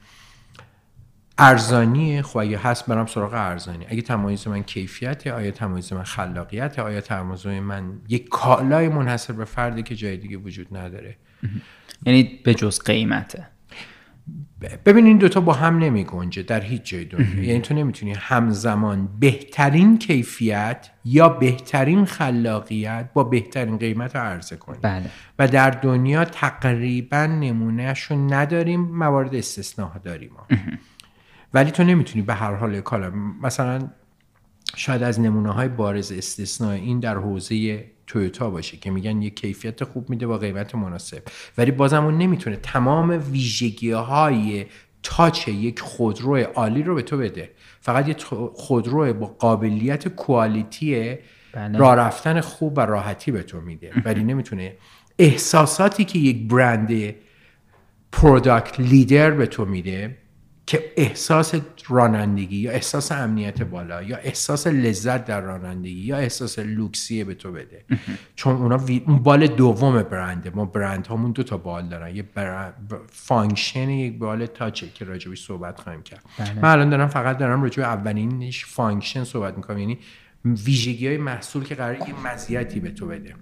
ارزانیه 1.38 2.22
خب 2.22 2.38
اگه 2.38 2.58
هست 2.58 2.86
برم 2.86 3.06
سراغ 3.06 3.34
ارزانی. 3.34 3.86
اگه 3.88 4.02
تمایز 4.02 4.48
من 4.48 4.62
کیفیته 4.62 5.32
آیا 5.32 5.50
تمایز 5.50 5.92
من 5.92 6.02
خلاقیته 6.02 6.82
آیا 6.82 7.00
تمایز 7.00 7.46
من 7.46 8.00
یک 8.08 8.28
کالای 8.28 8.88
منحصر 8.88 9.32
به 9.32 9.44
فردی 9.44 9.82
که 9.82 9.94
جای 9.94 10.16
دیگه 10.16 10.36
وجود 10.36 10.76
نداره؟ 10.76 11.16
یعنی 12.06 12.40
به 12.44 12.54
جز 12.54 12.82
قیمته. 12.82 13.46
ببین 14.60 15.06
این 15.06 15.18
دوتا 15.18 15.40
با 15.40 15.52
هم 15.52 15.78
نمی 15.78 16.04
گنجه 16.04 16.42
در 16.42 16.60
هیچ 16.60 16.82
جای 16.82 17.04
دنیا. 17.04 17.44
یعنی 17.44 17.60
تو 17.60 17.74
نمی‌تونی 17.74 18.12
همزمان 18.12 19.08
بهترین 19.20 19.98
کیفیت 19.98 20.90
یا 21.04 21.28
بهترین 21.28 22.04
خلاقیت 22.04 23.10
با 23.14 23.24
بهترین 23.24 23.76
قیمت 23.76 24.16
رو 24.16 24.22
عرضه 24.22 24.56
کنی. 24.56 24.78
بله. 24.82 25.06
و 25.38 25.48
در 25.48 25.70
دنیا 25.70 26.24
تقریبا 26.24 27.26
نمونهش 27.26 28.02
رو 28.02 28.16
نداریم 28.34 28.80
موارد 28.80 29.34
استثناء 29.34 29.98
داریم 29.98 30.30
ولی 31.54 31.70
تو 31.70 31.84
نمی‌تونی 31.84 32.24
به 32.24 32.34
هر 32.34 32.54
حال 32.54 32.80
کالا 32.80 33.10
مثلا 33.42 33.88
شاید 34.76 35.02
از 35.02 35.20
نمونه 35.20 35.52
های 35.52 35.68
بارز 35.68 36.12
استثناء 36.12 36.72
این 36.72 37.00
در 37.00 37.16
حوزه 37.16 37.84
تویوتا 38.08 38.50
باشه 38.50 38.76
که 38.76 38.90
میگن 38.90 39.22
یه 39.22 39.30
کیفیت 39.30 39.84
خوب 39.84 40.10
میده 40.10 40.26
با 40.26 40.38
قیمت 40.38 40.74
مناسب. 40.74 41.22
ولی 41.58 41.70
بازم 41.70 42.04
اون 42.04 42.18
نمی‌تونه 42.18 42.56
تمام 42.56 43.22
ویژگی 43.32 43.90
های 43.90 44.66
touch 45.02 45.48
یک 45.48 45.80
خودرو 45.80 46.36
عالی 46.36 46.82
رو 46.82 46.94
به 46.94 47.02
تو 47.02 47.16
بده. 47.16 47.50
فقط 47.80 48.08
یه 48.08 48.16
خودرو 48.54 49.14
با 49.14 49.26
قابلیت 49.26 50.08
quality 50.08 51.16
بله. 51.52 51.78
راه 51.78 51.94
رفتن 51.94 52.40
خوب 52.40 52.78
و 52.78 52.80
راحتی 52.80 53.30
به 53.30 53.42
تو 53.42 53.60
میده. 53.60 53.92
ولی 54.04 54.24
نمی‌تونه 54.24 54.76
احساساتی 55.18 56.04
که 56.04 56.18
یک 56.18 56.48
برند 56.48 57.14
product 58.12 58.80
leader 58.80 59.30
به 59.30 59.46
تو 59.46 59.64
میده 59.64 60.16
که 60.66 60.92
احساس 60.96 61.54
رانندگی 61.88 62.56
یا 62.56 62.70
احساس 62.70 63.12
امنیت 63.12 63.62
بالا 63.62 64.02
یا 64.02 64.16
احساس 64.16 64.66
لذت 64.66 65.24
در 65.24 65.40
رانندگی 65.40 66.00
یا 66.00 66.16
احساس 66.16 66.58
لوکسیه 66.58 67.24
به 67.24 67.34
تو 67.34 67.52
بده. 67.52 67.84
چون 68.36 68.56
اونا 68.56 68.78
وی... 68.78 69.02
اون 69.06 69.18
بال 69.18 69.46
دوم 69.46 70.02
برند 70.02 70.50
ما 70.50 70.64
برند 70.64 71.06
هامون 71.06 71.32
دو 71.32 71.42
تا 71.42 71.56
بال 71.56 71.88
دارن. 71.88 72.16
یه 72.16 72.22
برند... 72.22 72.74
function 73.10 73.90
یک 73.90 74.18
بال 74.18 74.46
touch 74.46 74.81
ه 74.81 74.88
که 74.94 75.04
راجبش 75.04 75.46
صحبت 75.46 75.80
خواهیم 75.80 76.02
کرد. 76.02 76.24
بله. 76.38 76.54
من 76.54 76.68
الان 76.68 76.90
دارم 76.90 77.08
فقط 77.08 77.38
دارم 77.38 77.62
راجب 77.62 77.82
اولینش 77.82 78.64
function 78.64 79.24
صحبت 79.24 79.56
می‌کنم. 79.56 79.78
یعنی 79.78 79.98
ویژگی 80.44 81.06
های 81.06 81.18
محصول 81.18 81.64
که 81.64 81.74
قراره 81.74 81.96
یه 81.96 82.14
مزیتی 82.26 82.80
به 82.80 82.90
تو 82.90 83.06
بده. 83.06 83.34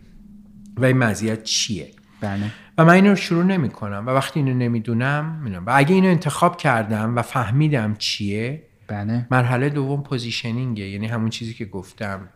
و 0.76 0.84
این 0.84 0.98
مزیت 0.98 1.42
چیه؟ 1.42 1.90
بله. 2.20 2.50
و 2.78 2.84
من 2.84 2.94
اینو 2.94 3.16
شروع 3.16 3.44
نمی 3.44 3.70
کنم 3.70 4.06
و 4.06 4.10
وقتی 4.10 4.40
اینو 4.40 4.54
نمی‌دونم 4.54 5.40
می‌دونم. 5.44 5.66
و 5.66 5.70
اگه 5.74 5.94
اینو 5.94 6.08
انتخاب 6.08 6.56
کردم 6.56 7.16
و 7.16 7.22
فهمیدم 7.22 7.94
چیه 7.94 8.62
بله. 8.86 9.26
مرحله 9.30 9.68
دوم 9.68 10.02
positioning 10.02 10.72
ه. 10.72 10.84
یعنی 10.88 11.06
همون 11.06 11.30
چیزی 11.30 11.54
که 11.54 11.64
گفتم. 11.64 12.28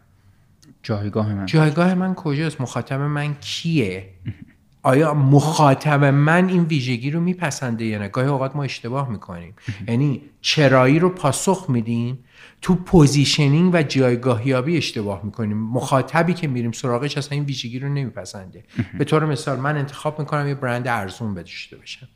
جایگاه 0.83 1.35
من. 1.35 1.47
جایگاه 1.47 1.95
من 1.95 2.15
کجاست؟ 2.15 2.61
مخاطب 2.61 3.01
من 3.01 3.35
کیه؟ 3.35 4.09
آیا 4.83 5.15
مخاطب 5.15 6.05
من 6.05 6.49
این 6.49 6.65
ویژگی 6.65 7.11
رو 7.11 7.21
میپسنده 7.21 7.85
یا 7.85 7.99
نه؟ 7.99 8.09
گاهی 8.09 8.29
اوقات 8.29 8.57
ما 8.57 8.65
اشتباه 8.65 9.11
می‌کنیم. 9.11 9.55
یعنی 9.89 10.23
چرایی 10.41 10.99
رو 10.99 11.09
پاسخ 11.09 11.67
میدیم 11.69 12.19
تو 12.63 12.75
positioning 12.75 13.75
و 13.75 13.83
جایگاهیابی 13.83 14.77
اشتباه 14.77 15.21
می‌کنیم. 15.25 15.57
مخاطبی 15.57 16.35
که 16.35 16.49
میریم 16.49 16.73
سراغش 16.73 17.19
اصلا 17.19 17.37
این 17.37 17.45
ویژگی 17.45 17.79
رو 17.79 17.89
نمیپسنده. 17.89 18.65
به 18.99 19.05
طور 19.05 19.27
مثال 19.27 19.59
من 19.59 19.77
انتخاب 19.77 20.19
می‌کنم 20.19 20.49
یه 20.49 20.55
برند 20.55 20.89
ارزون 20.89 21.35
داشته 21.35 21.77
باشم. 21.77 22.09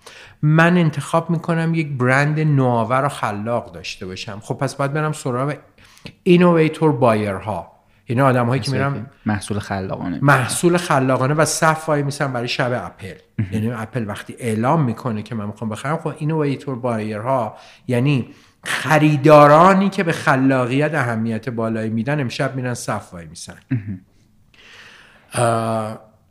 من 0.43 0.79
انتخاب 0.79 1.31
می‌کنم 1.31 1.75
یک 1.75 1.89
برند 1.89 2.41
نوآور 2.41 3.05
و 3.05 3.09
خلاق 3.09 3.73
داشته 3.73 4.07
باشم. 4.07 4.41
خب 4.43 4.55
پس 4.55 4.75
باید 4.75 4.93
برم 4.93 5.13
سراغ 5.13 5.55
innovator 6.23 6.93
buyer 6.93 7.60
ها 7.60 7.74
یعنی 8.09 8.23
آدم 8.23 8.47
هایی 8.47 8.61
که 8.61 8.71
میرن 8.71 9.07
محصول 9.27 9.59
خلاقانه. 9.59 10.19
محصول 10.23 10.77
خلاقانه 10.77 11.35
و 11.35 11.45
صف 11.45 11.89
وای 11.89 12.03
میسن 12.03 12.33
برای 12.33 12.49
شب 12.49 12.83
اپل. 12.85 13.15
یعنی 13.53 13.71
اپل 13.71 14.09
وقتی 14.09 14.35
اعلام 14.39 14.85
می‌کنه 14.85 15.23
که 15.23 15.35
من 15.35 15.47
می‌خوام 15.47 15.71
بخرم 15.71 15.97
خب 15.97 16.15
innovator 16.19 16.79
buyer 16.79 17.44
ها 17.44 17.57
یعنی 17.89 18.29
خریدارانی 18.65 19.89
که 19.89 20.03
به 20.03 20.13
خلاقیت 20.13 20.95
اهمیت 20.95 21.49
بالایی 21.49 21.91
میدن 21.91 22.21
امشب 22.21 22.57
میرن 22.57 22.75
صف 22.75 23.13
وای 23.13 23.27
میسن. 23.27 23.57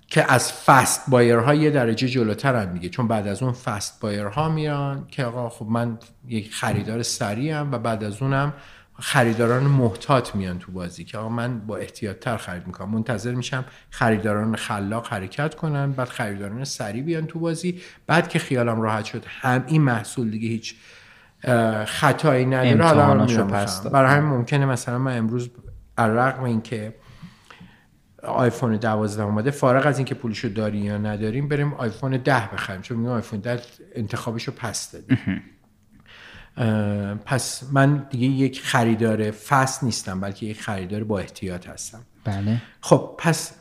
که 0.07 0.31
از 0.33 0.53
fast 0.53 1.09
buyer 1.09 1.46
ها 1.46 1.53
یه 1.53 1.69
درجه 1.69 2.07
جلوترن 2.07 2.73
دیگه 2.73 2.89
چون 2.89 3.07
بعد 3.07 3.27
از 3.27 3.43
اون 3.43 3.51
fast 3.51 4.01
buyer 4.01 4.41
ها 4.41 4.49
میان 4.49 5.07
که 5.07 5.25
آقا 5.25 5.49
خب 5.49 5.65
من 5.65 5.97
یک 6.27 6.53
خریدار 6.53 7.03
سریعم 7.03 7.71
و 7.71 7.77
بعد 7.77 8.03
از 8.03 8.21
اونم 8.21 8.53
خریداران 8.99 9.63
محتاط 9.63 10.35
میان 10.35 10.59
تو 10.59 10.71
بازی 10.71 11.03
که 11.03 11.17
آقا 11.17 11.29
من 11.29 11.59
با 11.59 11.77
احتیاط 11.77 12.19
تر 12.19 12.37
خرید 12.37 12.67
می‌کنم. 12.67 12.89
منتظر 12.89 13.33
میشم 13.33 13.65
خریداران 13.89 14.55
خلاق 14.55 15.07
حرکت 15.07 15.55
کنن 15.55 15.91
بعد 15.91 16.09
خریداران 16.09 16.63
سریع 16.63 17.03
بیان 17.03 17.25
تو 17.25 17.39
بازی. 17.39 17.81
بعد 18.07 18.29
که 18.29 18.39
خیالم 18.39 18.81
راحت 18.81 19.05
شد 19.05 19.25
هم 19.27 19.63
این 19.67 19.81
محصول 19.81 20.29
دیگه 20.29 20.47
هیچ 20.47 20.75
خطایی 21.85 22.45
نداره 22.45 22.83
حالا 22.83 23.25
برای 23.89 24.11
همین 24.11 24.29
ممکنه 24.29 24.65
مثلا 24.65 24.97
من 24.97 25.17
امروز 25.17 25.49
رقم 25.97 26.43
این 26.43 26.61
که 26.61 26.95
آیفون 28.23 28.75
12 28.77 29.23
اومده 29.23 29.51
فارغ 29.51 29.85
از 29.85 29.97
اینکه 29.97 30.15
پولشو 30.15 30.47
داری 30.47 30.77
یا 30.77 30.97
نداریم 30.97 31.47
بریم 31.47 31.73
آیفون 31.73 32.17
10 32.17 32.49
بخریم. 32.53 32.81
چون 32.81 32.97
میگم 32.97 33.11
آیفون 33.11 33.39
10 33.39 33.61
انتخابشو 33.95 34.51
پس 34.51 34.91
داده. 34.91 35.17
پس 37.25 37.63
من 37.71 38.07
دیگه 38.09 38.27
یک 38.27 38.61
خریدار 38.61 39.31
فست 39.31 39.83
نیستم 39.83 40.19
بلکه 40.19 40.45
یک 40.45 40.61
خریدار 40.61 41.03
با 41.03 41.19
احتیاط 41.19 41.69
هستم. 41.69 42.01
بله. 42.23 42.61
خب 42.81 43.15
پس 43.17 43.53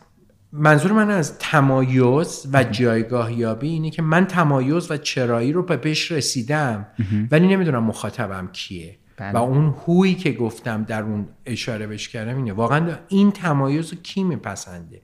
منظور 0.52 0.92
من 0.92 1.10
از 1.10 1.38
تمایز 1.38 2.46
و 2.52 2.64
جایگاه 2.64 3.32
یابی 3.32 3.68
اینه 3.68 3.90
که 3.90 4.02
من 4.02 4.26
تمایز 4.26 4.90
و 4.90 4.96
چرایی 4.96 5.52
رو 5.52 5.62
به 5.62 5.76
پیش 5.76 6.12
رسیدم 6.12 6.86
ولی 7.30 7.48
نمی‌دونم 7.48 7.84
مخاطبم 7.84 8.48
کیه. 8.52 8.98
بله. 9.16 9.32
و 9.32 9.36
اون 9.36 9.74
هویی 9.86 10.14
که 10.14 10.32
گفتم 10.32 10.84
در 10.84 11.02
اون 11.02 11.28
اشاره 11.46 11.86
بش 11.86 12.08
کردم 12.08 12.36
اینه 12.36 12.52
واقعا 12.52 12.96
این 13.08 13.32
تمایز 13.32 13.92
رو 13.92 13.98
کی 14.02 14.24
میپسنده؟ 14.24 15.02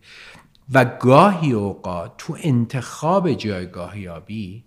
و 0.72 0.84
گاهی 0.84 1.52
اوقات 1.52 2.12
تو 2.18 2.36
انتخاب 2.42 3.32
جایگاه 3.32 3.98
یابی 3.98 4.64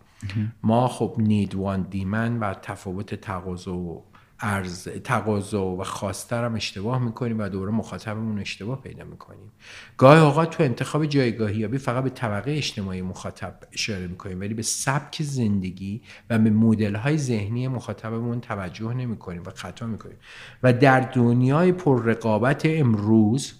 ما 0.63 0.87
خب 0.87 1.15
نید 1.17 1.55
وان 1.55 1.81
دیمن 1.81 2.39
و 2.39 2.53
تفاوت 2.53 3.15
تقاضا 3.15 3.75
و 3.75 4.05
ارز 4.43 4.87
تقاضا 4.87 5.65
و 5.65 5.83
خواستر 5.83 6.45
هم 6.45 6.55
اشتباه 6.55 6.99
می‌کنیم 6.99 7.39
و 7.39 7.49
دوباره 7.49 7.71
مخاطبمون 7.71 8.39
اشتباه 8.39 8.81
پیدا 8.81 9.03
می‌کنیم. 9.03 9.51
گاهی 9.97 10.19
اوقات 10.19 10.49
تو 10.49 10.63
انتخاب 10.63 11.05
جایگاهی 11.05 11.57
یابی 11.57 11.77
فقط 11.77 12.03
به 12.03 12.09
طبقه 12.09 12.51
اجتماعی 12.51 13.01
مخاطب 13.01 13.55
اشاره 13.73 14.07
می‌کنیم 14.07 14.39
ولی 14.39 14.53
به 14.53 14.61
سبک 14.61 15.23
زندگی 15.23 16.01
و 16.29 16.39
به 16.39 16.49
مدل 16.49 16.95
های 16.95 17.17
ذهنی 17.17 17.67
مخاطبمون 17.67 18.41
توجه 18.41 18.93
نمی‌کنیم 18.93 19.43
و 19.45 19.49
خطا 19.49 19.87
می‌کنیم. 19.87 20.17
و 20.63 20.73
در 20.73 20.99
دنیای 20.99 21.71
پر 21.71 22.03
رقابت 22.03 22.61
امروز 22.65 23.53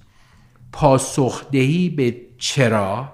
پاسخدهی 0.72 1.90
به 1.90 2.18
چرا 2.38 3.14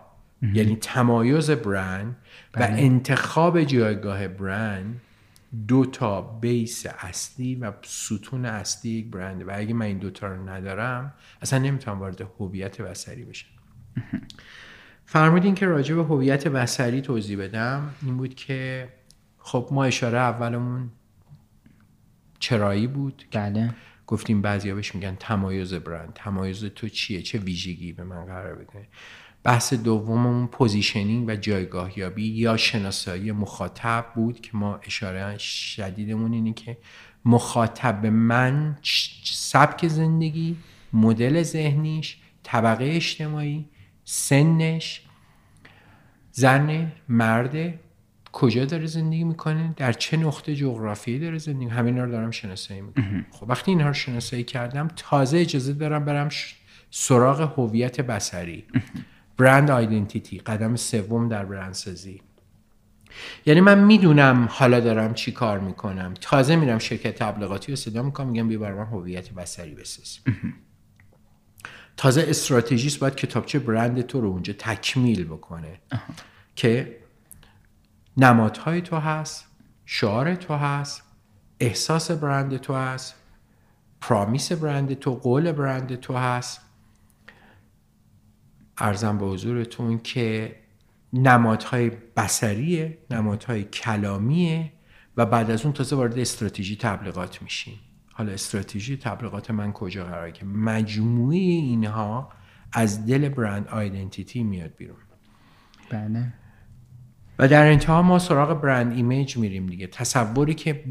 یعنی 0.54 0.76
تمایز 0.76 1.52
برند 1.52 2.16
و 2.58 2.68
بله. 2.68 2.82
انتخاب 2.82 3.64
جایگاه 3.64 4.28
برند 4.28 5.02
دو 5.68 5.86
تا 5.86 6.22
بیس 6.22 6.86
اصلی 7.00 7.56
و 7.56 7.74
ستون 7.84 8.46
اصلی 8.46 8.92
یک 8.92 9.12
برنده 9.12 9.46
و 9.46 9.52
اگه 9.54 9.74
من 9.74 9.86
این 9.86 9.98
دوتا 9.98 10.28
رو 10.28 10.50
ندارم 10.50 11.14
اصلا 11.42 11.60
نمی‌تونم 11.60 12.00
وارد 12.00 12.22
هویت 12.40 12.82
بسری 12.82 13.26
بشم. 13.26 13.48
فرمودین 15.06 15.56
که 15.56 15.66
راجع 15.66 15.96
به 15.96 16.04
هویت 16.04 16.48
بسری 16.48 17.02
توضیح 17.02 17.38
بدم. 17.38 17.90
این 18.02 18.18
بود 18.18 18.36
که 18.36 18.90
خب 19.38 19.70
ما 19.72 19.84
اشاره 19.84 20.18
اولمون 20.18 20.92
چرایی 22.40 22.88
بود. 22.88 23.24
بله. 23.32 23.74
گفتیم 24.08 24.42
بعضی 24.42 24.74
بهش 24.74 24.96
میگن 24.96 25.16
تمایز 25.20 25.74
برند. 25.74 26.14
تمایز 26.16 26.66
تو 26.66 26.90
چیه؟ 26.90 27.22
چه 27.22 27.38
ویژگی 27.38 27.94
به 27.94 28.04
من 28.04 28.26
قرار 28.26 28.56
بده؟ 28.56 28.88
بحث 29.44 29.74
دوممون 29.74 30.48
positioning 30.48 31.28
و 31.28 31.36
جایگاهیابی 31.36 32.28
یا 32.28 32.58
شناسایی 32.58 33.32
مخاطب 33.32 34.06
بود 34.16 34.42
که 34.42 34.50
ما 34.54 34.76
اشاره 34.76 35.38
شدیدمون 35.38 36.34
اینه 36.34 36.54
که 36.54 36.78
مخاطب 37.26 38.06
من 38.06 38.78
سبک 39.24 39.88
زندگی 39.88 40.56
مدل 40.94 41.44
ذهنیش 41.44 42.18
طبقه 42.44 42.86
اجتماعی 42.86 43.66
سنش 44.04 45.02
زن 46.32 46.92
مرد 47.10 47.80
کجا 48.32 48.66
داره 48.66 48.86
زندگی 48.86 49.24
می‌کنه 49.24 49.74
در 49.78 49.94
چه 49.94 50.18
نقطه 50.18 50.56
جغرافیایی 50.56 51.20
داره 51.20 51.38
زندگی 51.38 51.70
همین 51.70 51.98
رو 51.98 52.12
دارم 52.12 52.32
شناسایی 52.32 52.82
می‌کنم. 52.82 53.26
خب 53.32 53.50
وقتی 53.50 53.72
اینها 53.72 53.88
رو 53.88 53.94
شناسایی 53.94 54.44
کردم 54.44 54.88
تازه 54.96 55.38
اجازه 55.38 55.74
دارم 55.74 56.06
برم 56.06 56.30
سراغ 56.92 57.60
هویت 57.60 58.02
بسری 58.02 58.64
برند 59.38 59.72
آیدنتیتی 59.72 60.38
قدم 60.38 60.76
سوم 60.76 61.30
در 61.30 61.46
برندسازی. 61.46 62.22
یعنی 63.46 63.62
من 63.62 63.84
می‌دونم 63.84 64.48
حالا 64.52 64.80
دارم 64.80 65.14
چی 65.14 65.32
کار 65.32 65.60
می‌کنم. 65.60 66.14
تازه 66.22 66.56
میرم 66.56 66.80
شرکت 66.80 67.16
تبلیغاتی 67.16 67.72
رو 67.72 67.76
صدا 67.76 68.04
می‌کنم 68.04 68.28
میگم 68.28 68.48
بیا 68.48 68.60
من 68.60 68.86
هویت 68.86 69.30
بسری 69.30 69.76
بساز. 69.76 70.20
تازه 71.98 72.26
استراتژیست 72.28 73.00
باید 73.00 73.16
کتابچه 73.16 73.60
برند 73.60 74.02
تو 74.02 74.22
رو 74.22 74.28
اونجا 74.28 74.54
تکمیل 74.54 75.26
بکنه 75.26 75.80
که 76.56 76.98
نمادهای 78.18 78.82
تو 78.82 78.98
هست 78.98 79.46
شعار 79.86 80.36
تو 80.36 80.54
هست 80.54 81.04
احساس 81.60 82.12
برند 82.12 82.58
تو 82.58 82.74
هست 82.74 83.16
پرامیس 84.02 84.52
برند 84.52 84.94
تو 84.94 85.16
قول 85.16 85.52
برند 85.52 85.96
تو 85.96 86.14
هست. 86.14 86.62
ارزم 88.78 89.18
به 89.18 89.26
حضورتون 89.26 90.00
که 90.00 90.56
نمادهای 91.14 91.92
بسریه 92.18 92.98
نمادهای 93.12 93.64
کلامیه 93.64 94.72
و 95.18 95.26
بعد 95.26 95.52
از 95.52 95.64
اون 95.64 95.74
تازه 95.74 95.96
وارد 95.96 96.20
استراتژی 96.20 96.76
تبلیغات 96.76 97.42
میشین 97.42 97.74
حالا 98.18 98.32
استراتژی 98.32 98.98
تبلیغات 98.98 99.52
من 99.52 99.72
کجا 99.72 100.06
قراره 100.06 100.32
که 100.32 100.46
مجموعه 100.46 101.38
اینها 101.38 102.30
از 102.74 103.06
دل 103.06 103.30
برند 103.30 103.68
آیدنتیتی 103.68 104.44
میاد 104.44 104.76
بیرون. 104.78 104.98
بله. 105.90 106.34
و 107.40 107.48
در 107.48 107.72
انتها 107.72 108.02
ما 108.02 108.20
سراغ 108.20 108.62
برند 108.62 108.96
ایمیج 108.96 109.38
میریم 109.38 109.66
دیگه. 109.66 109.88
تصوری 109.88 110.54
که 110.54 110.84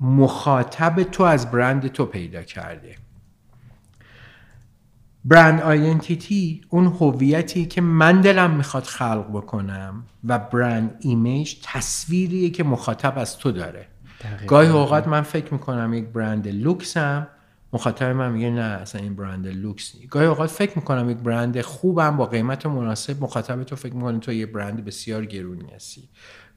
مخاطب 0.00 1.02
تو 1.02 1.22
از 1.22 1.50
برند 1.50 1.86
تو 1.86 2.06
پیدا 2.06 2.42
کرده. 2.42 2.96
brand 5.24 5.60
identity 5.60 6.60
اون 6.68 6.86
هویتی 6.86 7.66
که 7.66 7.80
من 7.80 8.20
دلم 8.20 8.50
می‌خواد 8.50 8.84
خلق 8.84 9.26
بکنم 9.32 10.04
و 10.24 10.38
brand 10.38 10.96
image 11.00 11.56
تصویریه 11.62 12.50
که 12.50 12.64
مخاطب 12.64 13.12
از 13.16 13.38
تو 13.38 13.52
داره. 13.52 13.86
گاهی 14.46 14.68
اوقات 14.68 15.08
من 15.08 15.22
فکر 15.22 15.52
می‌کنم 15.52 15.94
یک 15.94 16.04
برند 16.04 16.48
لوکسم 16.48 17.26
مخاطب 17.72 18.06
من 18.06 18.32
میگه 18.32 18.50
نه 18.50 18.60
اصلا 18.60 19.00
این 19.00 19.14
برند 19.14 19.46
لوکس 19.46 19.94
نیست. 19.94 20.08
گاهی 20.08 20.26
اوقات 20.26 20.50
فکر 20.50 20.72
می‌کنم 20.78 21.10
یک 21.10 21.16
برند 21.16 21.60
خوبم 21.60 22.16
با 22.16 22.26
قیمت 22.26 22.66
مناسب 22.66 23.22
مخاطب 23.22 23.62
تو 23.62 23.76
فکر 23.76 23.94
می‌کنه 23.94 24.18
تو 24.18 24.32
یه 24.32 24.46
برند 24.46 24.84
بسیار 24.84 25.24
گرونی 25.24 25.70
هستی. 25.76 26.08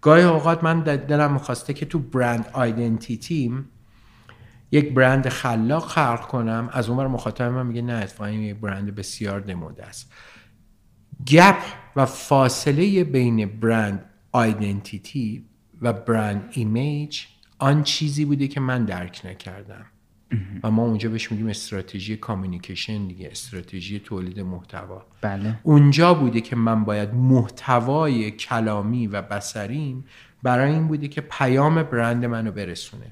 گاهی 0.01 0.23
اوقات 0.23 0.63
من 0.63 0.79
دلم 0.79 1.33
می‌خواسته 1.33 1.73
که 1.73 1.85
تو 1.85 1.99
brand 1.99 2.45
identity 2.53 3.56
م 3.56 3.69
یک 4.71 4.93
برند 4.93 5.29
خلاق 5.29 5.87
خلق 5.87 6.21
کنم 6.21 6.69
از 6.71 6.89
اون 6.89 7.07
مخاطب 7.07 7.45
من 7.45 7.67
میگه 7.67 7.81
نه 7.81 7.93
اتفاقا 7.93 8.29
این 8.29 8.41
یک 8.41 8.55
برند 8.55 8.95
بسیار 8.95 9.45
دمده 9.45 9.85
است. 9.85 10.11
gap 11.27 11.63
و 11.95 12.05
فاصله 12.05 13.03
بین 13.03 13.45
brand 13.45 14.05
identity 14.31 15.45
و 15.81 15.93
brand 15.93 16.49
image 16.51 17.21
آن 17.59 17.83
چیزی 17.83 18.25
بوده 18.25 18.47
که 18.47 18.59
من 18.59 18.85
درک 18.85 19.21
نکردم. 19.25 19.85
و 20.63 20.71
ما 20.71 20.83
اونجا 20.83 21.09
بهش 21.09 21.31
میگیم 21.31 21.47
استراتژی 21.47 22.17
communication 22.17 23.07
دیگه 23.07 23.27
استراتژی 23.31 23.99
تولید 23.99 24.39
محتوا. 24.39 25.05
بله. 25.21 25.59
اونجا 25.63 26.13
بوده 26.13 26.41
که 26.41 26.55
من 26.55 26.83
باید 26.83 27.13
محتوای 27.13 28.31
کلامی 28.31 29.07
و 29.07 29.21
بصریم 29.21 30.05
برای 30.43 30.71
این 30.71 30.87
بوده 30.87 31.07
که 31.07 31.21
پیام 31.21 31.83
برند 31.83 32.25
منو 32.25 32.51
برسونه. 32.51 33.11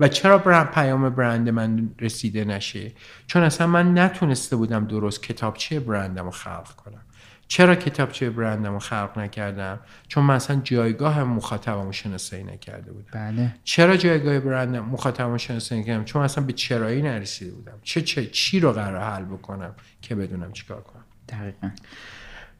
و 0.00 0.08
چرا 0.08 0.38
برند 0.38 0.70
پیام 0.70 1.10
برند 1.10 1.48
من 1.48 1.90
رسیده 2.00 2.44
نشه؟ 2.44 2.92
چون 3.26 3.42
اصلا 3.42 3.66
من 3.66 3.98
نتونسته 3.98 4.56
بودم 4.56 4.86
درست 4.86 5.22
کتابچه 5.22 5.80
برندم 5.80 6.24
رو 6.24 6.30
خلق 6.30 6.68
کنم. 6.68 7.00
چرا 7.48 7.74
کتابچه 7.74 8.30
برندم 8.30 8.72
رو 8.72 8.78
خلق 8.78 9.18
نکردم؟ 9.18 9.80
چون 10.08 10.24
من 10.24 10.34
اصلا 10.34 10.60
جایگاه 10.64 11.24
مخاطبمو 11.24 11.92
شناسایی 11.92 12.44
نکرده 12.44 12.92
بودم. 12.92 13.10
بله. 13.12 13.54
چرا 13.64 13.96
جایگاه 13.96 14.40
برندم 14.40 14.84
مخاطبمو 14.84 15.38
شناسایی 15.38 15.80
نکردم؟ 15.80 16.04
چون 16.04 16.22
اصلا 16.22 16.44
به 16.44 16.52
چرایی 16.52 17.02
نرسیده 17.02 17.52
بودم. 17.52 17.78
چه, 17.82 18.02
چه 18.02 18.26
چی 18.26 18.60
رو 18.60 18.72
قرار 18.72 19.00
حل 19.00 19.24
بکنم 19.24 19.74
که 20.02 20.14
بدونم 20.14 20.52
چیکار 20.52 20.80
کنم؟ 20.80 21.04
دقیقا. 21.28 21.70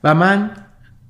و 0.05 0.15
من 0.15 0.51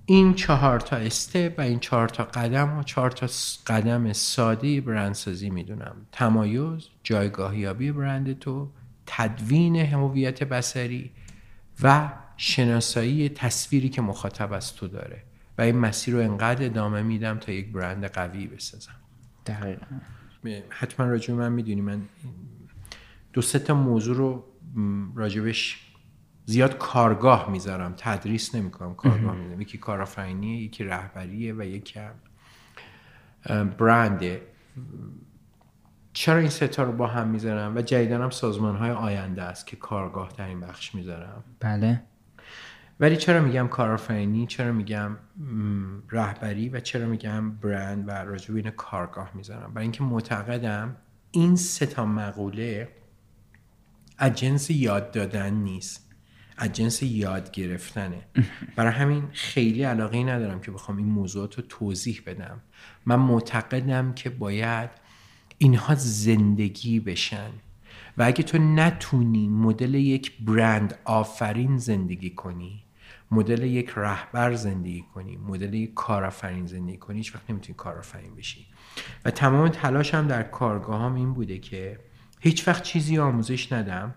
این 0.07 0.34
چهار 0.34 0.80
تا 0.80 0.96
استپ 0.96 1.55
و 1.59 1.61
این 1.61 1.78
چهار 1.78 2.09
تا 2.09 2.24
قدم 2.24 2.78
و 2.78 2.82
چهار 2.82 3.11
تا 3.11 3.26
قدم 3.66 4.12
ساده 4.12 4.80
برندسازی 4.80 5.50
می‌دونم. 5.50 5.96
تمایز 6.12 6.88
جایگاهیابی 7.02 7.92
برند 7.92 8.38
تو 8.38 8.70
تدوین 9.07 9.76
هویت 9.76 10.42
بسری 10.42 11.11
و 11.82 12.12
شناسایی 12.36 13.28
تصویری 13.28 13.88
که 13.88 14.02
مخاطب 14.02 14.52
از 14.52 14.74
تو 14.74 14.88
داره. 14.88 15.22
و 15.59 15.62
این 15.62 15.76
مسیر 15.76 16.14
رو 16.14 16.20
انقدر 16.20 16.64
ادامه 16.64 17.02
میدم 17.02 17.38
تا 17.38 17.52
یک 17.52 17.72
برند 17.72 18.05
قوی 18.05 18.46
بسازم. 18.46 18.94
دقیقا. 19.46 19.86
حتما 20.68 21.07
راجع 21.07 21.34
من 21.34 21.52
می‌دونی 21.52 21.80
من 21.80 22.02
دو 23.32 23.42
سه 23.42 23.59
تا 23.59 23.74
موضوع 23.74 24.16
رو 24.16 24.44
راجبش 25.14 25.84
زیاد 26.47 26.78
کارگاه 26.78 27.51
می‌ذارم. 27.51 27.95
تدریس 27.97 28.55
نمی‌کنم 28.55 28.95
کارگاه 28.95 29.36
می‌ذارم. 29.36 29.61
یکی 29.61 29.78
کارآفرینیه 29.78 30.62
یکی 30.62 30.84
رهبریه 30.84 31.55
و 31.55 31.62
یکی 31.62 32.01
برنده 33.78 34.42
چرا 36.12 36.38
این 36.38 36.49
ستا 36.49 36.82
رو 36.82 36.92
با 36.92 37.07
هم 37.07 37.28
می‌ذارم؟ 37.28 37.76
و 37.76 37.80
جدیدن 37.80 38.22
هم 38.22 38.30
سازمان 38.30 38.76
های 38.76 38.90
آینده 38.90 39.42
است 39.42 39.66
که 39.66 39.76
کارگاه 39.76 40.32
در 40.36 40.47
این 40.47 40.61
بخش 40.61 40.95
می‌ذارم. 40.95 41.45
بله. 41.61 42.03
ولی 43.01 43.16
چرا 43.16 43.40
میگم 43.40 43.68
کارآفرینی؟ 43.68 44.47
چرا 44.47 44.72
میگم 44.72 45.16
رهبری؟ 46.11 46.68
و 46.68 46.80
چرا 46.80 47.07
میگم 47.07 47.51
برند 47.51 48.09
و 48.09 48.11
راجع 48.11 48.55
این 48.55 48.70
کارگاه 48.70 49.30
می‌ذارم؟ 49.34 49.72
برای 49.74 49.82
اینکه 49.82 50.03
معتقدم 50.03 50.97
این 51.30 51.57
سه 51.57 51.86
تا 51.86 52.07
مقوله 52.07 52.88
از 54.18 54.34
جنس 54.34 54.70
یاد 54.70 55.11
دادن 55.11 55.55
نیست. 55.55 56.03
از 56.57 56.72
جنس 56.72 57.02
یاد 57.02 57.50
گرفتنه. 57.50 58.22
برای 58.76 58.92
همین 58.92 59.28
خیلی 59.32 59.82
علاقه 59.82 60.24
ندارم 60.24 60.61
که 60.61 60.70
بخوام 60.70 60.98
این 60.98 61.07
موضوعات 61.07 61.55
رو 61.55 61.64
توضیح 61.68 62.22
بدم. 62.26 62.61
من 63.07 63.16
معتقدم 63.16 64.12
که 64.12 64.30
باید 64.30 64.90
اینها 65.59 65.94
زندگی 65.94 67.00
بشن. 67.00 67.50
و 68.18 68.22
اگه 68.22 68.42
تو 68.42 68.59
نتونی 68.59 69.48
مدل 69.48 69.94
یک 69.94 70.32
برند 70.40 70.98
آفرین 71.05 71.78
زندگی 71.78 72.30
کنی 72.30 72.84
مدل 73.30 73.62
یک 73.62 73.92
رهبر 73.96 74.55
زندگی 74.55 75.05
کنی 75.14 75.36
مدل 75.36 75.74
یک 75.74 75.94
کارآفرین 75.94 76.66
زندگی 76.66 76.96
کنی 76.96 77.16
هیچ 77.16 77.34
وقت 77.34 77.50
نمی‌تونی 77.50 77.74
کارآفرین 77.76 78.34
بشی. 78.34 78.66
و 79.24 79.30
تمام 79.30 79.68
تلاشم 79.68 80.26
در 80.26 80.42
کارگاهام 80.42 81.14
این 81.14 81.34
بوده 81.34 81.59
که 81.59 81.98
هیچ 82.40 82.68
وقت 82.68 82.82
چیزی 82.82 83.18
آموزش 83.18 83.72
ندم. 83.72 84.14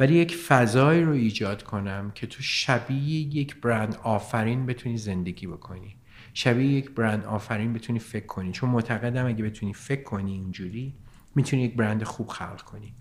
ولی 0.00 0.14
یک 0.14 0.36
فضایی 0.36 1.02
رو 1.02 1.12
ایجاد 1.12 1.62
کنم 1.62 2.12
که 2.14 2.26
تو 2.26 2.42
شبیه 2.42 2.98
یک 3.36 3.60
برند 3.60 3.96
آفرین 4.02 4.66
بتونی 4.66 4.96
زندگی 4.96 5.46
بکنی. 5.46 5.96
شبیه 6.34 6.66
یک 6.66 6.90
برند 6.90 7.24
آفرین 7.24 7.72
بتونی 7.72 7.98
فکر 7.98 8.26
کنی. 8.26 8.52
چون 8.52 8.70
معتقدم 8.70 9.26
اگه 9.26 9.44
بتونی 9.44 9.72
فکر 9.72 10.02
کنی 10.02 10.32
اینجوری 10.32 10.94
می‌تونی 11.34 11.62
یک 11.62 11.76
برند 11.76 12.02
خوب 12.02 12.28
خلق 12.28 12.62
کنی. 12.62 12.94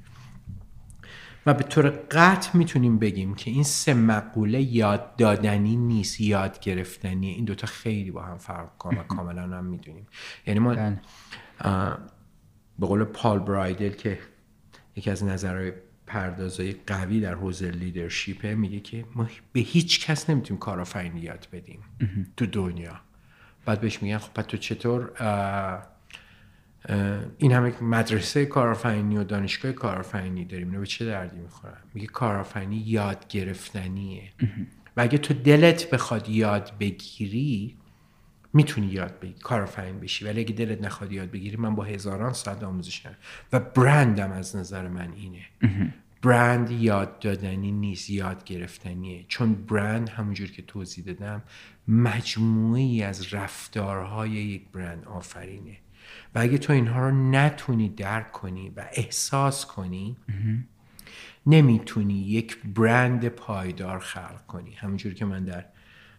و 1.45 1.53
به 1.53 1.63
طور 1.63 1.89
قطع 1.89 2.57
می‌تونیم 2.57 2.99
بگیم 2.99 3.35
که 3.35 3.51
این 3.51 3.63
سه 3.63 3.93
مقوله 3.93 4.61
یاد 4.61 5.15
دادنی 5.15 5.75
نیست 5.75 6.21
یاد 6.21 6.59
گرفتنی 6.59 7.29
این 7.29 7.45
دوتا 7.45 7.67
خیلی 7.67 8.11
با 8.11 8.21
هم 8.21 8.37
فرق 8.37 8.77
کنه 8.77 8.99
و 8.99 9.03
کاملا 9.15 9.41
هم 9.41 9.65
می‌دونیم. 9.65 10.07
یعنی 10.47 10.59
ما 10.59 10.75
بله. 10.75 10.99
به 12.79 12.87
قول 12.87 13.03
پال 13.03 13.39
برایدل 13.39 13.89
که 13.89 14.19
یکی 14.95 15.11
از 15.11 15.23
نظرهای 15.23 15.71
پردازهای 16.10 16.76
قوی 16.88 17.20
در 17.20 17.34
حوزه 17.34 17.72
لیدرشیپه 17.72 18.55
میگه 18.55 18.80
که 18.80 19.05
ما 19.16 19.28
به 19.53 19.60
هیچ 19.60 20.05
کس 20.05 20.30
نمی‌تونیم 20.30 20.60
کارآفرینی 20.60 21.22
یاد 21.22 21.47
بدیم 21.53 21.80
تو 22.38 22.45
دنیا. 22.45 22.99
بعد 23.66 23.82
بهش 23.82 24.01
میگن 24.01 24.18
خب 24.18 24.41
تو 24.41 24.57
چطور 24.57 25.12
این 27.38 27.51
همه 27.51 27.84
مدرسه 27.84 28.45
کارآفرینی 28.45 29.18
و 29.18 29.24
دانشگاه 29.24 29.72
کارآفرینی 29.72 30.45
داریم. 30.45 30.68
اینو 30.68 30.80
به 30.80 30.88
چه 30.88 31.05
دردی 31.05 31.38
می‌خورن؟ 31.38 31.78
میگه 31.93 32.07
کارآفرینی 32.07 32.78
یاد 32.78 33.28
گرفتنیه. 33.28 34.24
و 34.97 35.01
اگه 35.01 35.18
تو 35.18 35.34
دلت 35.34 35.89
بخواد 35.89 36.30
یاد 36.30 36.72
بگیری 36.80 37.78
می‌تونی 38.53 38.87
یاد 38.87 39.19
بگیری 39.19 39.39
کارآفرین 39.39 39.99
بشی. 39.99 40.25
ولی 40.25 40.39
اگه 40.39 40.53
دلت 40.53 40.81
نخواد 40.81 41.11
یاد 41.11 41.31
بگیری 41.31 41.57
من 41.57 41.75
با 41.75 41.83
هزاران 41.83 42.33
ساعت 42.33 42.63
آموزش 42.63 42.99
کردم 42.99 43.17
و 43.53 43.59
برندم 43.59 44.31
از 44.31 44.55
نظر 44.55 44.87
من 44.87 45.11
اینه. 45.11 45.45
برند 46.21 46.71
یاد 46.71 47.19
دادنی 47.19 47.71
نیست 47.71 48.09
یاد 48.09 48.43
گرفتنیه. 48.43 49.25
چون 49.27 49.53
برند 49.53 50.09
همونجور 50.09 50.51
که 50.51 50.61
توضیح 50.61 51.03
دادم 51.05 51.43
مجموعی 51.87 53.03
از 53.03 53.33
رفتارهای 53.33 54.31
یک 54.31 54.71
برند 54.71 55.05
آفرینه. 55.05 55.77
و 56.35 56.39
اگه 56.39 56.57
تو 56.57 56.73
اینها 56.73 57.09
رو 57.09 57.29
نتونی 57.31 57.89
درک 57.89 58.31
کنی 58.31 58.69
و 58.69 58.85
احساس 58.91 59.65
کنی 59.65 60.17
نمی‌تونی 61.45 62.21
یک 62.21 62.57
برند 62.63 63.27
پایدار 63.27 63.99
خلق 63.99 64.45
کنی. 64.47 64.73
همونجور 64.73 65.13
که 65.13 65.25
من 65.25 65.45
در 65.45 65.65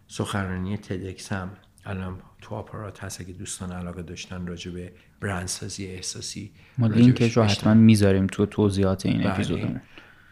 سخنرانی 0.07 0.77
تدکسم 0.77 1.49
الان 1.85 2.19
تو 2.41 2.55
آپارات 2.55 3.03
هست 3.03 3.21
اگه 3.21 3.33
دوستان 3.33 3.71
علاقه 3.71 4.01
داشتن 4.01 4.47
راجع 4.47 4.71
به 4.71 4.91
برندسازی 5.19 5.85
احساسی 5.85 6.51
ما 6.77 6.87
لینکش 6.87 7.37
رو 7.37 7.43
حتما 7.43 7.73
می‌ذاریم 7.73 8.27
تو 8.27 8.45
توضیحات 8.45 9.05
این 9.05 9.17
بله. 9.17 9.33
اپیزودمون 9.33 9.81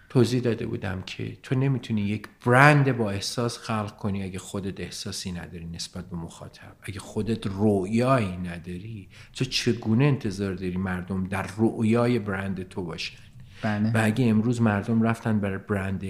توضیح 0.10 0.42
داده 0.42 0.68
بودم 0.68 1.02
که 1.02 1.38
تو 1.44 1.56
نمی‌تونی 1.56 2.02
یک 2.02 2.28
برند 2.46 2.98
با 2.98 3.12
احساس 3.12 3.58
خلق 3.58 3.98
کنی 3.98 4.24
اگه 4.24 4.40
خودت 4.40 4.80
احساسی 4.80 5.32
نداری 5.32 5.66
نسبت 5.66 6.10
به 6.10 6.16
مخاطب 6.16 6.76
اگه 6.84 7.00
خودت 7.00 7.48
رویایی 7.48 8.38
نداری 8.38 9.10
تو 9.34 9.46
چگونه 9.46 10.06
انتظار 10.06 10.54
داری 10.54 10.78
مردم 10.78 11.28
در 11.28 11.48
رویای 11.48 12.20
برند 12.20 12.70
تو 12.70 12.84
باشن 12.84 13.18
بله. 13.62 13.92
و 13.92 14.02
اگه 14.04 14.26
امروز 14.26 14.62
مردم 14.62 15.02
رفتن 15.02 15.40
برای 15.40 15.60
برند 15.70 16.04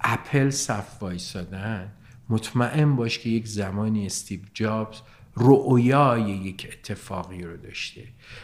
اپل 0.00 0.50
صف 0.50 1.02
وایسادن 1.02 1.92
مطمئن 2.30 2.96
باش 2.96 3.18
که 3.18 3.28
یک 3.28 3.48
زمانی 3.48 4.06
استیو 4.06 4.40
جابز 4.54 5.00
رؤیای 5.36 6.30
یک 6.30 6.68
اتفاقی 6.72 7.42
رو 7.42 7.56
داشته 7.56 8.02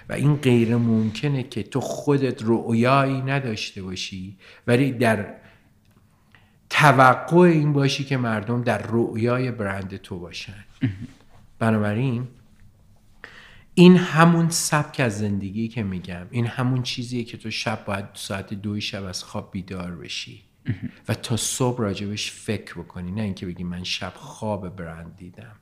و 0.09 0.13
این 0.13 0.37
غیر 0.37 0.77
ممکنه 0.77 1.43
که 1.43 1.63
تو 1.63 1.81
خودت 1.81 2.43
رؤیایی 2.43 3.23
نداشته 3.23 3.83
باشی 3.83 4.37
ولی 4.67 4.93
در 4.93 5.35
توقع 6.71 7.37
این 7.37 7.73
باشی 7.73 8.05
که 8.05 8.17
مردم 8.17 8.63
در 8.63 8.83
رؤیای 8.89 9.51
برند 9.51 9.97
تو 9.97 10.19
باشن. 10.19 10.65
بنابراین 11.59 12.29
این 13.75 13.97
همون 13.97 14.49
سبک 14.49 15.01
از 15.01 15.19
زندگی 15.19 15.69
که 15.69 15.83
میگم 15.83 16.27
این 16.31 16.47
همون 16.47 16.83
چیزیه 16.83 17.25
که 17.25 17.37
تو 17.37 17.51
شب 17.51 17.85
باید 17.85 18.05
ساعت 18.15 18.55
دوی 18.55 18.81
شب 18.81 19.05
از 19.05 19.25
خواب 19.25 19.53
بیدار 19.53 19.97
بشی. 19.97 20.46
و 21.09 21.15
تا 21.15 21.37
صبح 21.37 21.81
راجبش 21.81 22.33
فکر 22.33 22.75
بکنی 22.75 23.11
نه 23.11 23.23
اینکه 23.23 23.47
بگی 23.47 23.65
من 23.65 23.85
شب 23.85 24.13
خواب 24.17 24.77
برند 24.77 25.17
دیدم. 25.17 25.57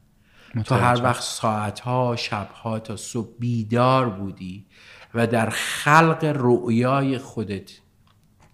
تو 0.64 0.74
هر 0.74 1.02
وقت 1.02 1.22
ساعتها 1.22 2.16
شبها 2.16 2.78
تا 2.78 2.96
صبح 2.96 3.38
بیدار 3.38 4.10
بودی 4.10 4.66
و 5.14 5.26
در 5.26 5.50
خلق 5.50 6.32
رؤیای 6.36 7.18
خودت 7.18 7.70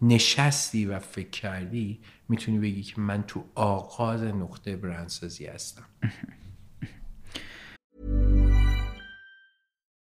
نشستی 0.03 0.86
و 0.86 0.98
فکر 0.98 1.30
کردی 1.30 2.01
می‌تونی 2.28 2.59
بگی 2.59 2.82
که 2.82 3.01
من 3.01 3.22
تو 3.22 3.44
آغاز 3.55 4.22
نقطه 4.22 4.76
برندسازی 4.76 5.46
هستم. 5.46 5.84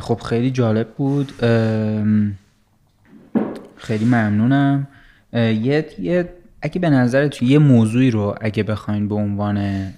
خب 0.00 0.20
خیلی 0.20 0.50
جالب 0.50 0.88
بود. 0.88 1.32
خیلی 3.76 4.04
ممنونم. 4.04 4.88
یه, 5.32 5.86
یه 5.98 6.28
اگه 6.62 6.80
به 6.80 6.90
نظرت 6.90 7.42
یه 7.42 7.58
موضوعی 7.58 8.10
رو 8.10 8.34
اگه 8.40 8.62
بخواین 8.62 9.08
به 9.08 9.14
عنوان 9.14 9.88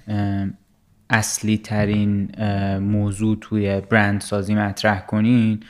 اصلی 1.11 1.59
ترین 1.59 2.31
موضوع 2.79 3.37
توی 3.41 3.81
برند 3.81 4.20
سازی 4.20 4.55
مطرح 4.55 5.01
کنین. 5.01 5.61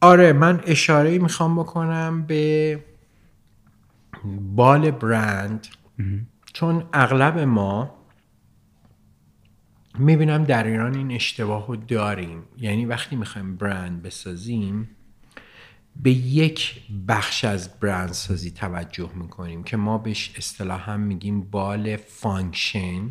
آره 0.00 0.32
من 0.32 0.60
اشاره 0.66 1.18
می‌خوام 1.18 1.56
بکنم 1.56 2.22
به 2.22 2.78
بال 4.56 4.90
برند. 4.90 5.66
چون 6.52 6.84
اغلب 6.92 7.38
ما 7.38 7.94
می‌بینم 9.98 10.44
در 10.44 10.66
ایران 10.66 10.94
این 10.94 11.12
اشتباه 11.12 11.66
رو 11.66 11.76
داریم. 11.76 12.42
یعنی 12.58 12.86
وقتی 12.86 13.16
می‌خوایم 13.16 13.56
برند 13.56 14.02
بسازیم 14.02 14.88
به 16.02 16.10
یک 16.10 16.74
بخش 17.08 17.44
از 17.44 17.80
برند 17.80 18.12
سازی 18.12 18.50
توجه 18.50 19.10
می‌کنیم 19.14 19.62
که 19.62 19.76
ما 19.76 19.98
بهش 19.98 20.32
اصطلاحا 20.36 20.96
میگیم 20.96 21.40
بال 21.40 21.96
function 21.96 23.10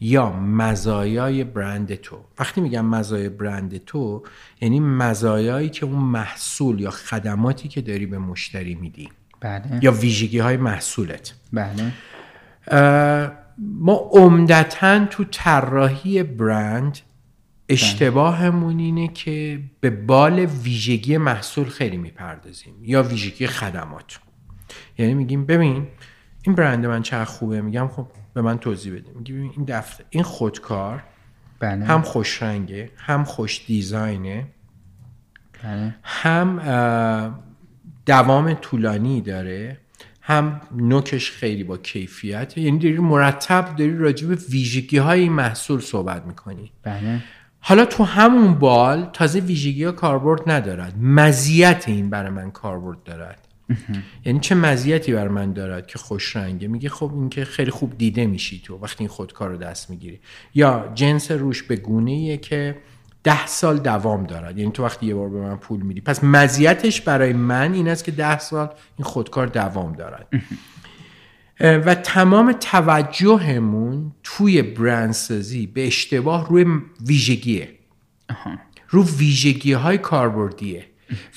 یا 0.00 0.32
مزایای 0.32 1.44
برند 1.44 1.94
تو. 1.94 2.24
وقتی 2.38 2.60
میگم 2.60 2.84
مزایای 2.84 3.28
برند 3.28 3.84
تو 3.84 4.22
یعنی 4.60 4.80
مزایایی 4.80 5.68
که 5.68 5.86
اون 5.86 5.98
محصول 5.98 6.80
یا 6.80 6.90
خدماتی 6.90 7.68
که 7.68 7.80
داری 7.80 8.06
به 8.06 8.18
مشتری 8.18 8.74
میدی. 8.74 9.08
بله. 9.40 9.78
یا 9.82 9.92
ویژگی 9.92 10.38
های 10.38 10.56
محصولت. 10.56 11.34
بله. 11.52 11.92
ما 13.58 14.10
عمدتا 14.12 15.04
تو 15.04 15.24
طراحی 15.24 16.22
برند 16.22 16.98
اشتباهمون 17.68 18.78
اینه 18.78 19.08
که 19.08 19.60
به 19.80 19.90
بال 19.90 20.38
ویژگی 20.38 21.16
محصول 21.16 21.68
خیلی 21.68 21.96
می‌پردازیم 21.96 22.74
یا 22.82 23.02
ویژگی 23.02 23.46
خدمات. 23.46 24.18
یعنی 24.98 25.14
میگیم 25.14 25.46
ببین 25.46 25.86
این 26.42 26.54
برند 26.54 26.86
من 26.86 27.02
چقدر 27.02 27.24
خوبه؟ 27.24 27.60
میگم 27.60 27.88
خب 27.88 28.06
به 28.34 28.42
من 28.42 28.58
توضیح 28.58 28.92
بده. 28.92 29.12
میگی 29.14 29.32
ببین 29.32 29.50
این 29.56 29.64
دفتر 29.64 30.04
این 30.10 30.22
خودکار 30.22 31.02
بله. 31.60 31.84
هم 31.84 32.02
خوش 32.02 32.42
رنگه 32.42 32.90
هم 32.96 33.24
خوش 33.24 33.66
دیزاینه 33.66 34.46
بله. 35.62 35.94
هم 36.02 36.58
دوام 38.06 38.54
طولانی 38.54 39.20
داره. 39.20 39.80
هم 40.26 40.60
نوکش 40.76 41.30
خیلی 41.30 41.64
با 41.64 41.76
کیفیته. 41.76 42.60
یعنی 42.60 42.78
داری 42.78 42.98
مرتب 42.98 43.76
داری 43.76 43.96
راجع 43.96 44.26
به 44.26 44.34
ویژگی 44.34 44.98
های 44.98 45.20
این 45.20 45.32
محصول 45.32 45.80
صحبت 45.80 46.26
می‌کنی. 46.26 46.72
بله. 46.82 47.22
حالا 47.60 47.84
تو 47.84 48.04
همون 48.04 48.54
بال 48.54 49.10
تازه 49.12 49.40
ویژگی 49.40 49.84
ها 49.84 49.92
کاربرد 49.92 50.50
ندارد. 50.50 50.94
مزیت 51.00 51.84
این 51.88 52.10
برای 52.10 52.30
من 52.30 52.50
کاربرد 52.50 53.02
دارد. 53.04 53.48
یعنی 54.24 54.40
چه 54.40 54.54
مزیتی 54.54 55.12
برای 55.12 55.28
من 55.28 55.52
دارد 55.52 55.86
که 55.86 55.98
خوش 55.98 56.36
رنگه؟ 56.36 56.68
میگه 56.68 56.88
خب 56.88 57.12
این 57.14 57.28
که 57.28 57.44
خیلی 57.44 57.70
خوب 57.70 57.98
دیده 57.98 58.26
میشی 58.26 58.62
تو 58.64 58.78
وقتی 58.78 58.96
این 58.98 59.08
خودکار 59.08 59.50
رو 59.50 59.56
دست 59.56 59.90
می‌گیری. 59.90 60.20
یا 60.54 60.92
جنس 60.94 61.30
روش 61.30 61.62
به 61.62 61.76
گونه 61.76 62.10
ایه 62.10 62.36
که 62.36 62.76
ده 63.26 63.46
سال 63.46 63.78
دوام 63.78 64.24
دارد 64.24 64.58
یعنی 64.58 64.70
تو 64.70 64.84
وقتی 64.84 65.06
یه 65.06 65.14
بار 65.14 65.28
به 65.28 65.40
من 65.40 65.56
پول 65.56 65.82
میدی. 65.82 66.00
پس 66.00 66.24
مزیتش 66.24 67.00
برای 67.00 67.32
من 67.32 67.72
این 67.72 67.88
است 67.88 68.04
که 68.04 68.12
ده 68.12 68.38
سال 68.38 68.68
این 68.98 69.04
خودکار 69.04 69.46
دوام 69.46 69.92
دارد 69.92 70.26
و 71.60 71.94
تمام 71.94 72.52
توجهمون 72.52 74.12
توی 74.22 74.62
برندسازی 74.62 75.66
به 75.66 75.86
اشتباه 75.86 76.48
روی 76.48 76.66
ویژگیه. 77.06 77.68
رو 78.88 79.04
ویژگی 79.04 79.72
های 79.72 79.98
کاربردیه. 79.98 80.86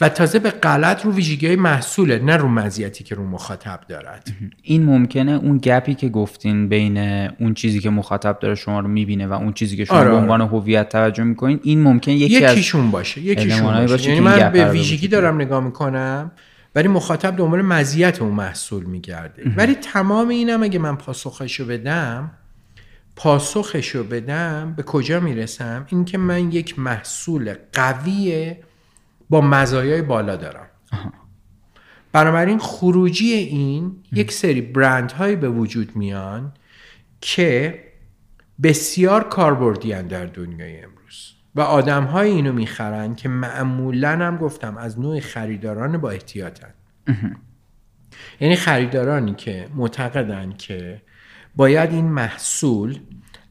و 0.01 0.09
تازه 0.09 0.39
به 0.39 0.49
غلط 0.49 1.05
رو 1.05 1.11
ویژگی 1.11 1.47
های 1.47 1.55
محصوله 1.55 2.19
نه 2.19 2.37
رو 2.37 2.47
مزیتی 2.47 3.03
که 3.03 3.15
رو 3.15 3.25
مخاطب 3.25 3.79
دارد. 3.87 4.27
این 4.63 4.83
ممکنه 4.83 5.31
اون 5.31 5.57
گپی 5.63 5.95
که 5.95 6.09
گفتین 6.09 6.69
بین 6.69 6.97
اون 7.39 7.53
چیزی 7.53 7.79
که 7.79 7.89
مخاطب 7.89 8.39
داره 8.39 8.55
شما 8.55 8.79
رو 8.79 8.87
می‌بینه 8.87 9.27
و 9.27 9.33
اون 9.33 9.53
چیزی 9.53 9.77
که 9.77 9.85
شما 9.85 9.97
آره، 9.97 10.09
به 10.09 10.15
آره. 10.15 10.21
عنوان 10.21 10.41
هویت 10.41 10.89
توجه 10.89 11.23
می‌کنین 11.23 11.59
این 11.63 11.81
ممکن 11.81 12.11
یکی 12.11 12.45
از 12.45 12.53
یکیشون 12.53 12.91
باشه 12.91 13.21
یکیشون 13.21 13.73
باشه, 13.73 13.87
باشه 13.87 14.09
یعنی 14.09 14.19
من 14.19 14.51
به 14.51 14.69
ویژگی 14.69 15.07
دارم 15.07 15.35
نگاه 15.35 15.63
می‌کنم 15.63 16.31
ولی 16.75 16.87
مخاطب 16.87 17.37
دنبال 17.37 17.61
مزیت 17.61 18.21
اون 18.21 18.31
محصول 18.31 18.83
میگرده. 18.83 19.43
ولی 19.57 19.75
تمام 19.75 20.27
اینم 20.27 20.63
اگه 20.63 20.79
من 20.79 20.95
پاسخشو 20.95 21.65
بدم 21.65 22.31
پاسخشو 23.15 24.03
بدم 24.03 24.73
به 24.77 24.83
کجا 24.83 25.19
می‌رسم؟ 25.19 25.85
اینکه 25.89 26.17
من 26.17 26.51
یک 26.51 26.79
محصول 26.79 27.53
قوی 27.73 28.55
با 29.29 29.41
مزایای 29.41 30.01
بالا 30.01 30.35
دارم. 30.35 30.67
بنابراین 32.11 32.59
خروجی 32.59 33.33
این 33.33 34.03
یک 34.11 34.31
سری 34.31 34.61
برندهایی 34.61 35.35
به 35.35 35.49
وجود 35.49 35.95
میان 35.95 36.53
که 37.21 37.83
بسیار 38.63 39.23
کاربردی 39.23 39.89
در 40.03 40.25
دنیای 40.25 40.83
امروز. 40.83 41.33
و 41.55 41.61
آدم 41.61 42.03
های 42.03 42.29
اینو 42.29 42.53
می‌خرن 42.53 43.15
که 43.15 43.29
معمولا 43.29 44.09
هم 44.09 44.37
گفتم 44.37 44.77
از 44.77 44.99
نوع 44.99 45.19
خریداران 45.19 45.97
با 45.97 46.09
احتیاطن. 46.09 46.73
یعنی 48.41 48.55
خریدارانی 48.55 49.33
که 49.33 49.67
معتقدن 49.75 50.53
که 50.57 51.01
باید 51.55 51.91
این 51.91 52.05
محصول 52.05 52.99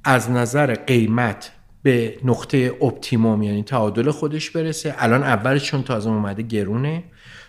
از 0.05 0.31
نظر 0.31 0.75
قیمت 0.75 1.53
به 1.89 2.19
نقطه 2.25 2.73
اپتیموم 2.83 3.43
یعنی 3.43 3.63
تعادل 3.63 4.11
خودش 4.11 4.51
برسه. 4.51 4.95
الان 4.99 5.23
اولش 5.23 5.65
چون 5.65 5.83
تازه 5.83 6.11
اومده 6.11 6.43
گرونه. 6.43 7.05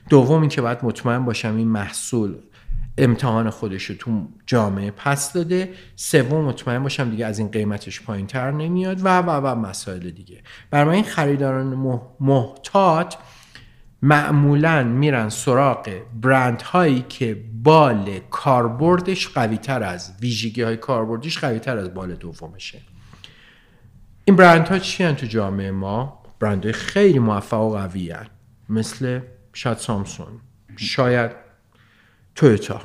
دوم 0.09 0.41
این 0.41 0.49
که 0.49 0.61
باید 0.61 0.77
مطمئن 0.83 1.25
باشم 1.25 1.55
این 1.57 1.67
محصول 1.67 2.35
امتحان 2.97 3.49
خودش 3.49 3.83
رو 3.83 3.95
تو 3.95 4.27
جامعه 4.45 4.91
پس 4.91 5.33
داده. 5.33 5.69
سوم 5.95 6.45
مطمئن 6.45 6.83
باشم 6.83 7.09
دیگه 7.09 7.25
از 7.25 7.39
این 7.39 7.47
قیمتش 7.47 8.01
پایین 8.01 8.27
تر 8.27 8.51
نمیاد 8.51 9.05
و 9.05 9.19
و 9.19 9.29
و 9.29 9.55
مسائل 9.55 10.09
دیگه. 10.09 10.41
برای 10.71 10.95
این 10.95 11.05
خریداران 11.05 11.73
مح- 11.73 12.23
محتاط 12.23 13.15
معمولا 14.01 14.83
میرن 14.83 15.29
سراغ 15.29 15.89
برند 16.21 16.61
هایی 16.61 17.05
که 17.09 17.43
بال 17.63 18.19
کاربردش 18.29 19.27
قوی 19.27 19.57
تر 19.57 19.83
از 19.83 20.13
ویژگی 20.21 20.61
های 20.61 20.77
کاربردیش 20.77 21.37
قوی 21.37 21.59
تر 21.59 21.77
از 21.77 21.93
بال 21.93 22.15
دومشه. 22.15 22.79
این 24.29 24.35
برند 24.35 24.67
ها 24.67 24.79
چی 24.79 25.03
هن 25.03 25.15
تو 25.15 25.25
جامعه 25.25 25.71
ما؟ 25.71 26.23
برند 26.39 26.71
خیلی 26.71 27.19
موفق 27.19 27.59
و 27.59 27.69
قوی 27.69 28.11
هن. 28.11 28.27
مثل 28.69 29.19
شاید 29.53 29.77
سامسونگ 29.77 30.27
شاید 30.77 31.31
تویوتا. 32.35 32.81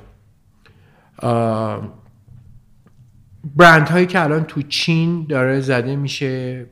برند 3.55 3.88
هایی 3.88 4.07
که 4.07 4.22
الان 4.22 4.45
تو 4.45 4.62
چین 4.62 5.26
داره 5.28 5.61
زده 5.61 5.97
میشه 5.97 6.66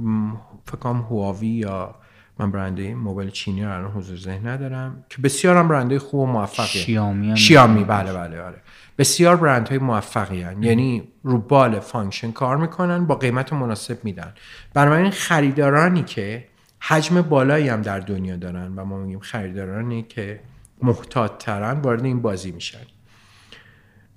م، 0.00 0.32
فکر 0.66 0.76
کنم 0.76 1.00
هواوی 1.00 1.48
یا 1.48 1.94
من 2.38 2.50
برند 2.50 2.94
موبایل 2.94 3.30
چینی 3.30 3.64
رو 3.64 3.72
الان 3.72 3.90
حضور 3.90 4.16
ذهن 4.16 4.46
ندارم 4.46 5.04
که 5.08 5.22
بسیار 5.22 5.56
هم 5.56 5.68
برند 5.68 5.98
خوب 5.98 6.20
و 6.20 6.26
موفقه. 6.26 6.66
شیائومی 6.66 7.28
هم 7.28 7.34
شیائومی 7.34 7.84
بله 7.84 8.12
بله 8.12 8.42
بله 8.42 8.56
بسیار 8.98 9.36
برند 9.36 9.68
های 9.68 9.78
موفقی 9.78 10.42
هن. 10.42 10.62
یعنی 10.62 11.08
رو 11.22 11.38
بال 11.38 11.80
function 11.80 12.32
کار 12.32 12.56
می‌کنن 12.56 13.06
با 13.06 13.14
قیمت 13.14 13.52
مناسب 13.52 14.04
میدن. 14.04 14.34
بنابراین 14.74 15.10
خریدارانی 15.10 16.02
که 16.02 16.48
حجم 16.80 17.22
بالایی 17.22 17.68
هم 17.68 17.82
در 17.82 18.00
دنیا 18.00 18.36
دارن 18.36 18.74
و 18.76 18.84
ما 18.84 18.98
میگیم 18.98 19.20
خریدارانی 19.20 20.02
که 20.02 20.40
محتاط 20.82 21.38
ترن 21.38 21.80
وارد 21.80 22.04
این 22.04 22.22
بازی 22.22 22.52
میشن. 22.52 22.86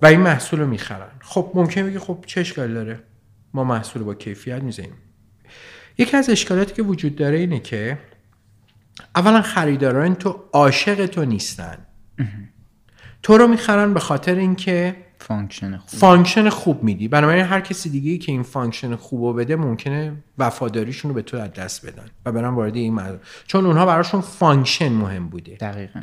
و 0.02 0.06
این 0.06 0.20
محصول 0.20 0.60
رو 0.60 0.68
می‌خرن. 0.68 1.12
خب 1.22 1.52
ممکن 1.56 1.84
بگی 1.84 2.00
خب 2.00 2.24
چه 2.28 2.42
اشکالی 2.42 2.74
داره؟ 2.74 3.00
ما 3.54 3.64
محصول 3.64 4.04
با 4.04 4.14
کیفیت 4.14 4.64
می‌زنیم 4.64 4.94
یکی 5.98 6.18
از 6.18 6.30
اشکالاتی 6.30 6.74
که 6.74 6.84
وجود 6.84 7.16
داره 7.16 7.38
اینه 7.38 7.60
که 7.60 7.98
اولا 9.16 9.42
خریداران 9.42 10.16
تو 10.16 10.44
عاشق 10.54 11.06
تو 11.06 11.26
نیستن. 11.26 11.78
تو 13.24 13.38
رو 13.38 13.48
می‌خرن 13.48 13.94
به 13.94 14.00
خاطر 14.00 14.36
اینکه 14.36 14.96
function 15.20 15.78
خوب. 15.78 16.00
function 16.00 16.50
خوب 16.50 16.84
میدی. 16.84 17.08
بنابراین 17.08 17.46
هر 17.46 17.62
کسی 17.62 17.90
دیگه 17.90 18.18
که 18.18 18.32
این 18.32 18.44
function 18.44 18.96
خوب 18.96 19.24
رو 19.24 19.34
بده 19.34 19.56
ممکنه 19.56 20.14
وفاداریشون 20.38 21.10
رو 21.10 21.16
به 21.16 21.22
تو 21.22 21.38
از 21.38 21.54
دست 21.54 21.86
بدن 21.86 22.06
و 22.26 22.32
برن 22.32 22.50
وارد 22.50 22.76
این 22.76 22.94
موضوع 22.94 23.20
چون 23.48 23.66
اونها 23.66 23.86
براشون 23.86 24.22
function 24.22 24.92
مهم 24.92 25.30
بوده. 25.30 25.52
دقیقا. 25.52 26.02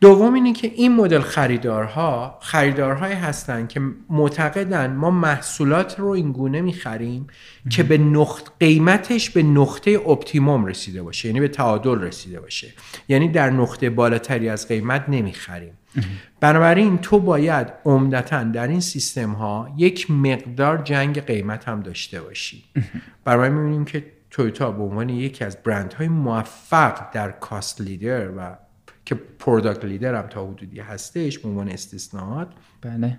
دوم 0.00 0.34
اینه 0.34 0.52
که 0.52 0.72
این 0.74 0.96
مدل 0.96 1.20
خریدارها 1.20 2.38
خریدارهایی 2.42 3.14
هستن 3.14 3.66
که 3.66 3.80
معتقدن 4.10 4.94
ما 4.94 5.10
محصولات 5.10 6.00
رو 6.00 6.08
این 6.08 6.32
گونه 6.32 6.60
می‌خریم 6.60 7.26
که 7.70 7.82
به 7.82 7.98
نقط 7.98 8.42
قیمتش 8.60 9.30
به 9.30 9.42
نقطه 9.42 9.90
optimum 9.90 10.64
رسیده 10.64 11.02
باشه 11.02 11.28
یعنی 11.28 11.40
به 11.40 11.48
تعادل 11.48 12.00
رسیده 12.00 12.40
باشه. 12.40 12.72
یعنی 13.08 13.28
در 13.28 13.50
نقطه 13.50 13.90
بالاتری 13.90 14.48
از 14.48 14.68
قیمت 14.68 15.04
نمی‌خریم. 15.08 15.72
بنابراین 16.40 16.98
تو 16.98 17.18
باید 17.18 17.72
عمدتا 17.84 18.42
در 18.42 18.68
این 18.68 18.80
سیستم 18.80 19.32
ها 19.32 19.74
یک 19.76 20.10
مقدار 20.10 20.78
جنگ 20.78 21.20
قیمت 21.20 21.68
هم 21.68 21.80
داشته 21.80 22.20
باشی. 22.20 22.64
برای 23.24 23.50
می‌بینیم 23.50 23.84
که 23.84 24.04
تویوتا 24.30 24.70
به 24.70 24.82
عنوان 24.82 25.08
یکی 25.08 25.44
از 25.44 25.56
برندهای 25.56 26.08
موفق 26.08 27.12
در 27.12 27.30
کاست 27.30 27.80
لیدر 27.80 28.30
و 28.30 28.56
که 29.04 29.14
پروداکت 29.14 29.84
لیدر 29.84 30.14
هم 30.14 30.26
تا 30.26 30.46
حدودی 30.46 30.80
هستش 30.80 31.38
به 31.38 31.48
عنوان 31.48 31.68
استثناءات. 31.68 32.48
بله. 32.82 33.18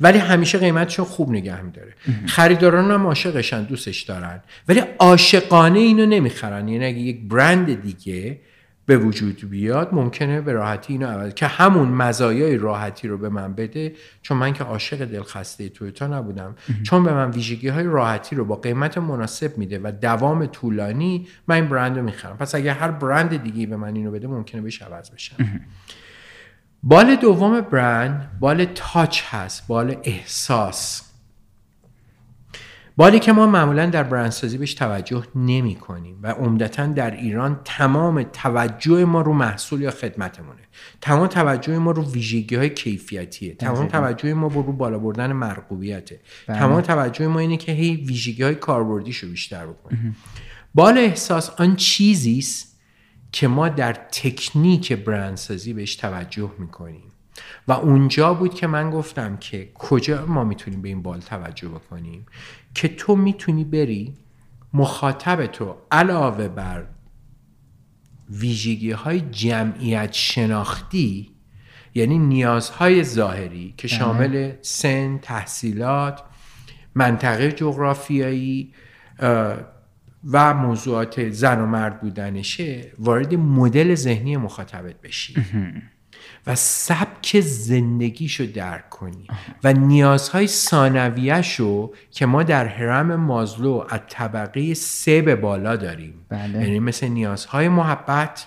ولی 0.00 0.18
همیشه 0.18 0.58
قیمتشو 0.58 1.04
خوب 1.04 1.30
نگه 1.30 1.62
میداره. 1.62 1.94
خریداران 2.26 2.90
هم 2.90 3.06
عاشقشن 3.06 3.62
دوستش 3.62 4.02
دارن. 4.02 4.42
ولی 4.68 4.82
عاشقانه 4.98 5.78
اینو 5.78 6.06
نمی‌خرن. 6.06 6.68
یعنی 6.68 6.84
اگه 6.84 6.98
یک 6.98 7.28
برند 7.28 7.82
دیگه 7.82 8.40
به 8.86 8.98
وجود 8.98 9.50
بیاد 9.50 9.88
ممکنه 9.92 10.40
به 10.40 10.52
راحتی 10.52 10.92
اینو 10.92 11.06
عوض 11.06 11.34
که 11.34 11.46
همون 11.46 11.88
مزایای 11.88 12.56
راحتی 12.56 13.08
رو 13.08 13.18
به 13.18 13.28
من 13.28 13.54
بده 13.54 13.92
چون 14.22 14.36
من 14.36 14.52
که 14.52 14.64
عاشق 14.64 15.04
دلخسته 15.04 15.68
تویوتا 15.68 16.06
نبودم. 16.06 16.56
چون 16.82 17.04
به 17.04 17.14
من 17.14 17.30
ویژگی 17.30 17.68
های 17.68 17.84
راحتی 17.84 18.36
رو 18.36 18.44
با 18.44 18.56
قیمت 18.56 18.98
مناسب 18.98 19.58
میده 19.58 19.80
و 19.82 19.92
دوام 20.00 20.46
طولانی 20.46 21.26
من 21.48 21.54
این 21.54 21.68
برند 21.68 21.96
رو 21.96 22.04
می‌خرم. 22.04 22.36
پس 22.36 22.54
اگه 22.54 22.72
هر 22.72 22.90
برند 22.90 23.42
دیگه 23.42 23.66
به 23.66 23.76
من 23.76 23.96
اینو 23.96 24.10
بده 24.10 24.26
ممکنه 24.26 24.60
بهش 24.60 24.82
عوض 24.82 25.10
بشم. 25.10 25.36
بال 26.82 27.16
دوم 27.16 27.60
برند 27.60 28.30
بال 28.40 28.64
تاچ 28.64 29.22
هست 29.30 29.66
بال 29.66 29.96
احساس. 30.02 31.13
بالی 32.96 33.18
که 33.18 33.32
ما 33.32 33.46
معمولا 33.46 33.86
در 33.86 34.02
برندسازی 34.02 34.58
بهش 34.58 34.74
توجه 34.74 35.24
نمی 35.34 35.74
کنیم 35.74 36.18
و 36.22 36.26
عمدتا 36.26 36.86
در 36.86 37.10
ایران 37.10 37.60
تمام 37.64 38.22
توجه 38.22 39.04
ما 39.04 39.20
رو 39.20 39.32
محصول 39.32 39.80
یا 39.80 39.90
خدمتمونه. 39.90 40.60
تمام 41.00 41.26
توجه 41.26 41.78
ما 41.78 41.90
رو 41.90 42.10
ویژگی 42.10 42.56
های 42.56 42.70
کیفیتیه. 42.70 43.54
تمام 43.54 43.86
توجه 43.88 44.34
ما 44.34 44.46
رو 44.46 44.62
بالا 44.62 44.98
بردن 44.98 45.32
مرغوبیته. 45.32 46.20
تمام 46.46 46.80
توجه 46.80 47.26
ما 47.26 47.38
اینه 47.38 47.56
که 47.56 47.72
هی 47.72 47.96
ویژگی 47.96 48.42
های 48.42 48.54
کاربردیشو 48.54 49.28
بیشتر 49.28 49.66
بکنیم. 49.66 50.16
بال 50.74 50.98
احساس 50.98 51.50
آن 51.50 51.76
چیزی 51.76 52.38
است 52.38 52.80
که 53.32 53.48
ما 53.48 53.68
در 53.68 53.92
تکنیک 53.92 54.92
برندسازی 54.92 55.72
بهش 55.72 55.96
توجه 55.96 56.50
می‌کنیم. 56.58 57.13
و 57.68 57.72
اونجا 57.72 58.34
بود 58.34 58.54
که 58.54 58.66
من 58.66 58.90
گفتم 58.90 59.36
که 59.36 59.70
کجا 59.74 60.26
ما 60.26 60.44
می‌تونیم 60.44 60.82
به 60.82 60.88
این 60.88 61.02
بال 61.02 61.20
توجه 61.20 61.68
بکنیم 61.68 62.26
که 62.74 62.88
تو 62.88 63.16
می‌تونی 63.16 63.64
بری 63.64 64.14
مخاطب 64.72 65.46
تو 65.46 65.76
علاوه 65.90 66.48
بر 66.48 66.86
ویژگی 68.30 68.90
های 68.90 69.20
جمعیت 69.20 70.12
شناختی 70.12 71.30
یعنی 71.94 72.18
نیازهای 72.18 73.04
ظاهری 73.04 73.74
که 73.76 73.88
شامل 73.88 74.52
سن، 74.62 75.18
تحصیلات، 75.18 76.22
منطقه 76.94 77.52
جغرافیایی 77.52 78.74
و 80.30 80.54
موضوعات 80.54 81.28
زن 81.30 81.60
و 81.60 81.66
مرد 81.66 82.00
بودنشه 82.00 82.92
وارد 82.98 83.34
مدل 83.34 83.94
ذهنی 83.94 84.36
مخاطبت 84.36 85.00
بشی. 85.00 85.34
و 86.46 86.54
سبک 86.54 87.40
زندگیشو 87.40 88.52
درک 88.52 88.90
کنی 88.90 89.26
و 89.64 89.72
نیازهای 89.72 90.46
ثانویش 90.46 91.54
رو 91.54 91.94
که 92.10 92.26
ما 92.26 92.42
در 92.42 92.66
حرم 92.66 93.16
مازلو 93.16 93.84
از 93.88 94.00
طبقه 94.08 94.74
سه 94.74 95.22
به 95.22 95.36
بالا 95.36 95.76
داریم. 95.76 96.14
بله. 96.28 96.60
یعنی 96.60 96.78
مثل 96.78 97.08
نیازهای 97.08 97.68
محبت 97.68 98.46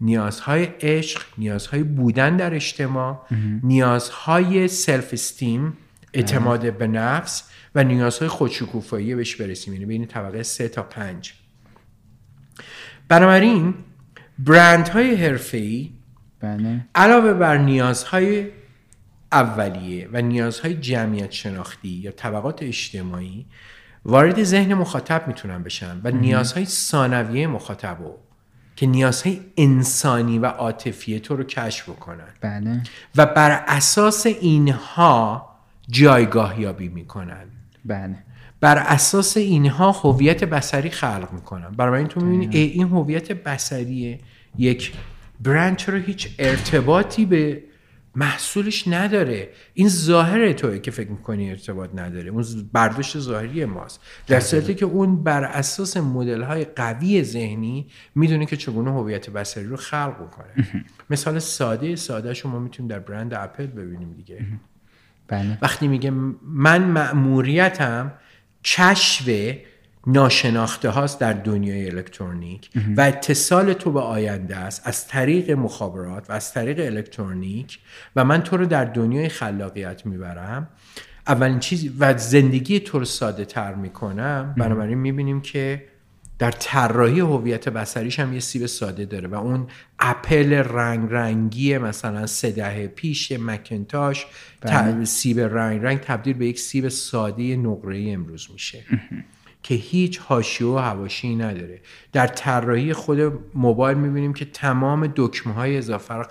نیازهای 0.00 0.64
عشق 0.80 1.22
نیازهای 1.38 1.82
بودن 1.82 2.36
در 2.36 2.54
اجتماع 2.54 3.26
نیازهای 3.62 4.68
سلف 4.68 5.12
استیم 5.12 5.76
اعتماد 6.12 6.78
به 6.78 6.86
نفس 6.86 7.50
و 7.74 7.84
نیازهای 7.84 8.28
خودشکوفایی 8.28 9.14
بهش 9.14 9.36
برسیم. 9.36 9.72
یعنی 9.72 9.86
بین 9.86 10.06
طبقه 10.06 10.42
سه 10.42 10.68
تا 10.68 10.82
پنج. 10.82 11.34
بنابراین 13.08 13.74
برندهای 14.38 15.14
حرفه‌ای 15.14 15.95
بله. 16.40 16.84
علاوه 16.94 17.34
بر 17.34 17.56
نیازهای 17.58 18.46
اولیه 19.32 20.08
و 20.12 20.22
نیازهای 20.22 20.74
جمعیت 20.74 21.32
شناختی 21.32 21.88
یا 21.88 22.10
طبقات 22.10 22.62
اجتماعی 22.62 23.46
وارد 24.04 24.42
ذهن 24.42 24.74
مخاطب 24.74 25.28
می‌تونن 25.28 25.62
بشن 25.62 26.00
و 26.04 26.10
نیازهای 26.10 26.64
ثانویه 26.64 27.46
مخاطب 27.46 27.96
رو 28.00 28.18
که 28.76 28.86
نیازهای 28.86 29.40
انسانی 29.56 30.38
و 30.38 30.46
عاطفی 30.46 31.20
تو 31.20 31.36
رو 31.36 31.44
کشف 31.44 31.88
بکنن. 31.88 32.28
بله. 32.40 32.82
و 33.16 33.26
بر 33.26 33.64
اساس 33.66 34.26
اینها 34.26 35.48
جایگاه 35.88 36.60
یابی 36.60 36.88
می‌کنن. 36.88 37.44
بله. 37.84 38.16
بر 38.60 38.78
اساس 38.78 39.36
اینها 39.36 39.92
هویت 39.92 40.44
بصری 40.44 40.90
خلق 40.90 41.28
می‌کنن. 41.32 41.70
برای 41.70 41.98
این 41.98 42.08
تو 42.08 42.20
می‌بینی 42.20 42.56
این 42.56 42.88
هویت 42.88 43.32
بصری 43.32 44.20
یک 44.58 44.92
برند 45.40 45.76
چرا 45.76 45.98
هیچ 45.98 46.28
ارتباطی 46.38 47.26
به 47.26 47.62
محصولش 48.18 48.88
نداره؟ 48.88 49.50
این 49.74 49.88
ظاهر 49.88 50.52
توی 50.52 50.80
که 50.80 50.90
فکر 50.90 51.10
می‌کنی 51.10 51.50
ارتباط 51.50 51.90
نداره. 51.94 52.30
اون 52.30 52.44
برداشت 52.72 53.18
ظاهری 53.18 53.64
ماست. 53.64 54.00
در 54.26 54.40
صورتی 54.40 54.74
که 54.74 54.84
اون 54.84 55.22
بر 55.22 55.44
اساس 55.44 55.96
مدل 55.96 56.42
های 56.42 56.64
قوی 56.64 57.22
ذهنی 57.22 57.86
می‌دونه 58.14 58.46
که 58.46 58.56
چگونه 58.56 58.92
هویت 58.92 59.30
بصری 59.30 59.64
رو 59.64 59.76
خلق 59.76 60.30
کنه 60.30 60.66
مثال 61.10 61.38
ساده 61.38 61.96
ساده 61.96 62.34
شما 62.34 62.58
می‌تونیم 62.58 62.90
در 62.90 62.98
برند 62.98 63.34
اپل 63.34 63.66
ببینیم 63.66 64.12
دیگه. 64.12 64.46
بله. 65.28 65.58
وقتی 65.62 65.88
میگه 65.88 66.10
من 66.42 66.84
مأموریتم 66.84 68.12
کشف 68.64 69.28
ناشناخته 70.06 70.90
هاست 70.90 71.20
در 71.20 71.32
دنیای 71.32 71.90
الکترونیک 71.90 72.70
و 72.96 73.00
اتصال 73.00 73.72
تو 73.72 73.92
به 73.92 74.00
آینده 74.00 74.56
است 74.56 74.82
از 74.84 75.08
طریق 75.08 75.50
مخابرات 75.50 76.30
و 76.30 76.32
از 76.32 76.52
طریق 76.52 76.80
الکترونیک 76.80 77.78
و 78.16 78.24
من 78.24 78.42
تو 78.42 78.56
رو 78.56 78.66
در 78.66 78.84
دنیای 78.84 79.28
خلاقیت 79.28 80.06
می‌برم. 80.06 80.68
اولین 81.26 81.58
چیز 81.58 81.90
و 81.98 82.18
زندگی 82.18 82.80
تو 82.80 82.98
رو 82.98 83.04
ساده 83.04 83.44
تر 83.44 83.74
می‌کنم. 83.74 84.54
بنابراین 84.58 84.98
می‌بینیم 84.98 85.40
که 85.40 85.84
در 86.38 86.50
طراحی 86.50 87.20
هویت 87.20 87.68
بصریش 87.68 88.20
هم 88.20 88.32
یه 88.32 88.40
سیب 88.40 88.66
ساده 88.66 89.04
داره 89.04 89.28
و 89.28 89.34
اون 89.34 89.66
اپل 89.98 90.52
رنگ 90.52 91.08
رنگی 91.10 91.78
مثلا 91.78 92.26
سه 92.26 92.50
دهه 92.50 92.86
پیش 92.86 93.32
مکنتاش 93.32 94.26
ت- 94.60 95.04
سیب 95.04 95.40
رنگ 95.40 95.80
رنگ 95.82 96.00
تبدیل 96.00 96.34
به 96.36 96.46
یک 96.46 96.58
سیب 96.60 96.88
ساده 96.88 97.56
نقره‌ای 97.56 98.12
امروز 98.12 98.48
میشه. 98.52 98.82
که 99.66 99.74
هیچ 99.74 100.18
حاشیه 100.18 100.66
و 100.66 100.78
حواشی 100.78 101.36
نداره. 101.36 101.80
در 102.12 102.26
طراحی 102.26 102.92
خود 102.92 103.18
موبایل 103.54 103.98
می‌بینیم 103.98 104.34
که 104.34 104.44
تمام 104.44 105.12
دکمه 105.16 105.52
های 105.52 105.78
اضافه 105.78 106.14
رو 106.14 106.24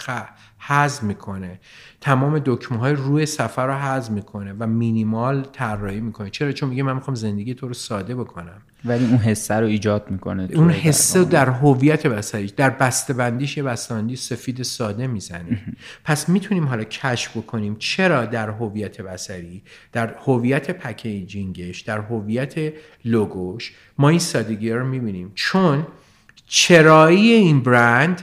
حذف 0.67 1.03
می‌کنه. 1.03 1.59
تمام 2.01 2.41
دکمه 2.45 2.77
های 2.77 2.93
روی 2.93 3.25
صفحه 3.25 3.65
رو 3.65 3.73
حذف 3.73 4.11
می‌کنه 4.11 4.53
و 4.59 4.67
مینیمال 4.67 5.47
طراحی 5.53 6.01
می‌کنه. 6.01 6.29
چرا؟ 6.29 6.51
چون 6.51 6.69
میگه 6.69 6.83
من 6.83 6.93
می‌خوام 6.93 7.15
زندگی 7.15 7.53
تو 7.53 7.67
رو 7.67 7.73
ساده 7.73 8.15
بکنم. 8.15 8.61
ولی 8.85 9.05
اون 9.05 9.17
حسه 9.17 9.55
رو 9.55 9.65
ایجاد 9.65 10.11
می‌کنه 10.11 10.49
اون 10.53 10.69
حسه 10.69 11.23
در 11.23 11.49
هویت 11.49 12.07
بصری 12.07 12.47
در 12.47 12.69
بسته 12.69 13.13
بندیش 13.13 13.57
یه 13.57 13.63
بسته‌بندی 13.63 14.15
سفید 14.15 14.63
ساده 14.63 15.07
می‌زنه. 15.07 15.61
پس 16.05 16.29
می‌تونیم 16.29 16.67
حالا 16.67 16.83
کشف 16.83 17.37
بکنیم 17.37 17.75
چرا 17.79 18.25
در 18.25 18.49
هویت 18.49 19.01
بصری 19.01 19.63
در 19.91 20.15
هویت 20.25 20.71
پکیجینگش 20.71 21.81
در 21.81 21.99
هویت 21.99 22.73
لوگوش 23.05 23.73
ما 23.97 24.09
این 24.09 24.19
سادگی 24.19 24.71
رو 24.71 24.87
می‌بینیم. 24.87 25.31
چون 25.35 25.87
چرایی 26.47 27.31
این 27.31 27.63
برند 27.63 28.21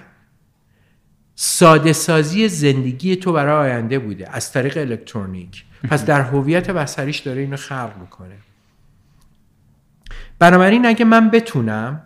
ساده 1.44 1.92
سازی 1.92 2.48
زندگی 2.48 3.16
تو 3.16 3.32
برای 3.32 3.70
آینده 3.70 3.98
بوده 3.98 4.28
از 4.30 4.52
طریق 4.52 4.76
الکترونیک. 4.76 5.64
پس 5.90 6.04
در 6.04 6.20
هویت 6.20 6.70
بصریش 6.70 7.18
داره 7.18 7.40
اینو 7.40 7.56
خلق 7.56 7.92
می‌کنه. 8.00 8.34
بنابراین 10.38 10.86
اگه 10.86 11.04
من 11.04 11.30
بتونم 11.30 12.02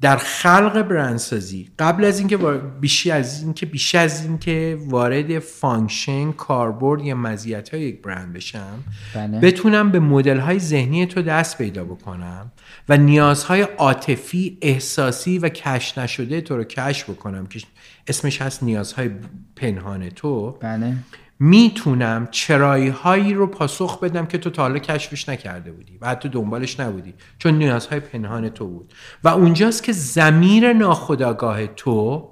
در 0.00 0.16
خلق 0.16 0.82
برندسازی 0.82 1.70
قبل 1.78 2.04
از 2.04 2.18
اینکه 2.18 2.36
بیشی 2.80 3.10
از 3.10 3.42
اینکه 3.42 3.66
بیش 3.66 3.94
از 3.94 4.24
اینکه 4.24 4.78
وارد 4.86 5.38
function 5.38 6.32
کاربرد 6.32 7.02
یا 7.02 7.14
مزیت 7.14 7.68
های 7.68 7.82
یک 7.82 8.02
برند 8.02 8.32
بشم 8.32 8.84
بله. 9.14 9.40
بتونم 9.40 9.90
به 9.90 10.00
مدل 10.00 10.38
های 10.38 10.58
ذهنی 10.58 11.06
تو 11.06 11.22
دست 11.22 11.58
پیدا 11.58 11.84
بکنم 11.84 12.52
و 12.88 12.96
نیازهای 12.96 13.62
عاطفی 13.62 14.58
احساسی 14.62 15.38
و 15.38 15.48
کش 15.48 15.98
نشده 15.98 16.40
تو 16.40 16.56
رو 16.56 16.64
کش 16.64 17.04
بکنم 17.04 17.46
که 17.46 17.60
اسمش 18.06 18.42
هست 18.42 18.62
نیازهای 18.62 19.10
پنهان 19.56 20.08
تو. 20.08 20.50
بله. 20.50 20.96
می‌تونم 21.38 22.28
چرایی 22.30 22.88
هایی 22.88 23.34
رو 23.34 23.46
پاسخ 23.46 24.00
بدم 24.00 24.26
که 24.26 24.38
تو 24.38 24.50
تا 24.50 24.62
حالا 24.62 24.78
کشفش 24.78 25.28
نکرده 25.28 25.72
بودی 25.72 25.98
و 26.00 26.08
حتی 26.08 26.28
دنبالش 26.28 26.80
نبودی 26.80 27.14
چون 27.38 27.54
نیازهای 27.54 28.00
پنهان 28.00 28.48
تو 28.48 28.66
بود. 28.66 28.94
و 29.24 29.28
اونجاست 29.28 29.82
که 29.82 29.92
زمیر 29.92 30.72
ناخداگاه 30.72 31.66
تو 31.66 32.30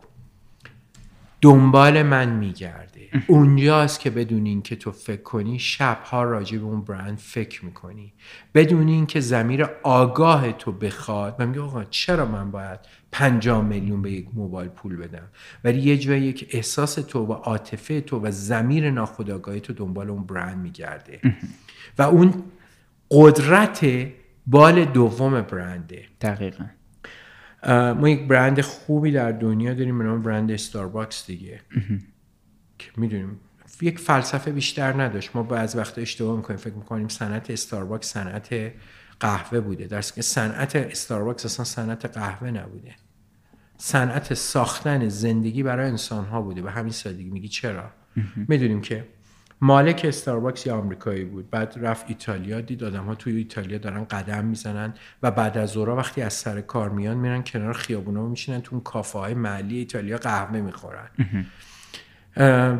دنبال 1.41 2.03
من 2.03 2.29
میگرده. 2.29 3.01
اونجاست 3.27 4.01
که 4.01 4.11
بدون 4.11 4.47
اینکه 4.47 4.77
تو 4.77 4.93
فکر 4.93 5.23
کنی 5.23 5.59
شبها 5.59 6.23
راجع 6.23 6.59
به 6.59 6.65
اون 6.65 6.81
برند 6.81 7.19
فکر 7.19 7.65
می‌کنی. 7.65 8.13
بدون 8.55 8.89
اینکه 8.89 9.21
زمیر 9.21 9.67
آگاه 9.83 10.53
تو 10.53 10.73
بخواد 10.73 11.37
و 11.39 11.47
میگه 11.47 11.61
آقا 11.61 11.85
چرا 11.85 12.27
من 12.27 12.51
باید 12.51 12.81
50 13.13 13.65
میلیون 13.65 14.03
به 14.03 14.13
یک 14.13 14.29
موبایل 14.35 14.69
پول 14.69 14.97
بدم. 14.97 15.29
ولی 15.65 15.81
یه 15.81 15.99
جایی 15.99 16.23
یک 16.23 16.49
احساس 16.51 16.95
تو 16.95 17.27
و 17.27 17.33
عاطفه 17.33 18.01
تو 18.01 18.21
و 18.21 18.31
زمیر 18.31 18.91
ناخودآگاهی 18.91 19.61
تو 19.61 19.73
دنبال 19.73 20.11
اون 20.11 20.27
برند 20.27 20.59
میگرده. 20.59 21.21
و 21.99 22.03
اون 22.03 22.35
قدرت 23.11 23.87
بال 24.47 24.85
دوم 24.85 25.41
برنده. 25.41 26.05
دقیقا. 26.21 26.65
ما 27.95 28.09
یک 28.09 28.29
برند 28.29 28.61
خوبی 28.61 29.13
در 29.13 29.33
دنیا 29.33 29.75
داریم 29.75 29.99
به 29.99 30.05
نام 30.05 30.23
برند 30.23 30.51
استارباکس 30.51 31.27
دیگه. 31.27 31.61
که 32.79 32.91
می‌دونیم 32.97 33.41
یک 33.81 33.99
فلسفه 33.99 34.53
بیشتر 34.53 35.03
نداشت. 35.03 35.31
ما 35.35 35.43
بعض 35.43 35.77
وقت 35.77 35.99
اشتباه 35.99 36.37
می‌کنیم 36.37 36.59
فکر 36.59 36.75
می‌کنیم 36.75 37.09
صنعت 37.09 37.51
استارباکس 37.51 38.13
صنعت 38.13 38.73
قهوه 39.21 39.61
بوده. 39.61 39.87
در 39.87 40.01
که 40.01 40.23
صنعت 40.23 40.77
استارباکس 40.77 41.45
اصلا 41.45 41.65
صنعت 41.65 42.07
قهوه 42.07 42.51
نبوده. 42.51 42.95
صنعت 43.85 44.35
ساختن 44.35 45.09
زندگی 45.09 45.63
برای 45.63 45.89
انسان 45.89 46.25
ها 46.25 46.43
بوده 46.43 46.63
به 46.63 46.71
همین 46.71 46.93
سادگی. 46.93 47.31
میگی 47.31 47.49
چرا؟ 47.49 47.91
می‌دونیم 48.49 48.81
که 48.81 49.05
مالک 49.61 50.03
استارباکس 50.09 50.67
یه 50.67 50.73
آمریکایی 50.73 51.25
بود 51.25 51.51
بعد 51.51 51.75
رفت 51.77 52.05
ایتالیا 52.09 52.61
دید 52.61 52.85
آدم 52.85 53.05
ها 53.05 53.15
توی 53.15 53.37
ایتالیا 53.37 53.79
دارن 53.79 54.05
قدم 54.05 54.45
می‌زنن 54.45 54.95
و 55.23 55.31
بعد 55.31 55.59
از 55.59 55.71
ظهر 55.71 55.89
وقتی 55.89 56.23
از 56.23 56.33
سر 56.33 56.61
کار 56.61 56.89
میان 56.89 57.17
میرن 57.17 57.43
کنار 57.43 57.73
خیابونا 57.73 58.27
میشینن 58.27 58.61
تو 58.61 58.75
اون 58.75 58.85
کافه 58.85 59.19
های 59.19 59.35
محلی 59.35 59.79
ایتالیا 59.79 60.17
قهوه 60.17 60.61
می‌خورن. 60.61 61.09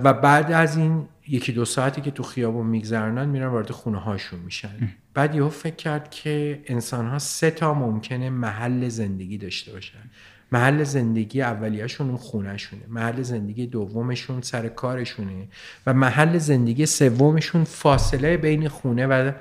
و 0.05 0.13
بعد 0.13 0.53
از 0.53 0.77
این 0.77 1.09
یکی 1.29 1.53
دو 1.53 1.65
ساعتی 1.65 2.01
که 2.01 2.11
تو 2.11 2.23
خیابون 2.23 2.67
میگذرنن 2.67 3.29
میرن 3.29 3.47
وارد 3.47 3.71
خونه 3.71 3.99
هاشون 3.99 4.41
میشن. 4.41 4.93
بعد 5.15 5.35
یهو 5.35 5.49
فکر 5.49 5.77
کرد 5.77 6.11
که 6.11 6.63
انسان 6.67 7.07
ها 7.07 7.19
سه 7.19 7.51
تا 7.51 7.75
ممکنه 7.75 8.31
محل 8.31 8.89
زندگی 8.89 9.39
داشته 9.39 9.73
باشن. 9.73 10.11
محل 10.53 10.85
زندگی 10.85 11.43
اولیهشون 11.43 12.09
اون 12.09 12.17
خونهشونه. 12.17 12.83
محل 12.89 13.23
زندگی 13.23 13.67
دومشون 13.67 14.43
سر 14.43 14.69
کارشونه 14.69 15.49
و 15.87 15.95
محل 15.95 16.39
زندگی 16.39 16.87
سومشون 16.87 17.65
فاصله 17.65 18.37
بین 18.37 18.69
خونه 18.69 19.07
و 19.07 19.33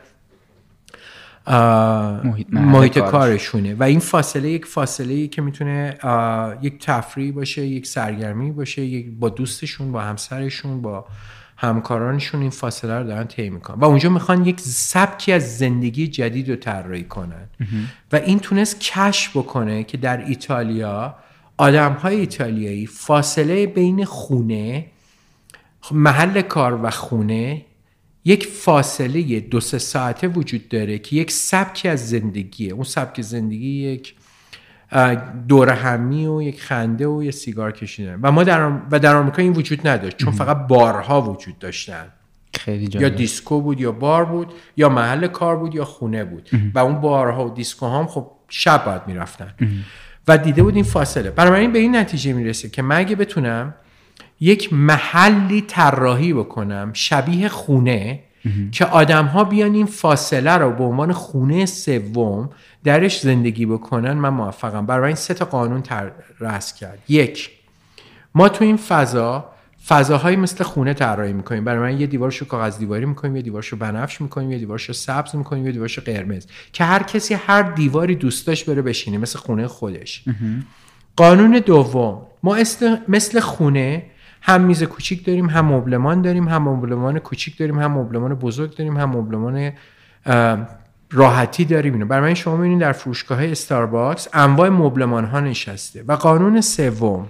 محیط, 2.24 2.48
محیط 2.52 3.00
کارشونه. 3.00 3.76
و 3.76 3.84
این 3.84 4.00
فاصله 4.00 4.50
یک 4.50 4.66
فاصله 4.66 5.14
ای 5.14 5.28
که 5.28 5.42
می‌تونه 5.42 5.98
یک 6.62 6.86
تفریح 6.86 7.34
باشه 7.34 7.66
یک 7.66 7.88
سرگرمی 7.88 8.52
باشه 8.52 8.82
یک 8.82 9.12
با 9.20 9.30
دوستشون 9.30 9.92
با 9.92 10.02
همسرشون 10.02 10.82
با 10.82 11.06
همکارانشون 11.62 12.42
این 12.42 12.50
فاصله 12.50 13.00
رو 13.00 13.04
دارن 13.08 13.28
طی 13.28 13.50
می‌کنن. 13.50 13.80
و 13.80 13.86
اونجا 13.86 14.10
می‌خوان 14.10 14.46
یک 14.46 14.60
سبکی 14.60 15.32
از 15.32 15.58
زندگی 15.58 16.08
جدید 16.08 16.50
رو 16.50 16.56
طراحی 16.56 17.04
کنن. 17.04 17.50
و 18.12 18.16
این 18.16 18.40
تونست 18.40 18.80
کشف 18.80 19.38
بکنه 19.38 19.84
که 19.84 19.98
در 19.98 20.26
ایتالیا 20.26 21.16
آدم 21.58 21.94
های 21.94 22.16
ایتالیایی 22.16 22.86
فاصله 22.86 23.68
بین 23.68 24.06
خونه 24.06 24.86
محل 25.92 26.42
کار 26.42 26.80
و 26.84 26.90
خونه 26.90 27.66
یک 28.26 28.48
فاصله 28.48 29.40
دو 29.40 29.60
سه 29.60 29.78
ساعته 29.78 30.28
وجود 30.28 30.70
داره 30.70 31.00
که 31.00 31.16
یک 31.16 31.32
سبکی 31.32 31.88
از 31.88 32.10
زندگیه. 32.10 32.74
اون 32.74 32.84
سبک 32.84 33.22
زندگی 33.22 33.68
یک 33.68 34.16
دور 35.48 35.70
همی 35.70 36.28
و 36.28 36.42
یک 36.42 36.62
خنده 36.62 37.08
و 37.08 37.24
یه 37.24 37.32
سیگار 37.32 37.72
کشیدن. 37.72 38.20
و 38.22 38.32
ما 38.32 38.44
در 38.44 38.72
و 38.92 39.00
در 39.00 39.16
آمریکا 39.16 39.42
این 39.42 39.54
وجود 39.54 39.88
نداشت 39.88 40.18
چون 40.18 40.34
فقط 40.34 40.68
بارها 40.68 41.22
وجود 41.22 41.60
داشتن. 41.60 42.06
خیلی 42.60 43.00
یا 43.00 43.10
دیسکو 43.10 43.62
بود 43.62 43.82
یا 43.82 43.92
بار 43.92 44.26
بود 44.26 44.54
یا 44.78 44.90
محل 44.90 45.28
کار 45.28 45.56
بود 45.56 45.76
یا 45.76 45.86
خونه 45.86 46.24
بود. 46.24 46.50
و 46.76 46.80
اون 46.80 47.02
بارها 47.02 47.46
و 47.46 47.50
دیسکو 47.50 47.88
هم 47.88 48.08
خب 48.08 48.32
شب 48.50 48.86
باید 48.86 49.02
می‌رفتن. 49.08 49.54
و 50.28 50.38
دیده 50.38 50.64
بود 50.64 50.76
این 50.76 50.84
فاصله. 50.84 51.32
بنابراین 51.32 51.72
به 51.72 51.80
این 51.80 51.96
نتیجه 51.96 52.34
می‌رسه 52.34 52.70
که 52.70 52.82
من 52.82 52.98
اگه 52.98 53.16
بتونم 53.16 53.74
یک 54.40 54.74
محلی 54.74 55.62
طراحی 55.62 56.34
بکنم 56.34 56.90
شبیه 56.94 57.48
خونه 57.48 58.20
که 58.72 58.86
آدم 58.86 59.26
ها 59.26 59.44
بیان 59.44 59.74
این 59.74 59.86
فاصله 59.86 60.52
رو 60.52 60.72
به 60.72 60.84
عنوان 60.84 61.12
خونه 61.12 61.66
سوم 61.66 62.50
درش 62.84 63.20
زندگی 63.20 63.66
بکنن 63.66 64.14
من 64.14 64.30
موفقم. 64.30 64.86
برای 64.86 65.08
این 65.08 65.16
سه 65.16 65.34
تا 65.34 65.46
قانون 65.46 65.82
تر 65.82 66.12
رس 66.40 66.74
کرد. 66.74 67.00
یک 67.10 67.50
ما 68.36 68.50
تو 68.50 68.64
این 68.64 68.78
فضا 68.78 69.46
فضاهایی 69.88 70.36
مثل 70.36 70.64
خونه 70.64 70.94
طراحی 70.94 71.34
می‌کنیم. 71.34 71.66
برای 71.66 71.94
من 71.94 72.02
یه 72.02 72.08
دیوارشو 72.08 72.46
کاغذ 72.46 72.78
دیواری 72.78 73.06
می‌کنیم 73.06 73.36
یه 73.36 73.42
دیوارشو 73.42 73.78
بنفش 73.78 74.22
می‌کنیم 74.22 74.52
یه 74.52 74.58
دیوارشو 74.58 74.94
سبز 74.94 75.36
می‌کنیم 75.36 75.66
یه 75.66 75.72
دیوارشو 75.72 76.02
قرمز. 76.02 76.48
که 76.74 76.84
هر 76.84 77.04
کسی 77.04 77.34
هر 77.34 77.62
دیواری 77.62 78.16
دوست 78.16 78.48
داشت 78.48 78.66
بره 78.66 78.82
بشینه 78.82 79.18
مثل 79.18 79.40
خونه 79.40 79.68
خودش. 79.68 80.24
قانون 81.16 81.52
دوم 81.66 82.22
ما 82.44 82.58
مثل 83.08 83.40
خونه 83.40 84.04
هم 84.42 84.62
میز 84.62 84.84
کوچیک 84.84 85.26
داریم 85.26 85.50
هم 85.50 85.66
مبلمان 85.66 86.22
داریم 86.22 86.48
هم 86.48 86.70
مبلمان 86.70 87.20
کوچیک 87.20 87.58
داریم 87.58 87.80
هم 87.80 87.92
مبلمان 87.92 88.34
بزرگ 88.34 88.76
داریم 88.76 88.98
هم 88.98 89.10
مبلمان 89.10 89.72
راحتی 91.12 91.66
داریم 91.66 91.94
اینو. 91.94 92.06
برای 92.06 92.30
من 92.30 92.34
شما 92.34 92.56
می‌بینید 92.58 92.80
در 92.80 92.92
فروشگاه 92.92 93.46
استارباکس 93.46 94.28
انواع 94.34 94.70
مبلمان 94.70 95.26
ها 95.26 95.40
نشسته 95.40 96.04
و 96.08 96.14
قانون 96.14 96.62
سوم 96.62 97.28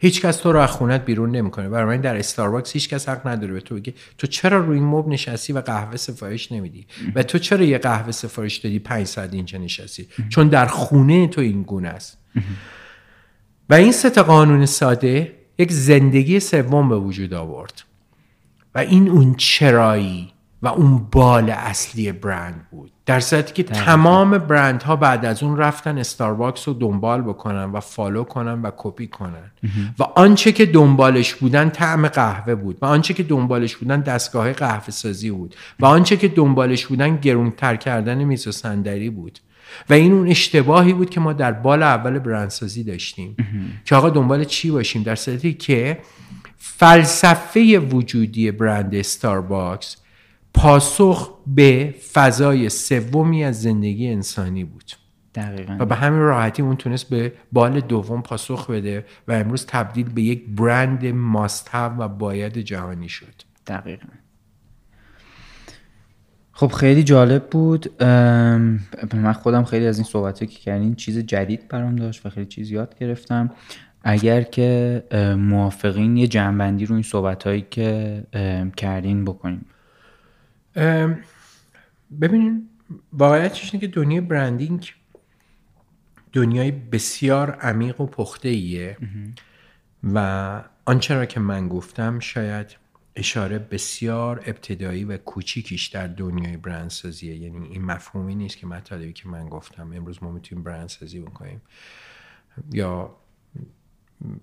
هیچ 0.00 0.22
کس 0.22 0.36
تو 0.36 0.52
رو 0.52 0.58
از 0.58 0.70
خونت 0.70 1.04
بیرون 1.04 1.30
نمی‌کنه. 1.30 1.68
برای 1.68 1.96
من 1.96 2.00
در 2.00 2.16
استارباکس 2.16 2.72
هیچ 2.72 2.88
کس 2.88 3.08
حق 3.08 3.26
نداره 3.26 3.52
به 3.52 3.60
تو 3.60 3.74
بگه 3.74 3.94
تو 4.18 4.26
چرا 4.26 4.58
روی 4.58 4.80
مبل 4.80 5.12
نشستی 5.12 5.52
و 5.52 5.60
قهوه 5.60 5.96
سفارش 5.96 6.52
نمیدی؟ 6.52 6.86
و 7.14 7.22
تو 7.22 7.38
چرا 7.38 7.64
یه 7.64 7.78
قهوه 7.78 8.12
سفارش 8.12 8.56
دادی 8.56 8.78
5 8.78 9.06
ساعت 9.06 9.34
اینجا 9.34 9.58
نشستی؟ 9.58 10.08
چون 10.28 10.48
در 10.48 10.66
خونه 10.66 11.28
تو 11.28 11.40
این 11.40 11.62
گونه 11.62 11.88
است. 11.88 12.18
و 13.70 13.74
این 13.74 13.92
سه 13.92 14.10
قانون 14.10 14.66
ساده 14.66 15.37
یک 15.58 15.72
زندگی 15.72 16.40
سوم 16.40 16.88
به 16.88 16.98
وجود 16.98 17.34
آورد. 17.34 17.82
و 18.74 18.78
این 18.78 19.08
اون 19.08 19.34
چرایی 19.34 20.32
و 20.62 20.68
اون 20.68 20.98
بال 21.12 21.50
اصلی 21.50 22.12
برند 22.12 22.66
بود. 22.70 22.92
در 23.06 23.20
صورتی 23.20 23.52
که 23.52 23.62
تمام 23.62 24.38
برند 24.38 24.82
ها 24.82 24.96
بعد 24.96 25.24
از 25.24 25.42
اون 25.42 25.56
رفتن 25.56 25.98
استارباکس 25.98 26.68
رو 26.68 26.74
دنبال 26.74 27.22
بکنن 27.22 27.64
و 27.64 27.80
follow 27.80 28.24
کنن 28.24 28.62
و 28.62 28.70
کپی 28.76 29.06
کنن. 29.06 29.50
و 29.98 30.02
آنچه 30.02 30.52
که 30.52 30.66
دنبالش 30.66 31.34
بودن 31.34 31.70
طعم 31.70 32.08
قهوه 32.08 32.54
بود 32.54 32.78
و 32.82 32.86
آنچه 32.86 33.14
که 33.14 33.22
دنبالش 33.22 33.76
بودن 33.76 34.00
دستگاه 34.00 34.52
قهوه 34.52 34.90
سازی 34.90 35.30
بود 35.30 35.56
و 35.80 35.86
آنچه 35.86 36.16
که 36.16 36.28
دنبالش 36.28 36.86
بودن 36.86 37.16
گرونتر 37.16 37.76
کردن 37.76 38.24
میز 38.24 38.46
و 38.46 38.52
صندلی 38.52 39.10
بود. 39.10 39.38
و 39.90 39.92
این 39.92 40.12
اون 40.12 40.28
اشتباهی 40.28 40.92
بود 40.92 41.10
که 41.10 41.20
ما 41.20 41.32
در 41.32 41.52
بال 41.52 41.82
اول 41.82 42.18
برندسازی 42.18 42.84
داشتیم. 42.84 43.36
که 43.84 43.96
آقا 43.96 44.10
دنبال 44.10 44.44
چی 44.44 44.70
باشیم؟ 44.70 45.02
در 45.02 45.14
صورتی 45.14 45.54
که 45.54 45.98
فلسفه 46.56 47.78
وجودی 47.78 48.50
برند 48.50 48.94
استارباکس 48.94 49.96
پاسخ 50.54 51.30
به 51.46 51.94
فضای 52.12 52.68
سومی 52.68 53.44
از 53.44 53.62
زندگی 53.62 54.08
انسانی 54.08 54.64
بود. 54.64 54.92
دقیقا. 55.34 55.76
و 55.80 55.84
به 55.84 55.94
همین 55.94 56.20
راحتی 56.20 56.62
اون 56.62 56.76
تونست 56.76 57.08
به 57.08 57.32
بال 57.52 57.80
دوم 57.80 58.22
پاسخ 58.22 58.70
بده 58.70 59.04
و 59.28 59.32
امروز 59.32 59.66
تبدیل 59.66 60.08
به 60.08 60.22
یک 60.22 60.46
برند 60.48 61.06
ماستهب 61.06 61.94
و 61.98 62.08
باید 62.08 62.58
جهانی 62.58 63.08
شد. 63.08 63.42
دقیقا. 63.66 64.06
خب 66.58 66.72
خیلی 66.72 67.02
جالب 67.02 67.46
بود. 67.46 68.02
من 69.14 69.32
خودم 69.32 69.64
خیلی 69.64 69.86
از 69.86 69.98
این 69.98 70.04
صحبت 70.04 70.38
که 70.38 70.46
کردین 70.46 70.94
چیز 70.94 71.18
جدید 71.18 71.68
برام 71.68 71.96
داشت 71.96 72.26
و 72.26 72.30
خیلی 72.30 72.46
چیز 72.46 72.70
یاد 72.70 72.98
گرفتم. 72.98 73.50
اگر 74.02 74.42
که 74.42 75.02
موافقین 75.38 76.16
یه 76.16 76.26
جنبندی 76.26 76.86
رو 76.86 76.94
این 76.94 77.02
صحبت 77.02 77.44
هایی 77.44 77.66
که 77.70 78.22
کردین 78.76 79.24
بکنیم. 79.24 79.66
ببینین 82.20 82.68
واقعیتش 83.12 83.74
اینه 83.74 83.86
که 83.86 83.92
دنیای 83.92 84.20
برندینگ 84.20 84.92
دنیای 86.32 86.70
بسیار 86.70 87.50
عمیق 87.50 88.00
و 88.00 88.06
پخته 88.06 88.48
ایه 88.48 88.96
و 90.14 90.60
آنچه 90.84 91.14
را 91.14 91.26
که 91.26 91.40
من 91.40 91.68
گفتم 91.68 92.18
شاید 92.18 92.76
اشاره 93.18 93.58
بسیار 93.58 94.42
ابتدایی 94.46 95.04
و 95.04 95.16
کوچیکیش 95.16 95.86
در 95.86 96.06
دنیای 96.06 96.56
برندسازیه. 96.56 97.36
یعنی 97.36 97.66
این 97.66 97.84
مفهومی 97.84 98.34
نیست 98.34 98.56
که 98.56 98.66
مطالبی 98.66 99.12
که 99.12 99.28
من 99.28 99.48
گفتم 99.48 99.92
امروز 99.92 100.22
ما 100.22 100.32
می‌تونیم 100.32 100.64
برندسازی 100.64 101.20
بکنیم. 101.20 101.62
یا 102.72 103.16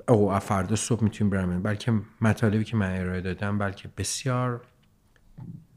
او 0.08 0.40
فردا 0.40 0.76
صبح 0.76 1.04
می‌تونیم 1.04 1.30
برند 1.30 1.64
بلکه 1.64 1.94
مطالبی 2.22 2.64
که 2.64 2.78
من 2.78 3.00
ارائه 3.00 3.22
دادم 3.22 3.58
بلکه 3.58 3.90
بسیار 3.98 4.62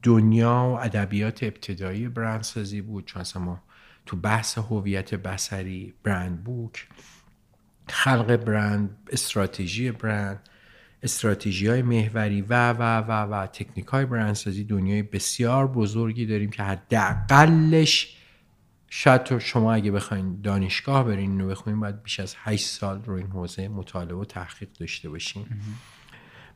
دنیا 0.03 0.71
و 0.75 0.85
ادبیات 0.85 1.43
ابتدایی 1.43 2.09
برندسازی 2.09 2.81
بود. 2.81 3.05
چون 3.05 3.21
اصلا 3.21 3.43
ما 3.43 3.63
تو 4.07 4.17
بحث 4.17 4.59
هویت 4.59 5.15
بسری 5.15 5.95
برند 6.03 6.45
بوک 6.45 6.89
خلق 7.89 8.37
برند 8.37 9.09
استراتژی 9.13 9.91
برند 9.91 10.49
استراتژی 11.03 11.67
های 11.67 11.83
محوری 11.83 12.43
و 12.43 12.73
و 12.73 12.99
و 12.99 13.11
و 13.11 13.47
تکنیک 13.47 13.87
های 13.87 14.07
برندسازی 14.07 14.65
دنیای 14.65 15.03
بسیار 15.03 15.67
بزرگی 15.67 16.27
داریم 16.27 16.51
که 16.51 16.63
حداقلش 16.63 18.19
شاید 18.91 19.39
شما 19.39 19.73
اگه 19.73 19.91
بخواین 19.91 20.41
دانشگاه 20.41 21.05
برین 21.05 21.31
اینو 21.31 21.49
بخونین 21.49 21.81
باید 21.81 22.03
بیش 22.03 22.21
از 22.21 22.35
8 22.39 22.67
سال 22.67 23.03
رو 23.03 23.15
این 23.15 23.27
حوزه 23.27 23.69
مطالعه 23.69 24.15
و 24.15 24.25
تحقیق 24.25 24.69
داشته 24.81 25.09
باشین. 25.09 25.47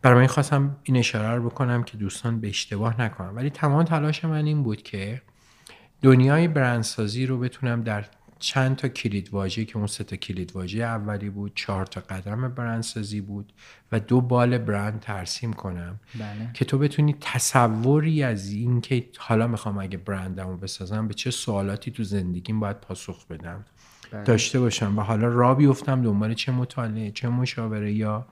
برای 0.02 0.20
من 0.20 0.26
خواستم 0.26 0.76
این 0.82 0.96
اشاره 0.96 1.34
رو 1.34 1.50
بکنم 1.50 1.82
که 1.82 1.96
دوستان 1.96 2.40
به 2.40 2.48
اشتباه 2.48 3.00
نکنم 3.00 3.36
ولی 3.36 3.50
تمام 3.50 3.84
تلاش 3.84 4.24
من 4.24 4.46
این 4.46 4.62
بود 4.62 4.82
که 4.82 5.22
دنیای 6.02 6.48
برندسازی 6.48 7.26
رو 7.26 7.38
بتونم 7.38 7.82
در 7.82 8.04
چند 8.42 8.76
تا 8.76 8.88
کلید 8.88 9.28
واژه 9.34 9.64
که 9.64 9.76
اون 9.76 9.86
سه 9.86 10.04
تا 10.04 10.16
کلید 10.16 10.52
واژه 10.56 10.78
اولی 10.78 11.30
بود 11.30 11.52
چهار 11.54 11.86
تا 11.86 12.00
قدم 12.00 12.48
برندسازی 12.48 13.20
بود 13.20 13.52
و 13.92 14.00
دو 14.00 14.20
بال 14.20 14.58
برند 14.58 15.00
ترسیم 15.00 15.52
کنم 15.52 16.00
بله. 16.14 16.50
که 16.54 16.64
تو 16.64 16.78
بتونی 16.78 17.16
تصوری 17.20 18.22
از 18.22 18.50
این 18.50 18.80
که 18.80 19.08
حالا 19.18 19.46
می‌خوام 19.46 19.78
اگه 19.78 19.98
برندمو 19.98 20.56
بسازم 20.56 21.08
به 21.08 21.14
چه 21.14 21.30
سوالاتی 21.30 21.90
تو 21.90 22.04
زندگیم 22.04 22.60
باید 22.60 22.80
پاسخ 22.80 23.26
بدم 23.26 23.64
بله. 24.12 24.22
داشته 24.22 24.60
باشم 24.60 24.98
و 24.98 25.02
حالا 25.02 25.28
را 25.28 25.54
بیفتم 25.54 26.02
دنبال 26.02 26.34
چه 26.34 26.52
مطالعه 26.52 27.10
چه 27.10 27.28
مشاوره 27.28 27.92
یا 27.92 28.26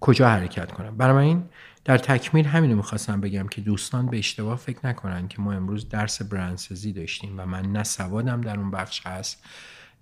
کجا 0.00 0.28
حرکت 0.28 0.72
کنم 0.72 0.96
برای 0.96 1.26
این 1.26 1.44
در 1.86 1.98
تکمیل 1.98 2.46
همینو 2.46 2.76
می‌خواستم 2.76 3.20
بگم 3.20 3.48
که 3.48 3.60
دوستان 3.60 4.06
به 4.06 4.18
اشتباه 4.18 4.56
فکر 4.56 4.86
نکنن 4.86 5.28
که 5.28 5.42
ما 5.42 5.52
امروز 5.52 5.88
درس 5.88 6.22
برندسازی 6.22 6.92
داشتیم 6.92 7.34
و 7.40 7.46
من 7.46 7.72
نه 7.72 7.82
سوادم 7.82 8.40
در 8.40 8.58
اون 8.58 8.70
بخش 8.70 9.06
هست 9.06 9.44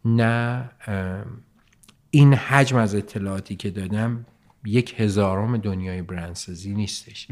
نه 0.05 0.70
این 2.11 2.35
حجم 2.35 2.76
از 2.76 2.95
اطلاعاتی 2.95 3.57
که 3.57 3.70
دادم 3.70 4.26
یک 4.64 5.01
هزارم 5.01 5.57
دنیای 5.57 6.03
برندسازی 6.03 6.74
نیستش. 6.74 7.28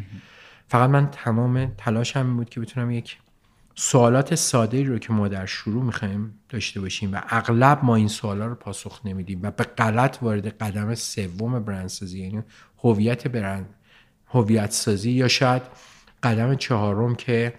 فقط 0.68 0.90
من 0.90 1.10
تمام 1.10 1.72
تلاشم 1.78 2.36
بود 2.36 2.50
که 2.50 2.60
بتونم 2.60 2.90
یک 2.90 3.18
سوالات 3.74 4.34
ساده 4.34 4.82
رو 4.82 4.98
که 4.98 5.12
ما 5.12 5.28
در 5.28 5.46
شروع 5.46 5.84
می‌خوایم 5.84 6.34
داشته 6.48 6.80
باشیم 6.80 7.14
و 7.14 7.20
اغلب 7.28 7.84
ما 7.84 7.96
این 7.96 8.08
سوالا 8.08 8.46
رو 8.46 8.54
پاسخ 8.54 9.00
نمیدیم 9.04 9.42
و 9.42 9.50
به 9.50 9.64
غلط 9.64 10.18
وارد 10.22 10.48
قدم 10.48 10.94
سوم 10.94 11.64
برندسازی 11.64 12.20
یعنی 12.20 12.42
هویت 12.78 13.28
برند 13.28 13.74
هویت 14.32 14.70
سازی 14.70 15.10
یا 15.10 15.28
شاید 15.28 15.62
قدم 16.22 16.54
چهارم 16.54 17.14
که 17.14 17.54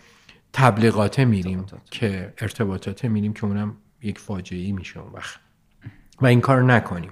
تبلیغات 0.54 1.20
میریم 1.20 1.66
که 1.92 2.34
ارتباطات 2.38 3.06
میریم 3.06 3.34
که 3.34 3.46
اونم 3.46 3.78
یک 4.02 4.20
فاجعه 4.20 4.72
میشه 4.72 5.00
اون 5.00 5.14
وقت. 5.14 5.40
و 6.22 6.26
این 6.26 6.42
کار 6.42 6.64
نکنیم. 6.64 7.12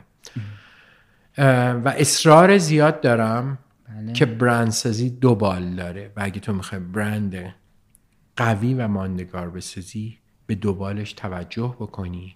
و 1.38 1.94
اصرار 1.98 2.58
زیاد 2.58 3.02
دارم 3.02 3.58
بله. 3.90 4.14
که 4.14 4.26
برندسازی 4.26 5.10
دو 5.10 5.36
بال 5.36 5.76
داره 5.76 6.12
و 6.16 6.22
اگه 6.24 6.40
تو 6.40 6.54
می‌خوای 6.54 6.82
برند 6.82 7.56
قوی 8.36 8.74
و 8.74 8.88
ماندگار 8.88 9.50
بسازی 9.50 10.18
به 10.46 10.56
دوبالش 10.56 11.14
توجه 11.14 11.76
بکنی. 11.80 12.36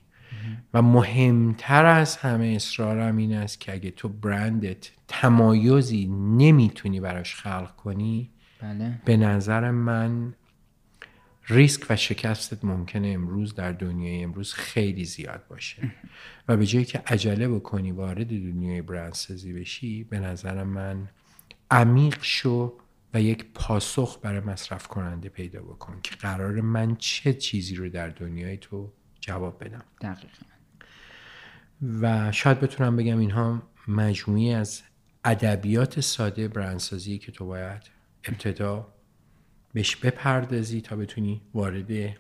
و 0.74 0.82
مهمتر 0.82 1.86
از 1.86 2.18
همه 2.18 2.46
اصرارم 2.46 3.18
این 3.18 3.34
است 3.34 3.60
که 3.60 3.74
اگه 3.74 3.92
تو 3.92 4.10
برندت 4.10 4.90
تمایزی 5.08 6.06
نمی‌تونی 6.38 7.00
براش 7.00 7.36
خلق 7.36 7.76
کنی 7.76 8.32
بله. 8.62 9.02
به 9.06 9.18
نظر 9.18 9.72
من 9.72 10.34
ریسک 11.48 11.86
و 11.90 11.96
شکستت 11.96 12.66
ممکنه 12.66 13.08
امروز 13.08 13.56
در 13.56 13.72
دنیای 13.72 14.24
امروز 14.24 14.54
خیلی 14.54 15.06
زیاد 15.06 15.48
باشه 15.50 15.92
و 16.48 16.58
به 16.58 16.66
جایی 16.66 16.86
که 16.86 17.04
عجله 17.08 17.48
بکنی 17.48 17.92
وارد 17.92 18.28
دنیای 18.28 18.82
برندسازی 18.82 19.54
بشی 19.54 20.04
به 20.04 20.20
نظر 20.20 20.64
من 20.64 21.10
عمیق 21.72 22.18
شو 22.22 22.74
و 23.14 23.22
یک 23.22 23.46
پاسخ 23.54 24.20
برای 24.22 24.40
مصرف 24.40 24.88
کننده 24.88 25.30
پیدا 25.30 25.62
بکن 25.62 26.00
که 26.04 26.16
قرار 26.16 26.62
من 26.62 26.96
چه 26.96 27.34
چیزی 27.34 27.76
رو 27.76 27.90
در 27.90 28.10
دنیای 28.10 28.58
تو 28.58 28.92
جواب 29.26 29.64
بدم. 29.64 29.84
دقیقا. 30.02 30.46
و 32.02 32.32
شاید 32.32 32.60
بتونم 32.60 32.96
بگم 32.96 33.18
اینها 33.18 33.64
مجموعی 33.88 34.54
از 34.54 34.82
ادبیات 35.24 36.00
ساده 36.00 36.48
برندسازی 36.48 37.18
که 37.18 37.32
تو 37.32 37.46
باید 37.46 37.82
ابتدا 38.24 38.94
بهش 39.74 39.96
بپردازی 39.96 40.82
تا 40.82 40.96
بتونی 40.96 41.42
وارد 41.54 42.18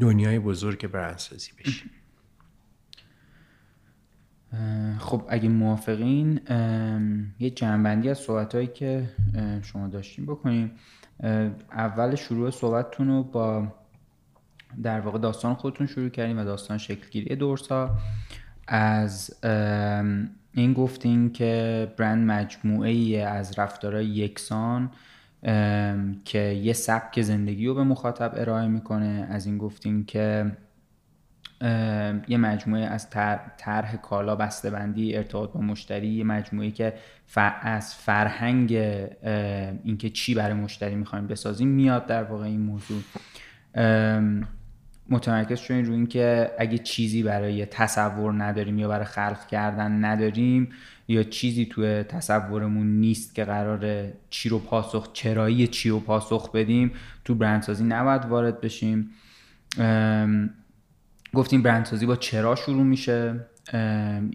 دنیای 0.00 0.38
بزرگ 0.38 0.86
برندسازی 0.86 1.50
بشی. 1.58 1.90
خب 4.98 5.24
اگه 5.28 5.48
موافقین 5.48 6.40
یه 7.38 7.50
جنبندی 7.50 8.10
از 8.10 8.18
صحبت 8.18 8.74
که 8.74 9.10
شما 9.62 9.88
داشتیم 9.88 10.26
بکنیم 10.26 10.70
اول 11.72 12.14
شروع 12.14 12.50
صحبتتون 12.50 13.08
رو 13.08 13.22
با 13.22 13.74
در 14.82 15.00
واقع 15.00 15.18
داستان 15.18 15.54
خودتون 15.54 15.86
شروع 15.86 16.08
کردیم 16.08 16.38
و 16.38 16.44
داستان 16.44 16.78
شکلگیری 16.78 17.36
دورسا. 17.36 17.90
از 18.68 19.44
این 20.52 20.72
گفتین 20.72 21.32
که 21.32 21.92
برند 21.96 22.30
مجموعه 22.30 22.90
ای 22.90 23.20
از 23.20 23.58
رفتارهای 23.58 24.06
یکسان 24.06 24.90
که 26.24 26.38
یه 26.38 26.72
سبک 26.72 27.22
زندگی 27.22 27.66
رو 27.66 27.74
به 27.74 27.82
مخاطب 27.82 28.32
ارائه 28.36 28.68
می‌کنه. 28.68 29.26
از 29.30 29.46
این 29.46 29.58
گفتین 29.58 30.04
که 30.04 30.52
یه 32.28 32.36
مجموعه 32.36 32.82
از 32.82 33.10
طرح 33.58 33.96
کالا 33.96 34.36
بسته‌بندی 34.36 35.16
ارتباط 35.16 35.52
با 35.52 35.60
مشتری 35.60 36.08
یه 36.08 36.24
مجموعه 36.24 36.70
که 36.70 36.94
از 37.62 37.94
فرهنگ 37.94 38.72
اینکه 39.84 40.10
چی 40.10 40.34
برای 40.34 40.54
مشتری 40.54 40.94
می‌خوایم 40.94 41.26
بسازیم 41.26 41.68
میاد 41.68 42.06
در 42.06 42.22
واقع 42.22 42.44
این 42.44 42.60
موضوع. 42.60 43.02
متمرکز 45.10 45.58
شدیم 45.58 45.84
روی 45.84 45.94
اینکه 45.94 46.50
اگه 46.58 46.78
چیزی 46.78 47.22
برای 47.22 47.66
تصور 47.66 48.44
نداریم 48.44 48.78
یا 48.78 48.88
برای 48.88 49.04
خلق 49.04 49.46
کردن 49.46 50.04
نداریم 50.04 50.68
یا 51.08 51.22
چیزی 51.22 51.66
توی 51.66 52.02
تصورمون 52.02 52.86
نیست 52.86 53.34
که 53.34 53.44
قرار 53.44 54.08
چی 54.30 54.48
رو 54.48 54.58
پاسخ 54.58 55.12
چرایی 55.12 55.66
چی 55.66 55.90
رو 55.90 56.00
پاسخ 56.00 56.52
بدیم 56.52 56.92
تو 57.24 57.34
برندسازی 57.34 57.84
نباید 57.84 58.24
وارد 58.24 58.60
بشیم. 58.60 59.10
گفتیم 61.34 61.62
برندسازی 61.62 62.06
با 62.06 62.16
چرا 62.16 62.54
شروع 62.54 62.82
میشه؟ 62.82 63.46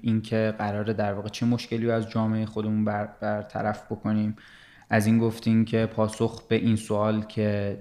اینکه 0.02 0.56
قراره 0.58 0.94
در 0.94 1.14
واقع 1.14 1.30
چه 1.30 1.46
مشکلی 1.46 1.86
رو 1.86 1.92
از 1.92 2.10
جامعه 2.10 2.46
خودمون 2.46 2.86
بر, 2.86 3.10
برطرف 3.22 3.86
بکنیم. 3.86 4.36
از 4.94 5.08
این 5.08 5.20
گفتیم 5.20 5.66
که 5.66 5.86
پاسخ 5.86 6.48
به 6.48 6.56
این 6.56 6.76
سوال 6.76 7.22
که 7.22 7.78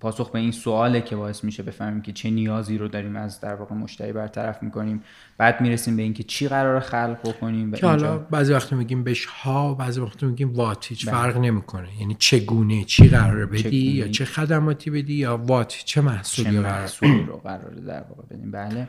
پاسخ 0.00 0.30
به 0.30 0.38
این 0.38 0.52
سواله 0.52 1.00
که 1.00 1.16
باعث 1.16 1.44
میشه 1.44 1.62
بفهمیم 1.62 2.02
که 2.02 2.12
چه 2.12 2.30
نیازی 2.30 2.78
رو 2.78 2.88
داریم 2.88 3.16
از 3.16 3.40
در 3.40 3.54
واقع 3.54 3.74
مشتری 3.74 4.12
برطرف 4.12 4.62
می‌کنیم. 4.62 5.02
بعد 5.38 5.60
می‌رسیم 5.60 5.96
به 5.96 6.02
اینکه 6.02 6.22
چی 6.22 6.48
قرار 6.48 6.80
خلق 6.80 7.18
بکنیم 7.24 7.72
که 7.72 7.86
حالا 7.86 8.18
بعضی 8.18 8.52
وقت 8.52 8.72
میگیم 8.72 9.04
بهش 9.04 9.24
ها 9.24 9.74
بعضی 9.74 10.00
وقت 10.00 10.22
میگیم 10.22 10.54
وات 10.54 10.86
هیچ 10.86 11.06
بله. 11.06 11.14
فرق 11.14 11.36
نمی‌کنه. 11.36 11.88
یعنی 12.00 12.16
چگونه 12.18 12.84
چی 12.84 13.08
قرار 13.08 13.46
بدی 13.46 13.62
چگونه. 13.62 13.76
یا 13.76 14.08
چه 14.08 14.24
خدماتی 14.24 14.90
بدی 14.90 15.14
یا 15.14 15.36
وات 15.36 15.82
چه 15.84 16.00
محصولی 16.00 16.50
چه 16.50 16.60
محصولی 16.60 17.24
رو 17.24 17.36
قرار 17.36 17.74
در 17.74 18.04
واقع 18.08 18.22
بدیم. 18.30 18.50
بله. 18.50 18.88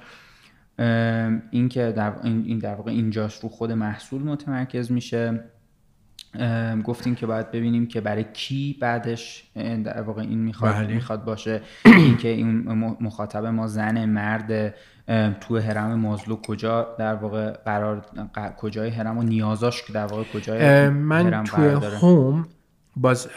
این 1.51 1.69
که 1.69 1.91
در 1.91 2.13
این 2.23 2.59
در 2.59 2.75
واقع 2.75 2.91
اینجاش 2.91 3.35
رو 3.35 3.49
خود 3.49 3.71
محصول 3.71 4.21
متمرکز 4.21 4.91
میشه. 4.91 5.43
گفتیم 6.83 7.15
که 7.15 7.25
باید 7.25 7.51
ببینیم 7.51 7.87
که 7.87 8.01
برای 8.01 8.25
کی 8.33 8.77
بعدش 8.81 9.43
در 9.83 10.01
واقع 10.01 10.21
این 10.21 10.39
می‌خواد 10.39 10.73
بله. 10.75 10.93
می‌خواد 10.93 11.23
باشه 11.23 11.61
اینکه 11.85 12.27
این 12.27 12.71
مخاطب 12.99 13.45
ما 13.45 13.67
زن 13.67 14.05
مرد 14.05 14.73
تو 15.41 15.57
حرم 15.57 15.95
مازلو 15.95 16.35
کجا 16.35 16.95
در 16.99 17.15
واقع 17.15 17.51
قرار 17.51 18.05
کجای 18.57 18.89
حرم 18.89 19.17
و 19.17 19.23
نیازاش 19.23 19.83
که 19.83 19.93
در 19.93 20.05
واقع 20.05 20.23
کجای 20.23 20.89
من 20.89 21.43
توی 21.43 21.65
هوم 21.67 22.47
باز 22.95 23.27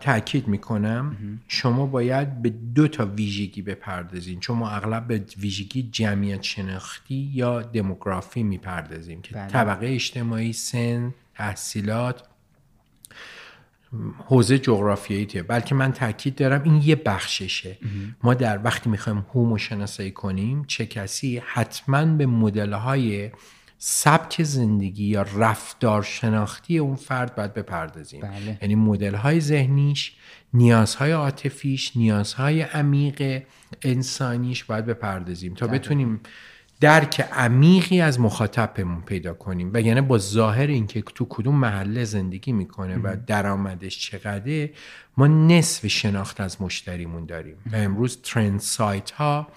تاکید 0.00 0.48
می‌کنم 0.48 1.16
شما 1.48 1.86
باید 1.86 2.42
به 2.42 2.50
دو 2.74 2.88
تا 2.88 3.06
ویژگی 3.06 3.62
بپردازین 3.62 4.40
چون 4.40 4.58
ما 4.58 4.70
اغلب 4.70 5.06
به 5.06 5.24
ویژگی 5.38 5.88
جمعیت 5.92 6.42
شناختی 6.42 7.30
یا 7.34 7.62
دموگرافی 7.62 8.42
می‌پردازیم 8.42 9.22
که 9.22 9.34
بله. 9.34 9.46
طبقه 9.46 9.86
اجتماعی 9.86 10.52
سن 10.52 11.14
تحصیلات 11.34 12.22
حوزه 14.26 14.58
جغرافیایی 14.58 15.42
بلکه 15.42 15.74
من 15.74 15.92
تاکید 15.92 16.34
دارم 16.34 16.62
این 16.62 16.82
یه 16.84 16.96
بخششه. 16.96 17.78
ما 18.22 18.34
در 18.34 18.64
وقتی 18.64 18.90
می‌خوایم 18.90 19.26
هومو 19.34 19.58
شناسایی 19.58 20.10
کنیم 20.10 20.64
چه 20.64 20.86
کسی 20.86 21.42
حتما 21.46 22.04
به 22.04 22.26
مدل 22.26 22.72
های 22.72 23.30
سبک 23.78 24.42
زندگی 24.42 25.04
یا 25.04 25.22
رفتار 25.22 26.02
شناختی 26.02 26.78
اون 26.78 26.96
فرد 26.96 27.34
باید 27.34 27.54
بپردازیم. 27.54 28.20
بله. 28.20 28.58
یعنی 28.62 28.74
مدل 28.74 29.14
های 29.14 29.40
ذهنیش 29.40 30.12
نیازهای 30.54 31.12
عاطفیش 31.12 31.96
نیازهای 31.96 32.62
عمیق 32.62 33.42
انسانیش 33.82 34.64
باید 34.64 34.86
بپردازیم 34.86 35.54
تا 35.54 35.66
بتونیم 35.66 36.20
درک 36.80 37.20
عمیقی 37.20 38.00
از 38.00 38.20
مخاطبمون 38.20 39.00
پیدا 39.00 39.34
کنیم 39.34 39.70
و 39.74 39.80
یعنی 39.80 40.00
با 40.00 40.18
ظاهر 40.18 40.66
اینکه 40.66 41.02
تو 41.02 41.26
کدوم 41.28 41.54
محله 41.54 42.04
زندگی 42.04 42.52
می‌کنه 42.52 42.96
و 42.96 43.16
درآمدش 43.26 43.98
چقدره 43.98 44.70
ما 45.16 45.26
نصف 45.26 45.86
شناخت 45.86 46.40
از 46.40 46.62
مشتریمون 46.62 47.26
داریم 47.26 47.56
و 47.72 47.76
امروز 47.76 48.22
ترند 48.22 48.60
سایت 48.60 49.10
ها 49.10 49.48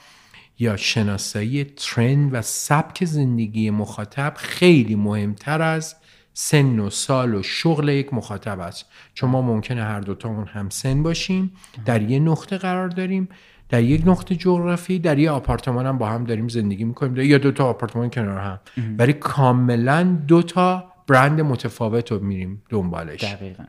یا 0.60 0.78
شناسایی 0.78 1.64
ترند 1.64 2.34
و 2.34 2.42
سبک 2.42 3.06
زندگی 3.06 3.70
مخاطب 3.70 4.34
خیلی 4.38 4.96
مهمتر 4.96 5.62
از 5.62 5.96
سن 6.34 6.80
و 6.80 6.90
سال 6.90 7.36
و 7.36 7.44
شغل 7.44 7.90
یک 7.90 8.14
مخاطب 8.14 8.60
است. 8.60 8.86
چون 9.14 9.30
ما 9.30 9.42
ممکنه 9.42 9.84
هر 9.84 10.00
دوتامون 10.00 10.48
هم 10.48 10.70
سن 10.70 11.04
باشیم 11.04 11.52
در 11.86 12.02
یه 12.02 12.20
نقطه 12.20 12.58
قرار 12.58 12.88
داریم 12.88 13.30
در 13.72 13.84
یک 13.84 14.08
نقطه 14.08 14.36
جغرافی 14.36 15.00
در 15.00 15.20
یه 15.20 15.32
آپارتمان 15.32 15.86
هم 15.86 15.98
با 15.98 16.10
هم 16.10 16.24
داریم 16.24 16.48
زندگی 16.48 16.84
می‌کنیم. 16.84 17.18
یا 17.18 17.38
دو 17.38 17.52
تا 17.52 17.66
آپارتمان 17.66 18.10
کنار 18.10 18.38
هم. 18.38 18.60
ولی 18.98 19.14
کاملا 19.14 20.18
دو 20.28 20.42
تا 20.42 20.94
برند 21.08 21.42
متفاوت 21.42 22.12
رو 22.12 22.20
میریم 22.20 22.62
دنبالش. 22.70 23.24
دقیقا, 23.24 23.64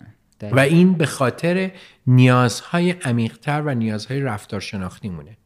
و 0.53 0.61
این 0.61 0.93
به 0.93 1.07
خاطر 1.07 1.71
نیازهای 2.07 2.91
عمیقتر 2.91 3.63
و 3.63 3.75
نیازهای 3.75 4.21
رفتار 4.21 4.61
شناختی 4.61 5.09
مونه 5.09 5.37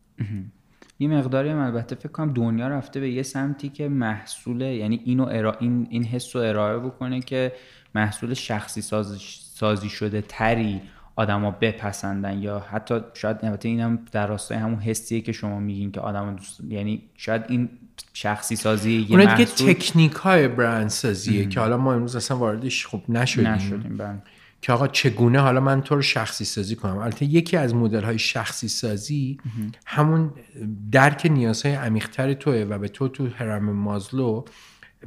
یه 0.99 1.09
مقداری 1.09 1.49
هم 1.49 1.59
البته 1.59 1.95
فکر 1.95 2.09
کنم 2.09 2.33
دنیا 2.33 2.69
رفته 2.69 3.01
به 3.01 3.11
یه 3.11 3.23
سمتی 3.23 3.69
که 3.69 3.89
محصول 3.89 4.61
یعنی 4.61 5.01
اینو 5.05 5.29
ارا... 5.31 5.57
این 5.61 5.87
این 5.91 6.05
حس 6.05 6.37
رو 6.37 6.43
ارائه 6.43 6.79
بکنه 6.79 7.21
که 7.21 7.53
محصول 7.95 8.35
شخصی 8.35 8.81
سازی, 8.81 9.19
سازی 9.55 9.89
شده 9.89 10.21
تری 10.29 10.81
آدما 11.17 11.51
بپسندن 11.51 12.39
یا 12.39 12.59
حتی 12.59 13.01
شاید 13.15 13.37
البته 13.43 13.69
اینم 13.69 13.99
در 14.13 14.27
راستای 14.27 14.59
همون 14.59 14.79
حسیه 14.79 15.21
که 15.21 15.33
شما 15.33 15.59
میگین 15.59 15.93
که 15.93 16.01
آدما 16.01 16.33
دوست 16.33 16.61
یعنی 16.69 17.03
شاید 17.17 17.43
این 17.49 17.69
شخصی 18.13 18.57
سازی 18.57 19.07
یه 19.09 19.21
اون 19.21 19.35
دیگه 19.35 19.51
تکنیک 19.51 20.13
های 20.13 20.49
برند 20.49 20.89
سازیه 20.89 21.47
که 21.49 21.61
حالا 21.61 21.77
ما 21.77 21.95
امروز 21.95 22.17
اصلا 22.17 22.37
واردش 22.37 22.87
خب 22.87 23.03
نشدیم, 23.09 23.47
نشدیم 23.47 23.97
بله. 23.97 24.23
که 24.63 24.73
آقا 24.73 24.89
چگونه 24.89 25.41
حالا 25.41 25.61
من 25.61 25.83
تو 25.83 25.95
رو 25.95 26.03
شخصی 26.03 26.45
سازی 26.45 26.77
کنم؟ 26.77 26.99
البته 26.99 27.25
یکی 27.25 27.57
از 27.57 27.75
مدل 27.75 28.03
های 28.03 28.19
شخصی 28.19 28.69
سازی 28.69 29.39
همون 29.87 30.33
درک 30.93 31.27
نیازهای 31.31 31.75
عمیقتر 31.75 32.35
توه 32.35 32.67
و 32.71 32.79
به 32.79 32.89
تو 32.89 33.09
تو 33.09 33.29
هرم 33.39 33.73
مازلو 33.73 34.45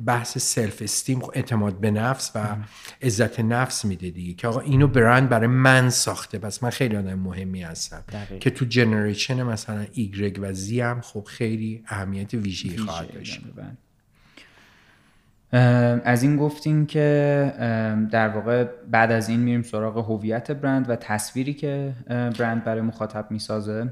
بحث 0.06 0.38
self-esteem 0.38 1.22
اعتماد 1.34 1.80
به 1.80 1.92
نفس 1.92 2.32
و 2.36 2.56
عزت 3.02 3.40
نفس 3.40 3.86
میده 3.86 4.10
دیگه 4.10 4.34
که 4.34 4.48
آقا 4.48 4.60
اینو 4.60 4.88
برند 4.88 5.30
برای 5.30 5.48
من 5.48 5.90
ساخته. 5.90 6.40
پس 6.40 6.64
من 6.64 6.70
خیلی 6.70 6.98
آدم 6.98 7.20
مهمی 7.20 7.62
هستم 7.62 8.04
دقیقا. 8.12 8.40
که 8.40 8.50
تو 8.50 8.66
generation 8.66 9.44
مثلا 9.44 9.86
ایگرگ 9.94 10.40
و 10.42 10.54
Z 10.54 10.82
هم 10.82 11.02
خب 11.02 11.24
خیلی 11.24 11.84
اهمیت 11.88 12.34
ویژه‌ای 12.34 12.78
خواهد 12.78 13.14
داشت. 13.14 13.42
از 16.04 16.24
این 16.24 16.38
گفتیم 16.38 16.86
که 16.86 17.54
در 18.12 18.30
واقع 18.30 18.64
بعد 18.64 19.12
از 19.12 19.30
این 19.30 19.40
میریم 19.40 19.62
سراغ 19.62 19.98
هویت 19.98 20.52
برند 20.52 20.90
و 20.90 20.96
تصویری 20.96 21.54
که 21.54 21.94
برند 22.10 22.64
برای 22.64 22.82
مخاطب 22.82 23.32
می‌سازه. 23.32 23.92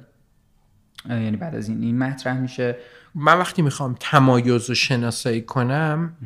یعنی 1.10 1.38
بعد 1.38 1.56
از 1.56 1.70
این 1.70 1.84
این 1.84 1.98
مطرح 1.98 2.40
میشه. 2.40 2.76
من 3.18 3.40
وقتی 3.40 3.62
می‌خوام 3.62 3.96
تمایز 4.00 4.70
رو 4.70 4.76
شناسایی 4.76 5.42
کنم 5.42 6.18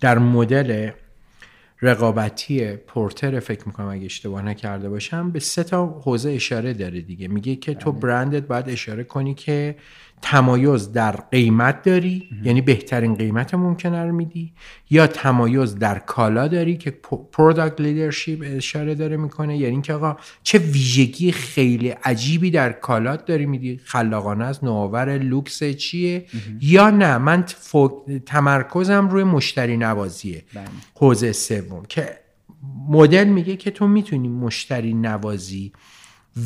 در 0.00 0.18
مدل 0.18 0.90
رقابتی 1.82 2.76
پورتر 2.76 3.40
فکر 3.40 3.66
می‌کنم 3.66 3.88
اگه 3.88 4.04
اشتباه 4.04 4.42
نکرده 4.42 4.88
باشم 4.88 5.30
به 5.30 5.40
سه 5.40 5.64
تا 5.64 5.86
حوزه 5.86 6.30
اشاره 6.30 6.72
داره 6.72 7.00
دیگه. 7.00 7.28
میگه 7.28 7.56
که 7.56 7.74
تو 7.74 7.92
برندت 7.92 8.42
باید 8.42 8.68
اشاره 8.68 9.04
کنی 9.04 9.34
که 9.34 9.76
تمایز 10.22 10.92
در 10.92 11.10
قیمت 11.10 11.82
داری 11.82 12.28
یعنی 12.44 12.60
بهترین 12.60 13.14
قیمت 13.14 13.54
ممکنه 13.54 14.04
رو 14.04 14.12
میدی 14.12 14.52
یا 14.90 15.06
تمایز 15.06 15.74
در 15.74 15.98
کالا 15.98 16.48
داری 16.48 16.76
که 16.76 16.90
product 17.32 17.80
leadership 17.80 18.42
اشاره 18.44 18.94
داره 18.94 19.16
می‌کنه 19.16 19.56
یعنی 19.56 19.72
اینکه 19.72 19.94
آقا 19.94 20.16
چه 20.42 20.58
ویژگی 20.58 21.32
خیلی 21.32 21.88
عجیبی 21.88 22.50
در 22.50 22.72
کالات 22.72 23.24
داری 23.24 23.46
میدی؟ 23.46 23.80
خلاقانه 23.84 24.44
است 24.44 24.64
نوآور 24.64 25.18
لوکس 25.18 25.64
چیه؟ 25.64 26.26
یا 26.60 26.90
نه؟ 26.90 27.18
من 27.18 27.44
تمرکزم 28.26 29.08
روی 29.08 29.24
مشتری 29.24 29.76
نوازیه. 29.76 30.44
حوزه 30.94 31.32
سوم 31.32 31.82
که 31.88 32.18
مدل 32.88 33.24
میگه 33.24 33.56
که 33.56 33.70
تو 33.70 33.88
می‌تونی 33.88 34.28
مشتری 34.28 34.94
نوازی 34.94 35.72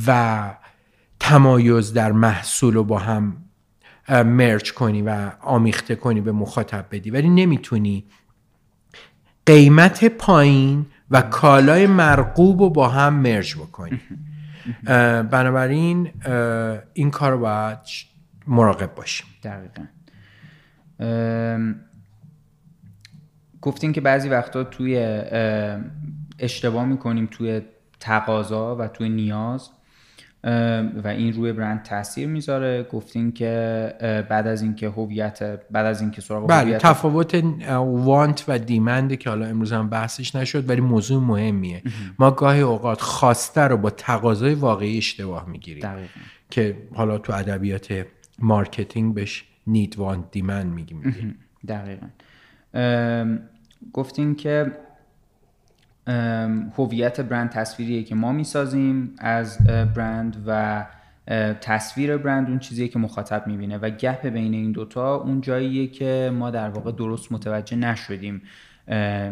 و 0.06 0.50
تمایز 1.20 1.92
در 1.92 2.12
محصول 2.12 2.74
رو 2.74 2.84
با 2.84 2.98
هم 2.98 3.43
مرج 4.08 4.72
کنی 4.72 5.02
و 5.02 5.32
آمیخته 5.40 5.94
کنی 5.94 6.20
به 6.20 6.32
مخاطب 6.32 6.86
بدی. 6.90 7.10
ولی 7.10 7.28
نمی‌تونی. 7.28 8.04
قیمت 9.46 10.04
پایین 10.04 10.86
و 11.10 11.22
کالای 11.22 11.86
مرغوب 11.86 12.60
رو 12.60 12.70
با 12.70 12.88
هم 12.88 13.14
مرج 13.14 13.54
بکنی. 13.56 14.00
بنابراین 15.30 16.10
این 16.94 17.10
کار 17.10 17.32
رو 17.32 17.38
باید 17.38 17.78
مراقب 18.46 18.94
باشیم. 18.94 19.26
دقیقا. 19.42 19.82
ام، 21.00 21.80
گفتین 23.60 23.92
که 23.92 24.00
بعضی 24.00 24.28
وقتا 24.28 24.64
توی 24.64 25.24
اشتباه 26.38 26.84
می‌کنیم 26.84 27.28
توی 27.30 27.62
تقاضا 28.00 28.76
و 28.76 28.88
توی 28.88 29.08
نیاز. 29.08 29.70
و 31.04 31.08
این 31.08 31.32
روی 31.32 31.52
برند 31.52 31.82
تاثیر 31.82 32.28
می‌ذاره. 32.28 32.82
گفتین 32.92 33.32
که 33.32 34.24
بعد 34.28 34.46
از 34.46 34.62
اینکه 34.62 34.88
هویت 34.88 35.42
بعد 35.70 35.86
از 35.86 36.00
اینکه 36.00 36.20
سراغ 36.20 36.48
بله 36.48 36.78
تفاوت 36.78 37.44
want 37.84 38.44
و 38.48 38.58
demand 38.58 39.08
ه 39.08 39.16
که 39.16 39.30
حالا 39.30 39.46
امروز 39.46 39.72
هم 39.72 39.88
بحثش 39.88 40.34
نشد 40.34 40.70
ولی 40.70 40.80
موضوع 40.80 41.22
مهمیه. 41.22 41.82
ما 42.18 42.30
گاهی 42.30 42.60
اوقات 42.60 43.00
خواسته 43.00 43.60
رو 43.60 43.76
با 43.76 43.90
تقاضای 43.90 44.54
واقعی 44.54 44.98
اشتباه 44.98 45.48
می‌گیریم. 45.48 45.88
که 46.50 46.76
حالا 46.94 47.18
تو 47.18 47.32
ادبیات 47.32 48.06
marketing 48.38 49.14
بهش 49.14 49.44
need 49.66 49.98
want 49.98 50.24
demand 50.30 50.72
میگیم. 50.72 51.34
دقیقا. 51.68 52.06
گفتین 53.92 54.34
که 54.34 54.72
هویت 56.76 57.20
برند 57.20 57.50
تصویریه 57.50 58.02
که 58.02 58.14
ما 58.14 58.32
می‌سازیم 58.32 59.14
از 59.18 59.58
برند 59.66 60.44
و 60.46 60.84
تصویر 61.60 62.16
برند 62.16 62.48
اون 62.48 62.58
چیزیه 62.58 62.88
که 62.88 62.98
مخاطب 62.98 63.46
می‌بینه. 63.46 63.78
و 63.78 63.90
گپ 63.90 64.26
بین 64.26 64.54
این 64.54 64.72
دوتا 64.72 65.14
اون 65.14 65.40
جاییه 65.40 65.86
که 65.86 66.32
ما 66.34 66.50
در 66.50 66.68
واقع 66.68 66.92
درست 66.92 67.32
متوجه 67.32 67.76
نشدیم 67.76 68.42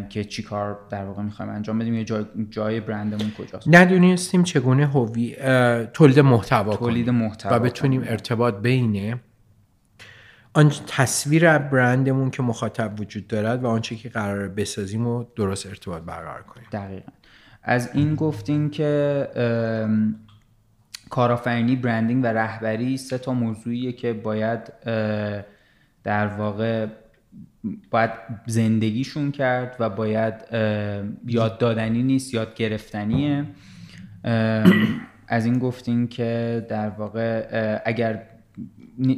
که 0.09 0.23
چی 0.29 0.43
کار 0.43 0.79
در 0.89 1.05
واقع 1.05 1.21
می‌خوایم 1.23 1.51
انجام 1.51 1.79
بدیم 1.79 1.93
یا 1.93 2.03
جای, 2.03 2.25
جای 2.49 2.79
برندمون 2.79 3.31
کجاست. 3.37 3.67
ندونستیم 3.67 4.43
چگونه 4.43 4.87
هوی 4.87 5.35
تولید 5.93 6.19
محتوا 6.19 6.75
تولید 6.75 7.09
محتوا 7.09 7.55
و 7.55 7.59
بتونیم 7.59 8.01
ارتباط 8.05 8.55
بین 8.55 9.19
آن 10.53 10.71
تصویر 10.87 11.57
برندمون 11.57 12.31
که 12.31 12.43
مخاطب 12.43 12.99
وجود 12.99 13.27
دارد 13.27 13.63
و 13.63 13.67
آنچه 13.67 13.95
که 13.95 14.09
قرار 14.09 14.47
بسازیم 14.47 15.07
و 15.07 15.25
درست 15.35 15.65
ارتباط 15.65 16.01
برقرار 16.01 16.41
کنیم. 16.41 16.67
دقیقا. 16.71 17.11
از 17.63 17.89
این 17.93 18.15
گفتین 18.15 18.69
که 18.69 19.27
کارآفرینی 21.09 21.75
برندینگ 21.75 22.23
و 22.23 22.27
رهبری 22.27 22.97
سه 22.97 23.17
تا 23.17 23.33
موضوعیه 23.33 23.91
که 23.91 24.13
باید 24.13 24.73
در 26.03 26.27
واقع 26.27 26.87
باید 27.91 28.11
زندگیشون 28.47 29.31
کرد 29.31 29.75
و 29.79 29.89
باید 29.89 30.33
یاد 31.25 31.57
دادنی 31.57 32.03
نیست 32.03 32.33
یاد 32.33 32.55
گرفتنیه. 32.55 33.45
از 35.27 35.45
این 35.45 35.59
گفتین 35.59 36.07
که 36.07 36.65
در 36.69 36.89
واقع 36.89 37.81
اگر 37.85 38.23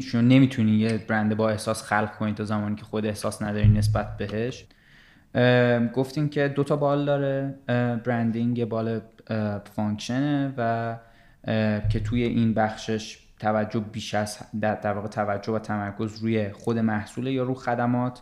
شما 0.02 0.22
نمی‌تونی 0.22 0.72
یه 0.72 0.98
برند 0.98 1.38
با 1.38 1.50
احساس 1.50 1.84
خلق 1.84 2.16
کنی 2.16 2.34
تا 2.34 2.44
زمانی 2.44 2.76
که 2.76 2.86
خود 2.86 3.06
احساس 3.06 3.42
نداری 3.42 3.68
نسبت 3.68 4.18
بهش. 4.18 4.66
گفتیم 5.94 6.30
که 6.30 6.48
دو 6.48 6.64
تا 6.64 6.76
بال 6.76 7.06
داره 7.06 7.56
branding 8.06 8.58
یه 8.58 8.66
بال 8.66 9.02
function 9.76 10.45
ه 10.45 10.54
و 10.58 10.96
که 11.90 12.00
توی 12.00 12.24
این 12.24 12.54
بخشش 12.54 13.20
توجه 13.40 13.80
بیش 13.80 14.14
از 14.14 14.38
در, 14.62 14.76
در 14.76 14.94
واقع 14.94 15.08
توجه 15.08 15.54
و 15.54 15.60
تمرکز 15.60 16.22
روی 16.22 16.50
خود 16.50 16.80
محصول 16.80 17.28
یا 17.28 17.44
رو 17.44 17.54
خدمات. 17.54 18.22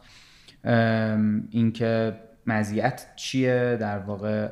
اینکه 1.52 2.16
مزیت 2.48 3.06
چیه 3.16 3.78
در 3.80 4.00
واقع 4.00 4.50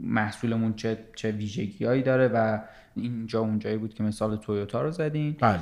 محصولمون 0.00 0.74
چه 0.74 0.98
چه 1.16 1.30
ویژگیهایی 1.30 2.02
داره 2.02 2.28
و 2.28 2.58
اینجا 3.02 3.40
اونجایی 3.40 3.76
بود 3.76 3.94
که 3.94 4.02
مثال 4.02 4.36
تویوتا 4.36 4.82
رو 4.82 4.90
زدین. 4.90 5.36
بله. 5.40 5.60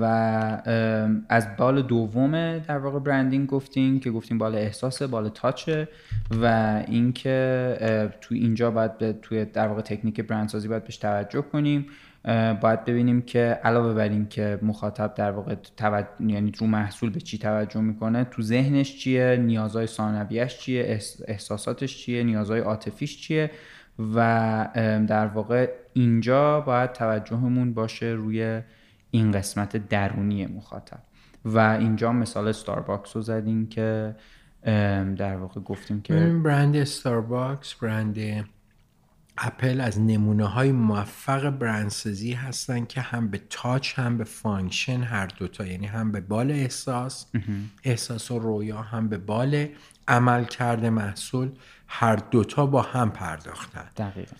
و 0.00 0.04
از 1.28 1.56
بال 1.56 1.82
دوم 1.82 2.58
در 2.58 2.78
واقع 2.78 2.98
branding 2.98 3.46
گفتیم 3.46 4.00
که 4.00 4.10
گفتیم 4.10 4.38
بال 4.38 4.54
احساس 4.54 5.02
بال 5.02 5.28
touch 5.28 5.78
ه 5.78 5.88
و 6.42 6.46
اینکه 6.88 8.10
تو 8.20 8.34
اینجا 8.34 8.70
باید 8.70 9.20
توی 9.20 9.44
در 9.44 9.68
واقع 9.68 9.80
تکنیک 9.80 10.20
برندسازی 10.20 10.68
باید 10.68 10.84
بهش 10.84 10.96
توجه 10.96 11.42
کنیم. 11.42 11.86
باید 12.60 12.84
ببینیم 12.84 13.22
که 13.22 13.60
علاوه 13.64 13.94
بر 13.94 14.08
این 14.08 14.28
که 14.28 14.58
مخاطب 14.62 15.14
در 15.14 15.30
واقع 15.30 15.54
توجه 15.76 16.08
یعنی 16.26 16.52
رو 16.58 16.66
محصول 16.66 17.10
به 17.10 17.20
چی 17.20 17.38
توجه 17.38 17.80
می‌کنه 17.80 18.24
تو 18.24 18.42
ذهنش 18.42 18.98
چیه 18.98 19.36
نیازهای 19.36 19.86
ثانویه‌اش 19.86 20.58
چیه 20.58 21.00
احساساتش 21.28 21.96
چیه 21.96 22.22
نیازهای 22.22 22.60
عاطفیش 22.60 23.20
چیه؟ 23.20 23.50
و 23.98 24.68
در 25.08 25.26
واقع 25.26 25.70
اینجا 25.92 26.60
باید 26.60 26.92
توجهمون 26.92 27.74
باشه 27.74 28.06
روی 28.06 28.62
این 29.10 29.32
قسمت 29.32 29.88
درونی 29.88 30.46
مخاطب. 30.46 30.98
و 31.44 31.58
اینجا 31.58 32.12
مثال 32.12 32.52
استارباکس 32.52 33.16
رو 33.16 33.22
زدیم 33.22 33.66
که 33.66 34.16
در 35.16 35.36
واقع 35.36 35.60
گفتیم 35.60 36.00
که 36.02 36.14
برند 36.44 36.76
استارباکس 36.76 37.74
برند 37.74 38.18
اپل 39.38 39.80
از 39.80 40.00
نمونه 40.00 40.46
های 40.46 40.72
موفق 40.72 41.50
برندسازی 41.50 42.32
هستن 42.32 42.84
که 42.84 43.00
هم 43.00 43.28
به 43.28 43.40
touch 43.50 43.98
هم 43.98 44.18
به 44.18 44.24
function 44.24 45.02
هر 45.02 45.26
دوتا 45.26 45.66
یعنی 45.66 45.86
هم 45.86 46.12
به 46.12 46.20
بال 46.20 46.50
احساس 46.50 47.26
احساس 47.84 48.30
و 48.30 48.38
رویا 48.38 48.82
هم 48.82 49.08
به 49.08 49.18
بال 49.18 49.68
عملکرد 50.08 50.90
محصول 50.90 51.50
هر 51.86 52.16
دوتا 52.16 52.66
با 52.66 52.82
هم 52.82 53.10
پرداختن. 53.10 53.90
دقیقا. 53.96 54.36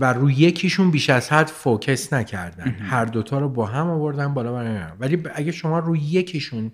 و 0.00 0.12
روی 0.12 0.34
یکیشون 0.34 0.90
بیش 0.90 1.10
از 1.10 1.32
حد 1.32 1.46
focus 1.46 2.12
نکردن. 2.12 2.70
هر 2.70 3.04
دوتا 3.04 3.38
رو 3.38 3.48
با 3.48 3.66
هم 3.66 3.90
آوردن 3.90 4.34
بالا 4.34 4.52
برای 4.52 4.82
ولی 4.98 5.22
اگه 5.34 5.52
شما 5.52 5.78
روی 5.78 6.00
یکیشون 6.00 6.72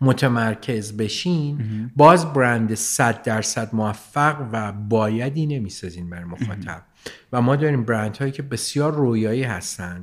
متمرکز 0.00 0.96
بشین 0.96 1.60
باز 1.96 2.32
برند 2.32 2.74
صد 2.74 3.22
درصد 3.22 3.74
موفق 3.74 4.48
و 4.52 4.72
بایدی 4.72 5.46
نمی‌سازین 5.46 6.10
برای 6.10 6.24
مخاطب. 6.24 6.82
و 7.32 7.42
ما 7.42 7.56
داریم 7.56 7.84
برند 7.84 8.16
هایی 8.16 8.32
که 8.32 8.42
بسیار 8.42 8.92
رویایی 8.92 9.42
هستن. 9.42 10.02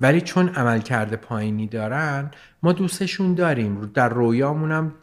ولی 0.00 0.20
چون 0.20 0.48
عمل 0.48 0.80
کرده 0.80 1.16
پایینی 1.16 1.66
دارن 1.66 2.30
ما 2.62 2.72
دوستشون 2.72 3.34
داریم. 3.34 3.86
در 3.94 4.08
رویامون 4.08 4.72
هم 4.72 4.94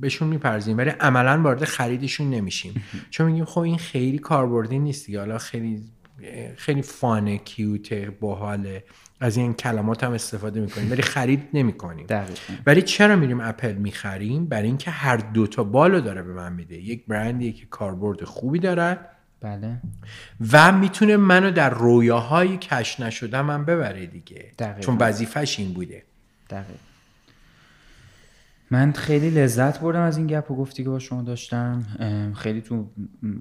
بهشون 0.00 0.28
میپرزیم 0.28 0.78
ولی 0.78 0.90
عملا 0.90 1.42
وارد 1.42 1.64
خریدشون 1.64 2.30
نمیشیم. 2.30 2.84
چون 3.10 3.26
میگیم 3.26 3.44
خب 3.44 3.60
این 3.60 3.78
خیلی 3.78 4.18
کاربردی 4.18 4.78
نیست 4.78 5.06
دیگه. 5.06 5.18
حالا 5.18 5.38
خیلی 5.38 5.82
خیلی 6.56 6.82
فانه 6.82 7.38
کیوته 7.38 8.10
باحاله. 8.20 8.84
از 9.22 9.36
این 9.36 9.54
کلمات 9.54 10.04
هم 10.04 10.12
استفاده 10.12 10.60
می‌کنیم 10.60 10.90
ولی 10.90 11.02
خرید 11.02 11.48
نمی‌کنیم. 11.54 12.06
ولی 12.66 12.82
چرا 12.82 13.16
میریم 13.16 13.40
اپل 13.40 13.72
می‌خریم؟ 13.72 14.46
برای 14.46 14.66
اینکه 14.66 14.90
هر 14.90 15.16
دوتا 15.16 15.64
بالو 15.64 16.00
داره 16.00 16.22
به 16.22 16.32
من 16.32 16.52
میده. 16.52 16.76
یک 16.76 17.06
برندی 17.06 17.52
که 17.52 17.66
کاربرد 17.66 18.24
خوبی 18.24 18.58
داره. 18.58 18.98
بله. 19.40 19.80
و 20.52 20.72
می‌تونه 20.72 21.16
منو 21.16 21.50
در 21.50 21.70
رویاهای 21.70 22.56
کش 22.56 23.00
نشده 23.00 23.42
من 23.42 23.64
ببره 23.64 24.06
دیگه. 24.06 24.52
دقیقا. 24.58 24.80
چون 24.80 24.96
وظیفش 25.00 25.58
این 25.58 25.72
بوده. 25.72 26.02
دقیق. 26.50 26.76
من 28.70 28.92
خیلی 28.92 29.30
لذت 29.30 29.80
بردم 29.80 30.00
از 30.00 30.16
این 30.16 30.26
گپ 30.26 30.50
و 30.50 30.56
گفتی 30.56 30.84
که 30.84 30.88
با 30.88 30.98
شما 30.98 31.22
داشتم. 31.22 31.82
خیلی 32.36 32.60
تو 32.60 32.90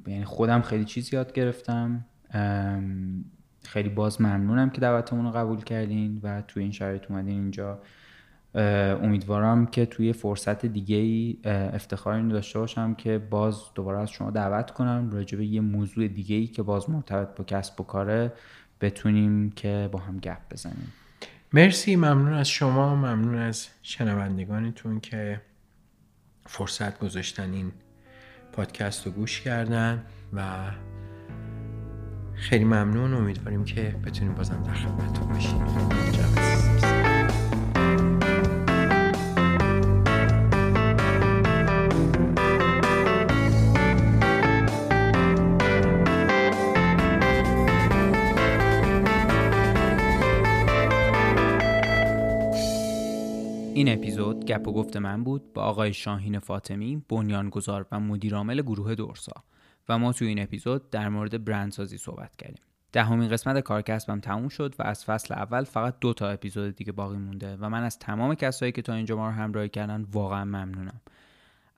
یعنی 0.07 0.25
خودم 0.25 0.61
خیلی 0.61 0.85
چیز 0.85 1.13
یاد 1.13 1.33
گرفتم. 1.33 2.05
خیلی 3.63 3.89
باز 3.89 4.21
ممنونم 4.21 4.69
که 4.69 4.81
دعوتمون 4.81 5.25
رو 5.25 5.31
قبول 5.31 5.63
کردین 5.63 6.19
و 6.23 6.41
توی 6.41 6.63
این 6.63 6.71
شرایط 6.71 7.03
اومدین 7.09 7.39
اینجا. 7.39 7.79
امیدوارم 9.03 9.65
که 9.65 9.85
توی 9.85 10.13
فرصت 10.13 10.65
دیگه 10.65 10.95
ای 10.95 11.37
افتخاری 11.45 12.29
داشته 12.29 12.59
باشم 12.59 12.93
که 12.93 13.17
باز 13.17 13.61
دوباره 13.75 13.99
از 13.99 14.11
شما 14.11 14.31
دعوت 14.31 14.71
کنم. 14.71 15.09
راجع 15.13 15.37
به 15.37 15.45
یه 15.45 15.61
موضوع 15.61 16.07
دیگه 16.07 16.35
ای 16.35 16.47
که 16.47 16.63
باز 16.63 16.89
مرتبط 16.89 17.37
با 17.37 17.43
کسب 17.43 17.81
و 17.81 17.83
کاره 17.83 18.33
بتونیم 18.81 19.51
که 19.51 19.89
با 19.91 19.99
هم 19.99 20.17
گپ 20.17 20.37
بزنیم. 20.51 20.93
مرسی 21.53 21.95
ممنون 21.95 22.33
از 22.33 22.49
شما 22.49 22.95
ممنون 22.95 23.35
از 23.35 23.67
شنوندگانتون 23.81 24.99
که 24.99 25.41
فرصت 26.45 26.99
گذاشتن 26.99 27.53
این 27.53 27.71
پادکست 28.51 29.05
رو 29.05 29.11
گوش 29.11 29.41
کردن 29.41 30.05
و 30.33 30.71
خیلی 32.41 32.63
ممنون. 32.63 33.13
امیدواریم 33.13 33.63
که 33.63 33.95
بتونیم 34.05 34.33
بازم 34.33 34.63
در 34.63 34.73
خدمتتون 34.73 35.27
باشیم 35.27 35.61
این 53.73 53.93
اپیزود 53.93 54.45
گپ 54.45 54.67
و 54.67 54.73
گفت 54.73 54.97
من 54.97 55.23
بود 55.23 55.53
با 55.53 55.61
آقای 55.61 55.93
شاهین 55.93 56.39
فاطمی 56.39 57.03
بنیانگذار 57.09 57.85
و 57.91 57.99
مدیرعامل 57.99 58.61
گروه 58.61 58.95
دورسا. 58.95 59.43
و 59.89 59.97
ما 59.97 60.13
توی 60.13 60.27
این 60.27 60.41
اپیزود 60.41 60.89
در 60.89 61.09
مورد 61.09 61.45
برندسازی 61.45 61.97
صحبت 61.97 62.35
کردیم. 62.35 62.63
دهمین 62.93 63.29
قسمت 63.29 63.59
کارکسبم 63.59 64.19
تموم 64.19 64.49
شد 64.49 64.75
و 64.79 64.83
از 64.83 65.05
فصل 65.05 65.33
اول 65.33 65.63
فقط 65.63 65.95
دو 66.01 66.13
تا 66.13 66.29
اپیزود 66.29 66.75
دیگه 66.75 66.91
باقی 66.91 67.17
مونده 67.17 67.57
و 67.57 67.69
من 67.69 67.83
از 67.83 67.99
تمام 67.99 68.35
کسایی 68.35 68.71
که 68.71 68.81
تا 68.81 68.93
اینجا 68.93 69.15
ما 69.15 69.27
رو 69.27 69.33
همراهی 69.33 69.69
کردن 69.69 70.05
واقعا 70.11 70.45
ممنونم. 70.45 71.01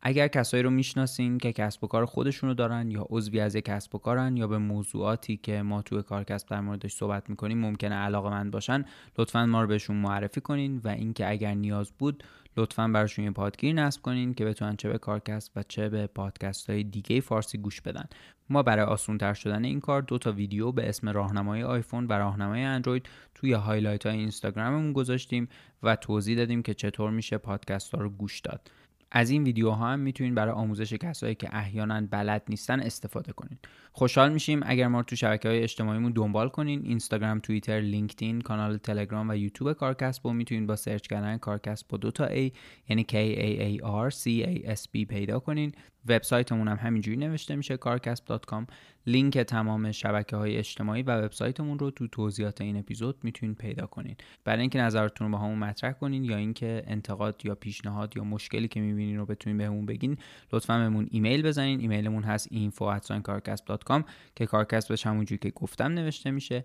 اگر 0.06 0.28
کسایی 0.28 0.64
رو 0.64 0.70
می‌شناسین 0.70 1.38
که 1.38 1.54
کسب 1.54 1.84
و 1.84 1.88
کار 1.88 2.06
خودشونو 2.06 2.54
دارن 2.54 2.92
یا 2.92 3.08
عضوی 3.10 3.40
از 3.40 3.56
یک 3.56 3.66
کسب 3.66 3.96
و 3.96 3.98
کارن 3.98 4.38
یا 4.38 4.48
به 4.48 4.58
موضوعاتی 4.58 5.38
که 5.38 5.62
ما 5.62 5.82
توی 5.82 6.02
کارکسب 6.02 6.50
در 6.50 6.62
موردش 6.62 6.94
صحبت 6.94 7.30
می‌کنیم 7.30 7.58
ممکنه 7.58 7.96
علاقه 7.96 8.30
مند 8.30 8.52
باشن 8.52 8.86
لطفا 9.18 9.46
ما 9.46 9.62
رو 9.62 9.68
بهشون 9.68 9.96
معرفی 9.96 10.42
کنین 10.42 10.82
و 10.84 10.88
اینکه 10.88 11.30
اگر 11.30 11.54
نیاز 11.54 11.92
بود 11.92 12.24
لطفا 12.58 12.88
براشون 12.88 13.26
یه 13.26 13.32
پادگیر 13.32 13.74
نصب 13.74 14.02
کنین 14.02 14.34
که 14.34 14.46
بتونن 14.46 14.76
چه 14.76 14.90
به 14.90 14.98
کارکست 14.98 15.52
و 15.56 15.64
چه 15.64 15.90
به 15.90 16.08
پادکست 16.08 16.70
های 16.70 16.84
دیگه 16.84 17.22
فارسی 17.22 17.58
گوش 17.58 17.82
بدن. 17.82 18.06
ما 18.50 18.64
برای 18.64 18.86
آسون 18.86 19.18
تر 19.18 19.34
شدن 19.34 19.66
این 19.66 19.80
کار 19.80 20.02
دو 20.02 20.18
تا 20.18 20.32
ویدیو 20.32 20.72
به 20.72 20.90
اسم 20.90 21.10
راهنمای 21.10 21.64
آیفون 21.64 22.08
و 22.08 22.14
راهنمای 22.14 22.64
اندروید 22.64 23.10
توی 23.36 23.54
highlight 23.54 24.06
های 24.06 24.18
اینستاگراممون 24.18 24.94
گذاشتیم 24.94 25.50
و 25.84 25.96
توضیح 25.96 26.38
دادیم 26.38 26.64
که 26.64 26.74
چطور 26.74 27.12
میشه 27.12 27.38
پادکست 27.38 27.96
ها 27.96 28.02
رو 28.02 28.10
گوش 28.10 28.40
داد. 28.40 28.72
از 29.16 29.30
این 29.30 29.44
ویدیوها 29.44 29.86
هم 29.86 30.00
می‌تونین 30.00 30.36
برای 30.36 30.54
آموزش 30.54 30.94
کسایی 30.94 31.36
که 31.36 31.50
احیانا 31.52 32.02
بلد 32.12 32.44
نیستن 32.50 32.80
استفاده 32.80 33.34
کنین 33.34 33.58
خوشحال 33.92 34.34
میشیم 34.34 34.60
اگر 34.66 34.88
ما 34.88 35.00
رو 35.00 35.04
تو 35.04 35.16
شبکه 35.16 35.50
های 35.50 35.64
اجتماعیمون 35.64 36.12
دنبال 36.12 36.50
کنین. 36.50 36.82
اینستاگرام 36.84 37.40
توییتر 37.40 37.80
لینکدین 37.80 38.42
کانال 38.42 38.78
تلگرام 38.78 39.30
و 39.30 39.36
یوتیوب 39.36 39.74
کارکست 39.74 40.26
و 40.26 40.34
می‌تونین 40.34 40.68
با 40.68 40.76
search 40.76 41.08
کردن 41.08 41.38
کارکست 41.38 41.88
با 41.90 41.98
دو 41.98 42.12
تا 42.12 42.28
A 42.28 42.52
یعنی 42.90 43.06
K 43.10 43.14
A 43.14 43.82
A 43.82 43.86
R 44.10 44.16
C 44.16 44.24
A 44.24 44.76
S 44.76 44.82
T 44.82 45.06
پیدا 45.06 45.40
کنین. 45.40 45.72
وبسایتمون 46.08 46.68
هم 46.68 46.78
همینجوری 46.78 47.18
نوشته 47.18 47.56
میشه 47.56 47.78
کارکسب.com 47.78 48.64
لینک 49.08 49.38
تمام 49.38 49.92
شبکه 49.92 50.36
های 50.36 50.58
اجتماعی 50.58 51.04
و 51.04 51.22
وبسایتمون 51.22 51.80
رو 51.80 51.92
تو 51.92 52.08
توضیحات 52.08 52.62
این 52.62 52.78
اپیزود 52.78 53.18
می‌تونید 53.24 53.58
پیدا 53.58 53.86
کنین 53.86 54.16
برای 54.44 54.62
اینکه 54.62 54.80
نظرتون 54.80 55.28
رو 55.28 55.34
با 55.34 55.44
همون 55.44 55.60
مطرح 55.60 55.92
کنین 55.92 56.24
یا 56.24 56.38
اینکه 56.38 56.84
انتقاد 56.88 57.42
یا 57.46 57.56
پیشنهاد 57.56 58.18
یا 58.18 58.24
مشکلی 58.24 58.68
که 58.68 58.82
می‌بینین 58.82 59.18
رو 59.18 59.26
بتونین 59.26 59.58
بهمون 59.58 59.86
بگین 59.86 60.18
لطفا 60.54 60.78
بهمون 60.78 61.08
ایمیل 61.12 61.42
بزنین. 61.42 61.80
ایمیلمون 61.80 62.24
هست 62.24 62.48
info@carcasp.com 62.48 64.04
که 64.36 64.46
کارکسبش 64.46 65.08
همونجوری 65.08 65.40
که 65.40 65.50
گفتم 65.50 65.92
نوشته 65.92 66.32
میشه. 66.32 66.64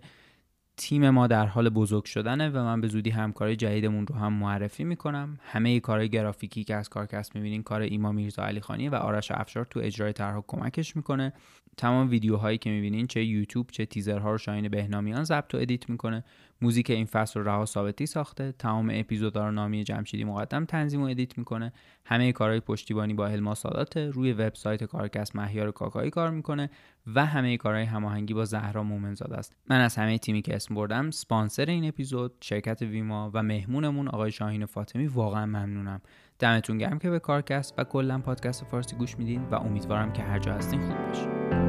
تیم 0.81 1.09
ما 1.09 1.27
در 1.27 1.45
حال 1.45 1.69
بزرگ 1.69 2.05
شدنه 2.05 2.49
و 2.49 2.57
من 2.57 2.81
به 2.81 2.87
زودی 2.87 3.09
همکاری 3.09 3.55
جدیدمون 3.55 4.07
رو 4.07 4.15
هم 4.15 4.33
معرفی 4.33 4.83
می‌کنم. 4.83 5.39
همه 5.43 5.79
کارهای 5.79 6.09
گرافیکی 6.09 6.63
که 6.63 6.75
از 6.75 6.89
کارکست 6.89 7.35
می‌بینین 7.35 7.63
کار 7.63 7.81
ایما 7.81 8.11
میرزا 8.11 8.43
علی 8.43 8.61
خانی 8.61 8.89
و 8.89 8.95
آرش 8.95 9.31
افشار 9.31 9.65
تو 9.65 9.79
اجرای 9.83 10.13
طرح 10.13 10.41
کمکش 10.47 10.95
می‌کنه. 10.95 11.33
تمام 11.77 12.09
ویدیوهایی 12.09 12.57
که 12.57 12.69
می‌بینین 12.69 13.07
چه 13.07 13.23
یوتیوب 13.23 13.69
چه 13.71 13.85
تیزرها 13.85 14.31
رو 14.31 14.37
شاهین 14.37 14.69
بهنامیان 14.69 15.23
ضبط 15.23 15.55
و 15.55 15.57
edit 15.57 15.89
می‌کنه. 15.89 16.23
موزیک 16.61 16.89
این 16.89 17.05
فصل 17.05 17.39
رو 17.39 17.47
رها 17.47 17.65
ثابتی 17.65 18.05
ساخته. 18.05 18.51
تمام 18.51 18.89
اپیزودها 18.93 19.45
رو 19.45 19.51
نامی 19.51 19.83
جمشیدی 19.83 20.23
مقدم 20.23 20.65
تنظیم 20.65 21.01
و 21.01 21.05
edit 21.05 21.37
می‌کنه. 21.37 21.73
همه 22.05 22.31
کارهای 22.31 22.59
پشتیبانی 22.59 23.13
با 23.13 23.27
هلما 23.27 23.55
سادات. 23.55 23.97
روی 23.97 24.33
وبسایت 24.33 24.83
کارکست 24.83 25.35
مهیار 25.35 25.71
کاکایی 25.71 26.09
کار 26.09 26.31
می‌کنه 26.31 26.69
و 27.15 27.25
همه 27.25 27.57
کارهای 27.57 27.83
هماهنگی 27.83 28.33
با 28.33 28.45
زهرا 28.45 28.83
مومنزاده 28.83 29.37
است. 29.37 29.55
من 29.69 29.79
از 29.79 29.95
همه 29.95 30.17
تیمی 30.17 30.41
که 30.41 30.55
اسم 30.55 30.75
بردم 30.75 31.11
اسپانسر 31.11 31.65
این 31.65 31.87
اپیزود 31.87 32.33
شرکت 32.41 32.81
ویما 32.81 33.31
و 33.33 33.43
مهمونمون 33.43 34.07
آقای 34.07 34.31
شاهین 34.31 34.65
فاطمی 34.65 35.07
واقعا 35.07 35.45
ممنونم. 35.45 36.01
دمتون 36.39 36.77
گرم 36.77 36.99
که 36.99 37.09
به 37.09 37.19
کارکست 37.19 37.73
و 37.77 37.83
کلا 37.83 38.19
پادکست 38.19 38.65
فارسی 38.65 38.95
گوش 38.95 39.17
میدین 39.17 39.43
و 39.51 39.55
امیدوارم 39.55 40.13
که 40.13 40.21
هر 40.21 40.39
جا 40.39 40.53
هستین 40.53 40.81
خوب 40.81 41.07
باشین 41.07 41.68